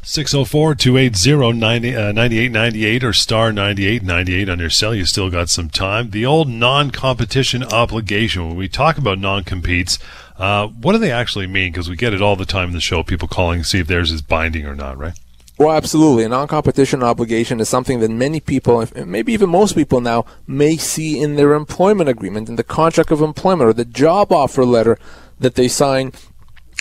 604-280-9898 0.03 3.03
or 3.03 3.13
star 3.13 3.51
9898 3.51 4.49
on 4.49 4.59
your 4.59 4.69
cell. 4.69 4.95
You 4.95 5.05
still 5.05 5.29
got 5.29 5.49
some 5.49 5.69
time. 5.69 6.11
The 6.11 6.25
old 6.25 6.49
non-competition 6.49 7.63
obligation. 7.63 8.47
When 8.47 8.57
we 8.57 8.69
talk 8.69 8.97
about 8.97 9.19
non-competes, 9.19 9.99
uh, 10.37 10.67
what 10.67 10.93
do 10.93 10.97
they 10.97 11.11
actually 11.11 11.47
mean? 11.47 11.71
Because 11.71 11.89
we 11.89 11.97
get 11.97 12.13
it 12.13 12.21
all 12.21 12.37
the 12.37 12.45
time 12.45 12.69
in 12.69 12.73
the 12.73 12.79
show. 12.79 13.03
People 13.03 13.27
calling 13.27 13.61
to 13.61 13.67
see 13.67 13.79
if 13.79 13.87
theirs 13.87 14.11
is 14.11 14.21
binding 14.21 14.65
or 14.65 14.75
not, 14.75 14.97
right? 14.97 15.19
Well, 15.59 15.71
absolutely. 15.75 16.23
A 16.23 16.29
non-competition 16.29 17.01
obligation 17.01 17.59
is 17.59 17.67
something 17.67 17.99
that 17.99 18.11
many 18.11 18.39
people, 18.39 18.85
maybe 19.05 19.33
even 19.33 19.49
most 19.49 19.75
people 19.75 20.01
now, 20.01 20.25
may 20.45 20.77
see 20.77 21.19
in 21.19 21.35
their 21.35 21.53
employment 21.53 22.09
agreement, 22.09 22.47
in 22.47 22.57
the 22.57 22.63
contract 22.63 23.09
of 23.09 23.21
employment, 23.21 23.69
or 23.69 23.73
the 23.73 23.85
job 23.85 24.31
offer 24.31 24.63
letter 24.63 24.99
that 25.39 25.55
they 25.55 25.67
sign 25.67 26.11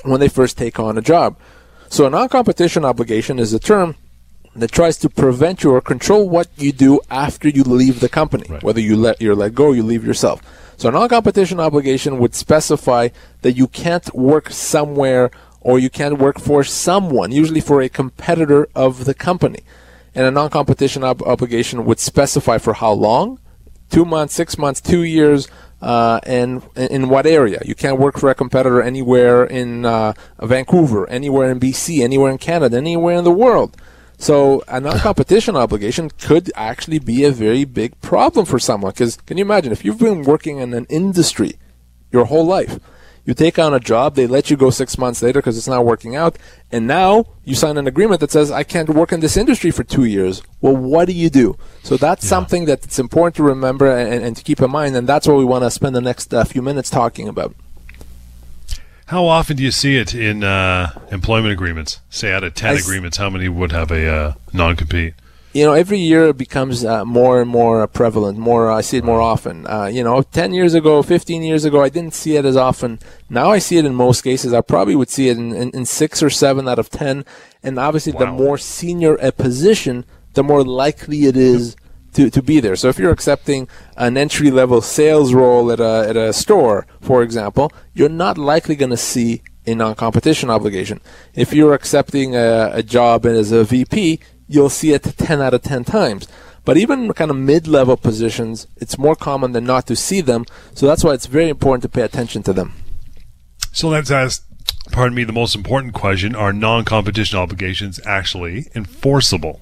when 0.04 0.20
they 0.20 0.28
first 0.28 0.58
take 0.58 0.78
on 0.78 0.98
a 0.98 1.02
job. 1.02 1.38
So 1.88 2.04
a 2.06 2.10
non-competition 2.10 2.84
obligation 2.84 3.38
is 3.38 3.54
a 3.54 3.58
term 3.58 3.96
that 4.54 4.72
tries 4.72 4.96
to 4.98 5.08
prevent 5.08 5.62
you 5.62 5.70
or 5.72 5.80
control 5.80 6.28
what 6.28 6.48
you 6.56 6.72
do 6.72 7.00
after 7.10 7.48
you 7.48 7.62
leave 7.62 8.00
the 8.00 8.08
company, 8.08 8.46
Right. 8.48 8.62
whether 8.62 8.80
you 8.80 8.96
let 8.96 9.20
you're 9.20 9.34
let 9.34 9.54
go, 9.54 9.66
or 9.66 9.76
you 9.76 9.82
leave 9.82 10.04
yourself. 10.04 10.42
So 10.76 10.88
a 10.90 10.92
non-competition 10.92 11.60
obligation 11.60 12.18
would 12.18 12.34
specify 12.34 13.08
that 13.40 13.52
you 13.52 13.66
can't 13.68 14.14
work 14.14 14.50
somewhere 14.50 15.30
or 15.66 15.80
you 15.80 15.90
can't 15.90 16.18
work 16.18 16.38
for 16.38 16.62
someone, 16.62 17.32
usually 17.32 17.60
for 17.60 17.82
a 17.82 17.88
competitor 17.88 18.68
of 18.76 19.04
the 19.04 19.12
company. 19.12 19.58
And 20.14 20.24
a 20.24 20.30
non-competition 20.30 21.02
ob- 21.02 21.24
obligation 21.24 21.84
would 21.84 21.98
specify 21.98 22.58
for 22.58 22.74
how 22.74 22.92
long, 22.92 23.40
two 23.90 24.04
months, 24.04 24.32
six 24.32 24.56
months, 24.56 24.80
two 24.80 25.02
years, 25.02 25.48
uh, 25.82 26.20
and 26.22 26.62
in 26.76 26.86
in 26.86 27.08
what 27.08 27.26
area. 27.26 27.60
You 27.64 27.74
can't 27.74 27.98
work 27.98 28.16
for 28.16 28.30
a 28.30 28.34
competitor 28.34 28.80
anywhere 28.80 29.44
in 29.44 29.84
uh, 29.84 30.12
Vancouver, 30.40 31.10
anywhere 31.10 31.50
in 31.50 31.58
BC, 31.58 32.00
anywhere 32.00 32.30
in 32.30 32.38
Canada, 32.38 32.76
anywhere 32.76 33.16
in 33.16 33.24
the 33.24 33.32
world. 33.32 33.76
So 34.18 34.62
a 34.68 34.78
non-competition 34.78 35.56
obligation 35.64 36.10
could 36.10 36.52
actually 36.54 37.00
be 37.00 37.24
a 37.24 37.32
very 37.32 37.64
big 37.64 38.00
problem 38.00 38.46
for 38.46 38.60
someone. 38.60 38.92
Because 38.92 39.16
can 39.16 39.36
you 39.36 39.44
imagine 39.44 39.72
if 39.72 39.84
you've 39.84 39.98
been 39.98 40.22
working 40.22 40.58
in 40.58 40.72
an 40.74 40.86
industry 40.88 41.58
your 42.12 42.26
whole 42.26 42.46
life? 42.46 42.78
You 43.26 43.34
take 43.34 43.58
on 43.58 43.74
a 43.74 43.80
job, 43.80 44.14
they 44.14 44.28
let 44.28 44.50
you 44.50 44.56
go 44.56 44.70
six 44.70 44.96
months 44.96 45.20
later 45.20 45.40
because 45.40 45.58
it's 45.58 45.66
not 45.66 45.84
working 45.84 46.14
out, 46.14 46.38
and 46.70 46.86
now 46.86 47.26
you 47.44 47.56
sign 47.56 47.76
an 47.76 47.88
agreement 47.88 48.20
that 48.20 48.30
says 48.30 48.52
I 48.52 48.62
can't 48.62 48.88
work 48.88 49.12
in 49.12 49.18
this 49.18 49.36
industry 49.36 49.72
for 49.72 49.82
two 49.82 50.04
years. 50.04 50.42
Well, 50.60 50.76
what 50.76 51.06
do 51.06 51.12
you 51.12 51.28
do? 51.28 51.58
So 51.82 51.96
that's 51.96 52.24
something 52.24 52.66
that 52.66 52.84
it's 52.84 53.00
important 53.00 53.34
to 53.36 53.42
remember 53.42 53.90
and, 53.90 54.24
and 54.24 54.36
to 54.36 54.44
keep 54.44 54.60
in 54.62 54.70
mind, 54.70 54.94
and 54.94 55.08
that's 55.08 55.26
what 55.26 55.36
we 55.38 55.44
want 55.44 55.64
to 55.64 55.72
spend 55.72 55.96
the 55.96 56.00
next 56.00 56.32
uh, 56.32 56.44
few 56.44 56.62
minutes 56.62 56.88
talking 56.88 57.26
about. 57.26 57.54
How 59.06 59.26
often 59.26 59.56
do 59.56 59.62
you 59.64 59.72
see 59.72 59.96
it 59.96 60.14
in 60.14 60.44
uh, 60.44 60.90
employment 61.10 61.52
agreements? 61.52 62.00
Say 62.10 62.32
out 62.32 62.44
of 62.44 62.54
10 62.54 62.76
I 62.76 62.78
agreements, 62.78 63.16
how 63.16 63.30
many 63.30 63.48
would 63.48 63.72
have 63.72 63.90
a 63.90 64.08
uh, 64.08 64.32
non-compete? 64.52 65.14
You 65.56 65.64
know, 65.64 65.72
every 65.72 65.98
year 65.98 66.28
it 66.28 66.36
becomes 66.36 66.84
uh, 66.84 67.02
more 67.06 67.40
and 67.40 67.48
more 67.48 67.80
uh, 67.80 67.86
prevalent. 67.86 68.36
More, 68.38 68.70
I 68.70 68.82
see 68.82 68.98
it 68.98 69.04
more 69.04 69.22
often. 69.22 69.66
Uh, 69.66 69.86
you 69.86 70.04
know, 70.04 70.20
ten 70.20 70.52
years 70.52 70.74
ago, 70.74 71.02
fifteen 71.02 71.42
years 71.42 71.64
ago, 71.64 71.82
I 71.82 71.88
didn't 71.88 72.12
see 72.12 72.36
it 72.36 72.44
as 72.44 72.58
often. 72.58 72.98
Now 73.30 73.52
I 73.52 73.58
see 73.58 73.78
it 73.78 73.86
in 73.86 73.94
most 73.94 74.20
cases. 74.20 74.52
I 74.52 74.60
probably 74.60 74.94
would 74.94 75.08
see 75.08 75.30
it 75.30 75.38
in, 75.38 75.54
in, 75.54 75.70
in 75.70 75.86
six 75.86 76.22
or 76.22 76.28
seven 76.28 76.68
out 76.68 76.78
of 76.78 76.90
ten. 76.90 77.24
And 77.62 77.78
obviously, 77.78 78.12
the 78.12 78.26
more 78.26 78.58
senior 78.58 79.14
a 79.14 79.32
position, 79.32 80.04
the 80.34 80.44
more 80.44 80.62
likely 80.62 81.24
it 81.24 81.38
is 81.38 81.74
to, 82.12 82.28
to 82.28 82.42
be 82.42 82.60
there. 82.60 82.76
So 82.76 82.88
if 82.88 82.98
you're 82.98 83.10
accepting 83.10 83.66
an 83.96 84.18
entry 84.18 84.50
level 84.50 84.82
sales 84.82 85.32
role 85.32 85.72
at 85.72 85.80
a, 85.80 86.06
at 86.06 86.16
a 86.18 86.34
store, 86.34 86.86
for 87.00 87.22
example, 87.22 87.72
you're 87.94 88.10
not 88.10 88.36
likely 88.36 88.76
going 88.76 88.90
to 88.90 88.96
see 88.98 89.42
a 89.66 89.74
non 89.74 89.94
competition 89.94 90.50
obligation. 90.50 91.00
If 91.34 91.52
you're 91.54 91.74
accepting 91.74 92.36
a, 92.36 92.70
a 92.74 92.82
job 92.82 93.24
as 93.24 93.52
a 93.52 93.64
VP, 93.64 94.20
you'll 94.48 94.70
see 94.70 94.92
it 94.92 95.02
10 95.02 95.40
out 95.40 95.54
of 95.54 95.62
10 95.62 95.84
times. 95.84 96.28
But 96.64 96.76
even 96.76 97.12
kind 97.12 97.30
of 97.30 97.36
mid 97.36 97.68
level 97.68 97.96
positions, 97.96 98.66
it's 98.76 98.98
more 98.98 99.14
common 99.14 99.52
than 99.52 99.64
not 99.64 99.86
to 99.86 99.94
see 99.94 100.20
them. 100.20 100.44
So 100.74 100.86
that's 100.86 101.04
why 101.04 101.14
it's 101.14 101.26
very 101.26 101.48
important 101.48 101.82
to 101.82 101.88
pay 101.88 102.02
attention 102.02 102.42
to 102.42 102.52
them. 102.52 102.74
So 103.72 103.88
let's 103.88 104.10
ask, 104.10 104.44
pardon 104.90 105.14
me, 105.14 105.22
the 105.24 105.32
most 105.32 105.54
important 105.54 105.94
question 105.94 106.34
are 106.34 106.52
non 106.52 106.84
competition 106.84 107.38
obligations 107.38 108.00
actually 108.04 108.66
enforceable? 108.74 109.60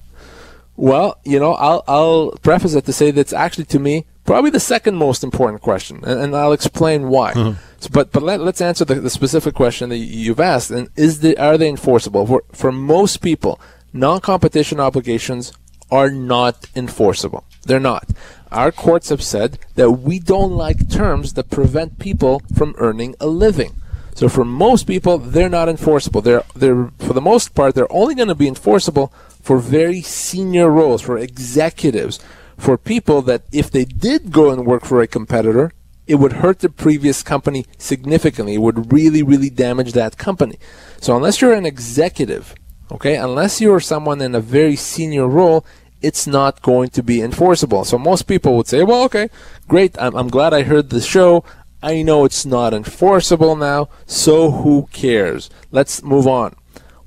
Well, 0.77 1.19
you 1.23 1.39
know, 1.39 1.53
I'll, 1.53 1.83
I'll 1.87 2.31
preface 2.41 2.73
it 2.73 2.85
to 2.85 2.93
say 2.93 3.11
that's 3.11 3.33
actually 3.33 3.65
to 3.65 3.79
me 3.79 4.05
probably 4.25 4.49
the 4.49 4.59
second 4.59 4.95
most 4.95 5.23
important 5.23 5.61
question, 5.61 6.01
and, 6.03 6.19
and 6.19 6.35
I'll 6.35 6.53
explain 6.53 7.09
why. 7.09 7.33
Mm-hmm. 7.33 7.59
So, 7.79 7.89
but 7.91 8.11
but 8.11 8.23
let, 8.23 8.41
us 8.41 8.61
answer 8.61 8.83
the, 8.83 8.95
the 8.95 9.09
specific 9.09 9.53
question 9.53 9.89
that 9.89 9.97
you've 9.97 10.39
asked, 10.39 10.71
and 10.71 10.89
is 10.95 11.21
the 11.21 11.37
are 11.37 11.57
they 11.57 11.69
enforceable 11.69 12.25
for 12.25 12.43
for 12.51 12.71
most 12.71 13.21
people? 13.21 13.59
Non-competition 13.95 14.77
obligations 14.77 15.53
are 15.89 16.11
not 16.11 16.67
enforceable. 16.75 17.45
They're 17.63 17.79
not. 17.79 18.09
Our 18.51 18.73
courts 18.73 19.07
have 19.07 19.23
said 19.23 19.57
that 19.75 19.91
we 19.91 20.19
don't 20.19 20.51
like 20.51 20.89
terms 20.89 21.31
that 21.35 21.49
prevent 21.49 21.97
people 21.97 22.41
from 22.53 22.75
earning 22.77 23.15
a 23.21 23.27
living. 23.27 23.81
So 24.13 24.27
for 24.27 24.43
most 24.43 24.85
people, 24.85 25.17
they're 25.17 25.47
not 25.47 25.69
enforceable. 25.69 26.19
They're 26.19 26.43
they're 26.53 26.91
for 26.99 27.13
the 27.13 27.21
most 27.21 27.55
part, 27.55 27.73
they're 27.73 27.91
only 27.91 28.15
going 28.15 28.27
to 28.27 28.35
be 28.35 28.49
enforceable 28.49 29.13
for 29.41 29.59
very 29.59 30.01
senior 30.01 30.69
roles, 30.69 31.01
for 31.01 31.17
executives, 31.17 32.19
for 32.57 32.77
people 32.77 33.21
that 33.21 33.43
if 33.53 33.71
they 33.71 33.85
did 33.85 34.29
go 34.29 34.51
and 34.51 34.65
work 34.65 34.83
for 34.83 35.01
a 35.01 35.07
competitor, 35.07 35.71
it 36.05 36.15
would 36.15 36.33
hurt 36.43 36.59
the 36.59 36.69
previous 36.69 37.23
company 37.23 37.65
significantly. 37.77 38.55
It 38.55 38.61
would 38.61 38.91
really, 38.91 39.23
really 39.23 39.49
damage 39.49 39.93
that 39.93 40.17
company. 40.17 40.59
So 40.99 41.15
unless 41.15 41.39
you're 41.39 41.53
an 41.53 41.65
executive, 41.65 42.55
okay, 42.91 43.15
unless 43.15 43.61
you're 43.61 43.79
someone 43.79 44.21
in 44.21 44.35
a 44.35 44.39
very 44.41 44.75
senior 44.75 45.27
role, 45.27 45.65
it's 46.01 46.27
not 46.27 46.61
going 46.61 46.89
to 46.89 47.01
be 47.03 47.21
enforceable. 47.21 47.83
So 47.83 47.97
most 47.97 48.23
people 48.23 48.55
would 48.57 48.67
say, 48.67 48.83
well, 48.83 49.03
okay, 49.03 49.29
great. 49.67 49.95
I'm, 49.99 50.15
I'm 50.15 50.27
glad 50.27 50.53
I 50.53 50.63
heard 50.63 50.89
the 50.89 51.01
show. 51.01 51.43
I 51.81 52.01
know 52.03 52.25
it's 52.25 52.45
not 52.45 52.73
enforceable 52.73 53.55
now. 53.55 53.89
So 54.05 54.51
who 54.51 54.87
cares? 54.91 55.49
Let's 55.71 56.03
move 56.03 56.27
on. 56.27 56.55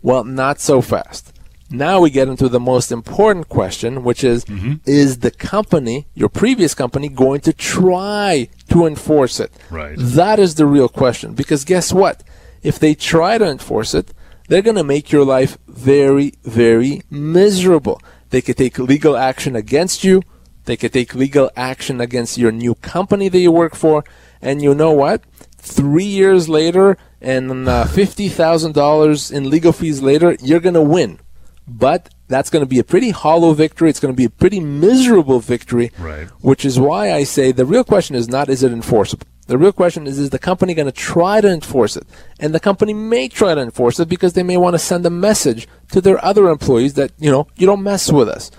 Well, 0.02 0.24
not 0.24 0.60
so 0.60 0.80
fast. 0.80 1.32
Now 1.70 2.00
we 2.00 2.08
get 2.10 2.28
into 2.28 2.48
the 2.48 2.60
most 2.60 2.90
important 2.90 3.48
question, 3.48 4.02
which 4.02 4.24
is 4.24 4.44
Mm-hmm. 4.46 4.74
is 4.86 5.18
the 5.18 5.30
company, 5.30 6.06
your 6.14 6.30
previous 6.30 6.74
company, 6.74 7.08
going 7.08 7.40
to 7.42 7.52
try 7.52 8.48
to 8.70 8.86
enforce 8.86 9.38
it? 9.38 9.52
Right. 9.70 9.94
That 9.98 10.38
is 10.38 10.54
the 10.54 10.64
real 10.66 10.88
question. 10.88 11.34
Because 11.34 11.64
guess 11.64 11.92
what? 11.92 12.22
If 12.62 12.78
they 12.78 12.94
try 12.94 13.36
to 13.38 13.44
enforce 13.44 13.92
it, 13.94 14.12
they're 14.49 14.62
going 14.62 14.76
to 14.76 14.84
make 14.84 15.12
your 15.12 15.24
life 15.24 15.59
very, 15.68 16.34
very 16.42 17.03
miserable. 17.11 18.01
They 18.30 18.42
could 18.42 18.57
take 18.57 18.78
legal 18.78 19.16
action 19.16 19.55
against 19.55 20.05
you. 20.05 20.22
They 20.64 20.76
could 20.76 20.92
take 20.92 21.14
legal 21.14 21.51
action 21.57 22.01
against 22.01 22.36
your 22.36 22.53
new 22.53 22.74
company 22.74 23.28
that 23.28 23.38
you 23.38 23.53
work 23.53 23.74
for. 23.74 24.05
And 24.42 24.61
you 24.61 24.74
know 24.74 24.92
what? 24.92 25.22
Three 25.57 26.05
years 26.05 26.49
later 26.49 26.99
and 27.20 27.68
uh, 27.68 27.84
$50,000 27.84 29.32
in 29.32 29.51
legal 29.51 29.72
fees 29.72 30.03
later, 30.03 30.36
you're 30.40 30.61
going 30.61 30.74
to 30.74 30.82
win. 30.82 31.20
But 31.66 32.11
that's 32.28 32.51
going 32.51 32.62
to 32.62 32.68
be 32.68 32.78
a 32.78 32.84
pretty 32.84 33.11
hollow 33.11 33.53
victory. 33.53 33.90
It's 33.90 34.01
going 34.01 34.12
to 34.12 34.16
be 34.16 34.24
a 34.24 34.30
pretty 34.30 34.61
miserable 34.61 35.40
victory. 35.40 35.90
Right. 35.99 36.28
Which 36.40 36.64
is 36.64 36.78
why 36.78 37.12
I 37.12 37.24
say 37.24 37.53
the 37.53 37.66
real 37.66 37.84
question 37.84 38.14
is 38.16 38.28
not 38.28 38.49
is 38.49 38.62
it 38.62 38.72
enforceable? 38.72 39.26
The 39.49 39.57
real 39.57 39.72
question 39.72 40.07
is 40.07 40.18
is 40.18 40.28
the 40.28 40.38
company 40.38 40.74
going 40.74 40.86
to 40.86 40.92
try 40.92 41.40
to 41.40 41.49
enforce 41.49 41.96
it? 41.96 42.07
And 42.38 42.55
the 42.55 42.61
company 42.61 42.92
may 42.92 43.28
try 43.28 43.55
to 43.55 43.61
enforce 43.62 43.99
it 43.99 44.09
because 44.09 44.34
they 44.34 44.42
may 44.42 44.59
want 44.59 44.74
to 44.74 44.78
send 44.78 45.07
a 45.07 45.11
message 45.11 45.66
to 45.90 46.03
their 46.03 46.22
other 46.22 46.49
employees 46.51 46.94
that, 46.94 47.12
you 47.18 47.30
know, 47.30 47.49
you 47.57 47.66
don't 47.66 47.82
mess 47.82 48.12
with 48.12 48.28
us. 48.28 48.51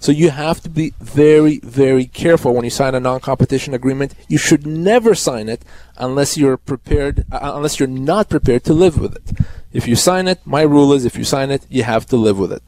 So 0.00 0.12
you 0.12 0.28
have 0.28 0.60
to 0.60 0.68
be 0.68 0.92
very, 1.00 1.60
very 1.60 2.04
careful 2.04 2.52
when 2.52 2.64
you 2.64 2.70
sign 2.70 2.94
a 2.94 3.00
non-competition 3.00 3.72
agreement. 3.72 4.14
You 4.28 4.36
should 4.36 4.66
never 4.66 5.14
sign 5.14 5.48
it 5.48 5.64
unless 5.96 6.36
you're 6.36 6.58
prepared, 6.58 7.24
uh, 7.32 7.52
unless 7.54 7.80
you're 7.80 7.88
not 7.88 8.28
prepared 8.28 8.64
to 8.64 8.74
live 8.74 9.00
with 9.00 9.16
it. 9.16 9.46
If 9.72 9.88
you 9.88 9.96
sign 9.96 10.28
it, 10.28 10.40
my 10.44 10.60
rule 10.60 10.92
is 10.92 11.06
if 11.06 11.16
you 11.16 11.24
sign 11.24 11.50
it, 11.50 11.64
you 11.70 11.84
have 11.84 12.04
to 12.08 12.18
live 12.18 12.38
with 12.38 12.52
it. 12.52 12.62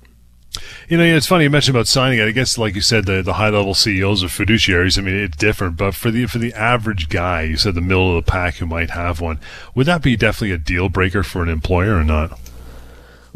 You 0.88 0.98
know, 0.98 1.04
it's 1.04 1.26
funny 1.26 1.44
you 1.44 1.50
mentioned 1.50 1.76
about 1.76 1.88
signing 1.88 2.18
it. 2.18 2.26
I 2.26 2.30
guess, 2.30 2.58
like 2.58 2.74
you 2.74 2.80
said, 2.80 3.06
the, 3.06 3.22
the 3.22 3.34
high 3.34 3.50
level 3.50 3.74
CEOs 3.74 4.22
of 4.22 4.30
fiduciaries. 4.30 4.98
I 4.98 5.02
mean, 5.02 5.16
it's 5.16 5.36
different. 5.36 5.76
But 5.76 5.94
for 5.94 6.10
the 6.10 6.26
for 6.26 6.38
the 6.38 6.54
average 6.54 7.08
guy, 7.08 7.42
you 7.42 7.56
said 7.56 7.74
the 7.74 7.80
middle 7.80 8.16
of 8.16 8.24
the 8.24 8.30
pack 8.30 8.56
who 8.56 8.66
might 8.66 8.90
have 8.90 9.20
one, 9.20 9.40
would 9.74 9.86
that 9.86 10.02
be 10.02 10.16
definitely 10.16 10.52
a 10.52 10.58
deal 10.58 10.88
breaker 10.88 11.22
for 11.22 11.42
an 11.42 11.48
employer 11.48 11.96
or 11.96 12.04
not? 12.04 12.38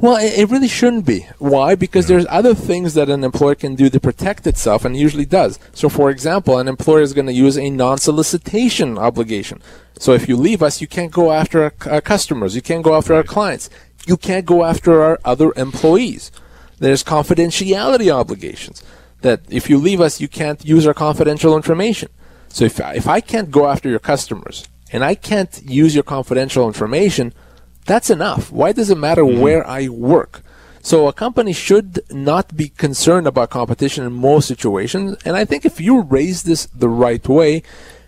Well, 0.01 0.17
it, 0.17 0.39
it 0.39 0.49
really 0.49 0.69
shouldn't 0.69 1.05
be. 1.05 1.27
Why? 1.39 1.75
Because 1.75 2.09
there's 2.09 2.25
other 2.31 2.55
things 2.55 2.95
that 2.95 3.11
an 3.11 3.23
employer 3.23 3.55
can 3.55 3.75
do 3.75 3.91
to 3.91 4.01
protect 4.01 4.47
itself, 4.47 4.87
and 4.87 4.97
usually 4.97 5.27
does. 5.27 5.59
So, 5.75 5.91
for 5.91 6.09
example, 6.09 6.59
an 6.59 6.69
employer 6.69 7.03
is 7.03 7.13
going 7.13 7.27
to 7.27 7.35
use 7.35 7.59
a 7.59 7.69
non-solicitation 7.69 8.97
obligation. 8.97 9.61
So, 9.99 10.15
if 10.15 10.27
you 10.27 10.39
leave 10.39 10.63
us, 10.63 10.81
you 10.81 10.87
can't 10.87 11.13
go 11.13 11.33
after 11.33 11.65
our, 11.65 11.75
our 11.91 12.01
customers, 12.01 12.57
you 12.57 12.63
can't 12.63 12.83
go 12.83 12.95
after 12.95 13.15
our 13.15 13.23
clients, 13.23 13.69
you 14.07 14.17
can't 14.17 14.47
go 14.47 14.65
after 14.65 15.03
our 15.03 15.21
other 15.23 15.53
employees. 15.55 16.33
There's 16.81 17.05
confidentiality 17.05 18.13
obligations 18.13 18.83
that 19.21 19.43
if 19.49 19.71
you 19.71 19.79
leave 19.79 20.01
us, 20.01 20.21
you 20.21 20.29
can't 20.29 20.65
use 20.65 20.87
our 20.87 20.95
confidential 20.95 21.55
information. 21.55 22.09
So, 22.49 22.65
if 22.65 22.81
if 22.81 23.07
I 23.07 23.21
can't 23.21 23.51
go 23.51 23.69
after 23.69 23.89
your 23.89 24.01
customers 24.01 24.67
and 24.93 25.05
I 25.05 25.15
can't 25.15 25.63
use 25.65 25.95
your 25.95 26.03
confidential 26.03 26.67
information, 26.67 27.33
that's 27.87 28.11
enough. 28.11 28.51
Why 28.51 28.73
does 28.73 28.91
it 28.91 28.99
matter 28.99 29.23
mm-hmm. 29.23 29.41
where 29.41 29.67
I 29.67 29.89
work? 29.89 30.43
So 30.83 31.09
a 31.09 31.13
company 31.13 31.53
should 31.53 32.01
not 32.11 32.57
be 32.57 32.71
concerned 32.71 33.27
about 33.27 33.51
competition 33.51 34.05
in 34.05 34.13
most 34.13 34.49
situations. 34.49 35.17
And 35.25 35.37
I 35.37 35.45
think 35.45 35.67
if 35.67 35.81
you 35.81 36.01
raise 36.01 36.43
this 36.45 36.67
the 36.67 36.89
right 36.89 37.27
way, 37.29 37.63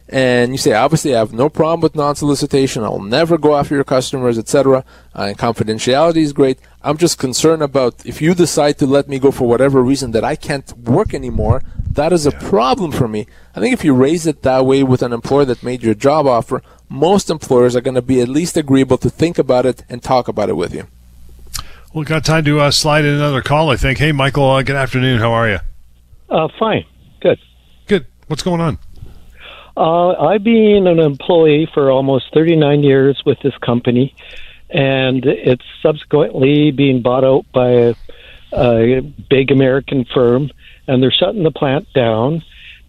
and 0.08 0.52
you 0.52 0.58
say, 0.58 0.72
obviously, 0.72 1.14
I 1.14 1.18
have 1.18 1.32
no 1.32 1.48
problem 1.48 1.80
with 1.80 1.94
non-solicitation. 1.94 2.82
I'll 2.82 3.00
never 3.00 3.38
go 3.38 3.56
after 3.56 3.74
your 3.74 3.84
customers, 3.84 4.38
etc. 4.38 4.84
Uh, 5.14 5.22
and 5.22 5.38
confidentiality 5.38 6.18
is 6.18 6.32
great. 6.32 6.58
I'm 6.82 6.98
just 6.98 7.18
concerned 7.18 7.62
about 7.62 8.04
if 8.04 8.20
you 8.20 8.34
decide 8.34 8.78
to 8.78 8.86
let 8.86 9.08
me 9.08 9.18
go 9.18 9.30
for 9.30 9.48
whatever 9.48 9.82
reason 9.82 10.10
that 10.10 10.24
I 10.24 10.36
can't 10.36 10.70
work 10.78 11.14
anymore. 11.14 11.62
That 11.92 12.12
is 12.12 12.26
a 12.26 12.32
problem 12.32 12.90
for 12.90 13.06
me. 13.06 13.26
I 13.54 13.60
think 13.60 13.72
if 13.72 13.84
you 13.84 13.94
raise 13.94 14.26
it 14.26 14.42
that 14.42 14.66
way 14.66 14.82
with 14.82 15.02
an 15.02 15.12
employer 15.12 15.44
that 15.44 15.62
made 15.62 15.82
your 15.82 15.94
job 15.94 16.26
offer, 16.26 16.62
most 16.88 17.30
employers 17.30 17.76
are 17.76 17.80
going 17.80 17.94
to 17.94 18.02
be 18.02 18.20
at 18.20 18.28
least 18.28 18.56
agreeable 18.56 18.98
to 18.98 19.10
think 19.10 19.38
about 19.38 19.66
it 19.66 19.84
and 19.88 20.02
talk 20.02 20.28
about 20.28 20.48
it 20.48 20.56
with 20.56 20.74
you. 20.74 20.86
Well, 21.92 22.04
got 22.04 22.24
time 22.24 22.44
to 22.44 22.60
uh, 22.60 22.70
slide 22.70 23.04
in 23.04 23.14
another 23.14 23.42
call, 23.42 23.70
I 23.70 23.76
think. 23.76 23.98
Hey, 23.98 24.12
Michael, 24.12 24.50
uh, 24.50 24.62
good 24.62 24.76
afternoon. 24.76 25.20
How 25.20 25.32
are 25.32 25.48
you? 25.48 25.58
Uh, 26.30 26.48
fine. 26.58 26.86
Good. 27.20 27.38
Good. 27.86 28.06
What's 28.28 28.42
going 28.42 28.62
on? 28.62 28.78
Uh, 29.76 30.10
I've 30.10 30.44
been 30.44 30.86
an 30.86 30.98
employee 30.98 31.68
for 31.72 31.90
almost 31.90 32.32
39 32.34 32.82
years 32.82 33.22
with 33.24 33.38
this 33.40 33.56
company, 33.58 34.14
and 34.68 35.24
it's 35.24 35.64
subsequently 35.82 36.70
being 36.72 37.00
bought 37.00 37.24
out 37.24 37.46
by 37.52 37.70
a, 37.70 37.94
a 38.52 39.00
big 39.00 39.50
American 39.50 40.04
firm, 40.04 40.50
and 40.86 41.02
they're 41.02 41.12
shutting 41.12 41.42
the 41.42 41.50
plant 41.50 41.90
down. 41.94 42.44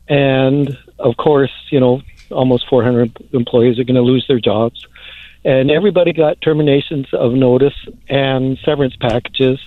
And 0.10 0.78
of 1.00 1.16
course, 1.16 1.52
you 1.70 1.80
know, 1.80 2.02
almost 2.30 2.68
400 2.70 3.30
employees 3.32 3.80
are 3.80 3.86
going 3.86 3.96
to 3.96 4.02
lose 4.02 4.26
their 4.28 4.40
jobs. 4.40 4.86
And 5.46 5.72
everybody 5.72 6.12
got 6.12 6.42
terminations 6.42 7.08
of 7.14 7.34
notice 7.34 7.76
and 8.10 8.58
severance 8.66 8.96
packages, 8.98 9.60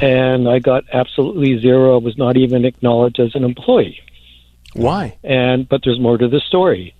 and 0.00 0.48
I 0.48 0.60
got 0.60 0.84
absolutely 0.92 1.60
zero. 1.60 1.94
I 1.94 1.98
was 2.02 2.16
not 2.16 2.38
even 2.38 2.64
acknowledged 2.64 3.20
as 3.20 3.34
an 3.34 3.44
employee 3.44 4.00
Why? 4.74 5.16
and 5.24 5.68
but 5.68 5.82
there's 5.84 6.00
more 6.00 6.18
to 6.18 6.28
the 6.28 6.40
story. 6.40 6.94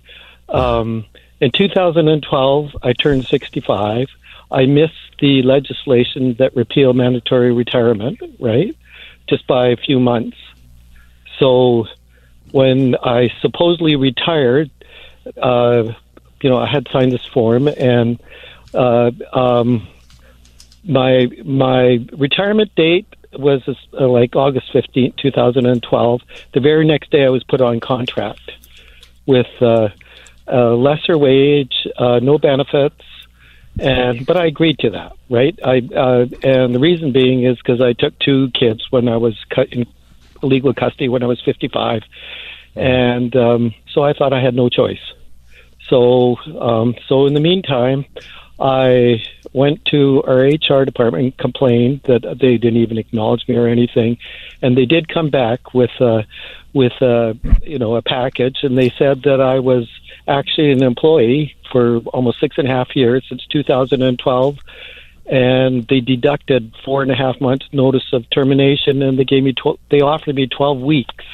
Um, 0.49 1.05
in 1.39 1.51
2012, 1.51 2.77
I 2.81 2.93
turned 2.93 3.25
65. 3.25 4.07
I 4.51 4.65
missed 4.65 4.93
the 5.19 5.43
legislation 5.43 6.33
that 6.39 6.55
repealed 6.55 6.95
mandatory 6.95 7.53
retirement, 7.53 8.19
right, 8.39 8.75
just 9.27 9.45
by 9.47 9.67
a 9.67 9.77
few 9.77 9.99
months. 9.99 10.37
So 11.37 11.85
when 12.51 12.95
I 12.95 13.31
supposedly 13.41 13.95
retired, 13.95 14.71
uh, 15.37 15.93
you 16.41 16.49
know, 16.49 16.57
I 16.57 16.67
had 16.67 16.87
signed 16.91 17.11
this 17.11 17.25
form, 17.25 17.67
and 17.67 18.21
uh, 18.73 19.11
um, 19.33 19.87
my 20.83 21.27
my 21.45 22.05
retirement 22.13 22.73
date 22.75 23.07
was 23.33 23.61
uh, 23.67 24.07
like 24.07 24.35
August 24.35 24.71
fifteenth, 24.71 25.15
2012. 25.17 26.21
The 26.53 26.59
very 26.59 26.85
next 26.85 27.11
day, 27.11 27.25
I 27.25 27.29
was 27.29 27.43
put 27.43 27.61
on 27.61 27.79
contract 27.79 28.51
with 29.25 29.47
uh, 29.61 29.89
a 30.47 30.61
lesser 30.69 31.17
wage, 31.17 31.87
uh, 31.97 32.19
no 32.19 32.37
benefits, 32.37 33.03
and 33.79 34.25
but 34.25 34.37
I 34.37 34.47
agreed 34.47 34.79
to 34.79 34.89
that, 34.91 35.13
right? 35.29 35.57
I 35.63 35.77
uh, 35.95 36.25
and 36.43 36.73
the 36.73 36.79
reason 36.79 37.11
being 37.11 37.43
is 37.43 37.57
because 37.57 37.81
I 37.81 37.93
took 37.93 38.17
two 38.19 38.49
kids 38.51 38.87
when 38.89 39.07
I 39.07 39.17
was 39.17 39.35
cut 39.49 39.71
in, 39.71 39.85
legal 40.41 40.73
custody 40.73 41.09
when 41.09 41.23
I 41.23 41.27
was 41.27 41.41
55, 41.41 42.01
and 42.75 43.35
um, 43.35 43.73
so 43.93 44.03
I 44.03 44.13
thought 44.13 44.33
I 44.33 44.41
had 44.41 44.55
no 44.55 44.69
choice. 44.69 45.01
So, 45.87 46.37
um, 46.59 46.95
so 47.07 47.25
in 47.25 47.33
the 47.33 47.39
meantime, 47.39 48.05
I 48.59 49.23
went 49.53 49.83
to 49.85 50.23
our 50.27 50.39
HR 50.39 50.85
department 50.85 51.23
and 51.23 51.37
complained 51.37 52.01
that 52.05 52.21
they 52.39 52.57
didn't 52.57 52.77
even 52.77 52.97
acknowledge 52.97 53.47
me 53.47 53.55
or 53.55 53.67
anything, 53.67 54.17
and 54.61 54.77
they 54.77 54.85
did 54.85 55.07
come 55.07 55.29
back 55.29 55.73
with 55.73 55.91
uh, 55.99 56.23
with 56.73 56.93
uh, 57.01 57.33
you 57.63 57.79
know 57.79 57.95
a 57.95 58.01
package, 58.01 58.57
and 58.63 58.77
they 58.77 58.89
said 58.97 59.23
that 59.23 59.41
I 59.41 59.59
was 59.59 59.89
actually 60.27 60.71
an 60.71 60.83
employee 60.83 61.55
for 61.71 61.97
almost 62.13 62.39
six 62.39 62.57
and 62.57 62.67
a 62.67 62.71
half 62.71 62.95
years 62.95 63.25
since 63.29 63.45
2012 63.47 64.57
and 65.29 65.87
they 65.87 65.99
deducted 65.99 66.73
four 66.83 67.03
and 67.03 67.11
a 67.11 67.15
half 67.15 67.39
months 67.39 67.65
notice 67.71 68.13
of 68.13 68.27
termination 68.31 69.03
and 69.03 69.17
they 69.19 69.23
gave 69.23 69.43
me 69.43 69.53
tw- 69.53 69.79
they 69.91 70.01
offered 70.01 70.35
me 70.35 70.47
12 70.47 70.81
weeks 70.81 71.25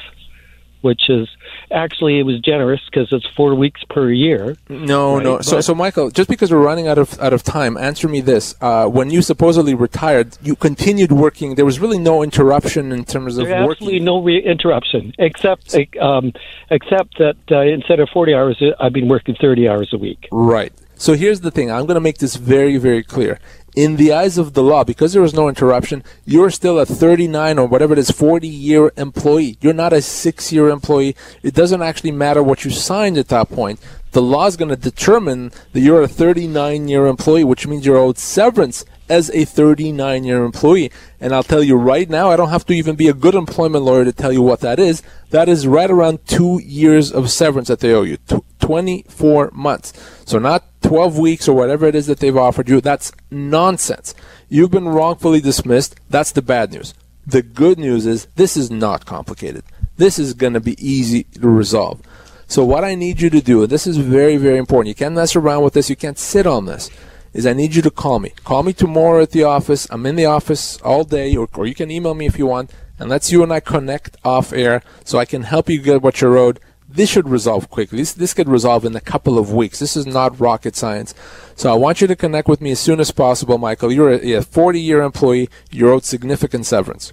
which 0.86 1.10
is 1.10 1.28
actually 1.72 2.20
it 2.20 2.22
was 2.22 2.38
generous 2.40 2.80
because 2.88 3.08
it's 3.10 3.26
four 3.36 3.54
weeks 3.54 3.82
per 3.90 4.10
year. 4.10 4.56
No, 4.68 5.16
right? 5.16 5.24
no. 5.24 5.40
So, 5.40 5.60
so 5.60 5.74
Michael, 5.74 6.10
just 6.10 6.28
because 6.30 6.52
we're 6.52 6.62
running 6.62 6.86
out 6.86 6.96
of 6.96 7.20
out 7.20 7.32
of 7.32 7.42
time, 7.42 7.76
answer 7.76 8.08
me 8.08 8.20
this: 8.20 8.54
uh, 8.60 8.86
When 8.86 9.10
you 9.10 9.20
supposedly 9.20 9.74
retired, 9.74 10.38
you 10.42 10.54
continued 10.54 11.12
working. 11.12 11.56
There 11.56 11.64
was 11.64 11.80
really 11.80 11.98
no 11.98 12.22
interruption 12.22 12.92
in 12.92 13.04
terms 13.04 13.36
of 13.36 13.46
There's 13.46 13.66
working. 13.66 13.88
Absolutely 13.88 14.00
no 14.00 14.22
re- 14.22 14.44
interruption, 14.44 15.12
except 15.18 15.74
um, 16.00 16.32
except 16.70 17.18
that 17.18 17.36
uh, 17.50 17.60
instead 17.60 17.98
of 18.00 18.08
forty 18.10 18.32
hours, 18.32 18.62
I've 18.80 18.92
been 18.92 19.08
working 19.08 19.34
thirty 19.40 19.68
hours 19.68 19.90
a 19.92 19.98
week. 19.98 20.28
Right. 20.30 20.72
So 20.98 21.12
here's 21.12 21.40
the 21.40 21.50
thing. 21.50 21.70
I'm 21.70 21.84
going 21.84 21.96
to 21.96 22.00
make 22.00 22.18
this 22.18 22.36
very, 22.36 22.78
very 22.78 23.02
clear 23.02 23.38
in 23.76 23.96
the 23.96 24.10
eyes 24.10 24.38
of 24.38 24.54
the 24.54 24.62
law, 24.62 24.82
because 24.82 25.12
there 25.12 25.22
was 25.22 25.34
no 25.34 25.48
interruption, 25.50 26.02
you're 26.24 26.50
still 26.50 26.78
a 26.78 26.86
39 26.86 27.58
or 27.58 27.66
whatever 27.66 27.92
it 27.92 27.98
is, 27.98 28.10
40 28.10 28.48
year 28.48 28.90
employee. 28.96 29.58
You're 29.60 29.74
not 29.74 29.92
a 29.92 30.00
six 30.00 30.50
year 30.50 30.70
employee. 30.70 31.14
It 31.42 31.54
doesn't 31.54 31.82
actually 31.82 32.12
matter 32.12 32.42
what 32.42 32.64
you 32.64 32.70
signed 32.70 33.18
at 33.18 33.28
that 33.28 33.50
point. 33.50 33.78
The 34.12 34.22
law 34.22 34.46
is 34.46 34.56
going 34.56 34.70
to 34.70 34.76
determine 34.76 35.52
that 35.72 35.80
you're 35.80 36.02
a 36.02 36.08
39 36.08 36.88
year 36.88 37.06
employee, 37.06 37.44
which 37.44 37.66
means 37.66 37.84
you're 37.84 37.98
owed 37.98 38.16
severance 38.16 38.84
as 39.08 39.30
a 39.30 39.44
39 39.44 40.24
year 40.24 40.44
employee. 40.44 40.90
And 41.20 41.32
I'll 41.32 41.42
tell 41.42 41.62
you 41.62 41.76
right 41.76 42.08
now, 42.08 42.30
I 42.30 42.36
don't 42.36 42.50
have 42.50 42.66
to 42.66 42.74
even 42.74 42.96
be 42.96 43.08
a 43.08 43.14
good 43.14 43.34
employment 43.34 43.84
lawyer 43.84 44.04
to 44.04 44.12
tell 44.12 44.32
you 44.32 44.42
what 44.42 44.60
that 44.60 44.78
is. 44.78 45.02
That 45.30 45.48
is 45.48 45.66
right 45.66 45.90
around 45.90 46.26
two 46.26 46.60
years 46.64 47.12
of 47.12 47.30
severance 47.30 47.68
that 47.68 47.80
they 47.80 47.92
owe 47.92 48.02
you. 48.02 48.18
24 48.60 49.50
months. 49.52 49.92
So 50.24 50.38
not 50.38 50.64
12 50.82 51.18
weeks 51.18 51.48
or 51.48 51.54
whatever 51.54 51.86
it 51.86 51.94
is 51.94 52.06
that 52.06 52.18
they've 52.18 52.36
offered 52.36 52.68
you. 52.68 52.80
That's 52.80 53.12
nonsense. 53.30 54.14
You've 54.48 54.70
been 54.70 54.88
wrongfully 54.88 55.40
dismissed. 55.40 55.96
That's 56.10 56.32
the 56.32 56.42
bad 56.42 56.72
news. 56.72 56.94
The 57.26 57.42
good 57.42 57.78
news 57.78 58.06
is 58.06 58.26
this 58.36 58.56
is 58.56 58.70
not 58.70 59.04
complicated. 59.04 59.64
This 59.96 60.18
is 60.18 60.34
going 60.34 60.52
to 60.52 60.60
be 60.60 60.76
easy 60.84 61.24
to 61.24 61.48
resolve. 61.48 62.02
So 62.48 62.64
what 62.64 62.84
I 62.84 62.94
need 62.94 63.20
you 63.20 63.30
to 63.30 63.40
do, 63.40 63.62
and 63.62 63.70
this 63.70 63.86
is 63.86 63.96
very, 63.96 64.36
very 64.36 64.58
important. 64.58 64.88
You 64.88 64.94
can't 64.94 65.16
mess 65.16 65.34
around 65.34 65.64
with 65.64 65.74
this. 65.74 65.90
You 65.90 65.96
can't 65.96 66.18
sit 66.18 66.46
on 66.46 66.66
this 66.66 66.90
is 67.36 67.44
I 67.44 67.52
need 67.52 67.74
you 67.74 67.82
to 67.82 67.90
call 67.90 68.18
me. 68.18 68.32
Call 68.44 68.62
me 68.62 68.72
tomorrow 68.72 69.20
at 69.20 69.30
the 69.32 69.44
office. 69.44 69.86
I'm 69.90 70.06
in 70.06 70.16
the 70.16 70.24
office 70.24 70.78
all 70.78 71.04
day, 71.04 71.36
or, 71.36 71.46
or 71.54 71.66
you 71.66 71.74
can 71.74 71.90
email 71.90 72.14
me 72.14 72.24
if 72.24 72.38
you 72.38 72.46
want, 72.46 72.72
and 72.98 73.10
let's 73.10 73.30
you 73.30 73.42
and 73.42 73.52
I 73.52 73.60
connect 73.60 74.16
off 74.24 74.54
air 74.54 74.82
so 75.04 75.18
I 75.18 75.26
can 75.26 75.42
help 75.42 75.68
you 75.68 75.82
get 75.82 76.00
what 76.00 76.22
you're 76.22 76.38
owed. 76.38 76.60
This 76.88 77.10
should 77.10 77.28
resolve 77.28 77.68
quickly. 77.68 77.98
This, 77.98 78.14
this 78.14 78.32
could 78.32 78.48
resolve 78.48 78.86
in 78.86 78.96
a 78.96 79.02
couple 79.02 79.38
of 79.38 79.52
weeks. 79.52 79.80
This 79.80 79.98
is 79.98 80.06
not 80.06 80.40
rocket 80.40 80.76
science. 80.76 81.12
So 81.56 81.70
I 81.70 81.76
want 81.76 82.00
you 82.00 82.06
to 82.06 82.16
connect 82.16 82.48
with 82.48 82.62
me 82.62 82.70
as 82.70 82.80
soon 82.80 83.00
as 83.00 83.10
possible, 83.10 83.58
Michael. 83.58 83.92
You're 83.92 84.12
a 84.12 84.40
40 84.40 84.80
year 84.80 85.02
employee. 85.02 85.50
You're 85.70 85.92
owed 85.92 86.04
significant 86.04 86.64
severance. 86.64 87.12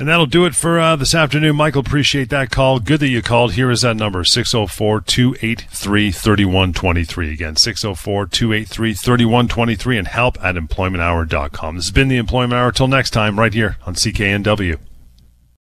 And 0.00 0.08
that'll 0.08 0.24
do 0.24 0.46
it 0.46 0.54
for 0.54 0.80
uh, 0.80 0.96
this 0.96 1.14
afternoon. 1.14 1.56
Michael, 1.56 1.82
appreciate 1.82 2.30
that 2.30 2.50
call. 2.50 2.80
Good 2.80 3.00
that 3.00 3.08
you 3.08 3.20
called. 3.20 3.52
Here 3.52 3.70
is 3.70 3.82
that 3.82 3.96
number 3.96 4.24
604 4.24 5.02
283 5.02 6.10
3123. 6.10 7.32
Again, 7.34 7.56
604 7.56 8.26
283 8.26 8.94
3123 8.94 9.98
and 9.98 10.08
help 10.08 10.42
at 10.42 10.54
employmenthour.com. 10.54 11.76
This 11.76 11.84
has 11.84 11.92
been 11.92 12.08
the 12.08 12.16
Employment 12.16 12.54
Hour. 12.54 12.72
Till 12.72 12.88
next 12.88 13.10
time, 13.10 13.38
right 13.38 13.52
here 13.52 13.76
on 13.86 13.94
CKNW. 13.94 14.78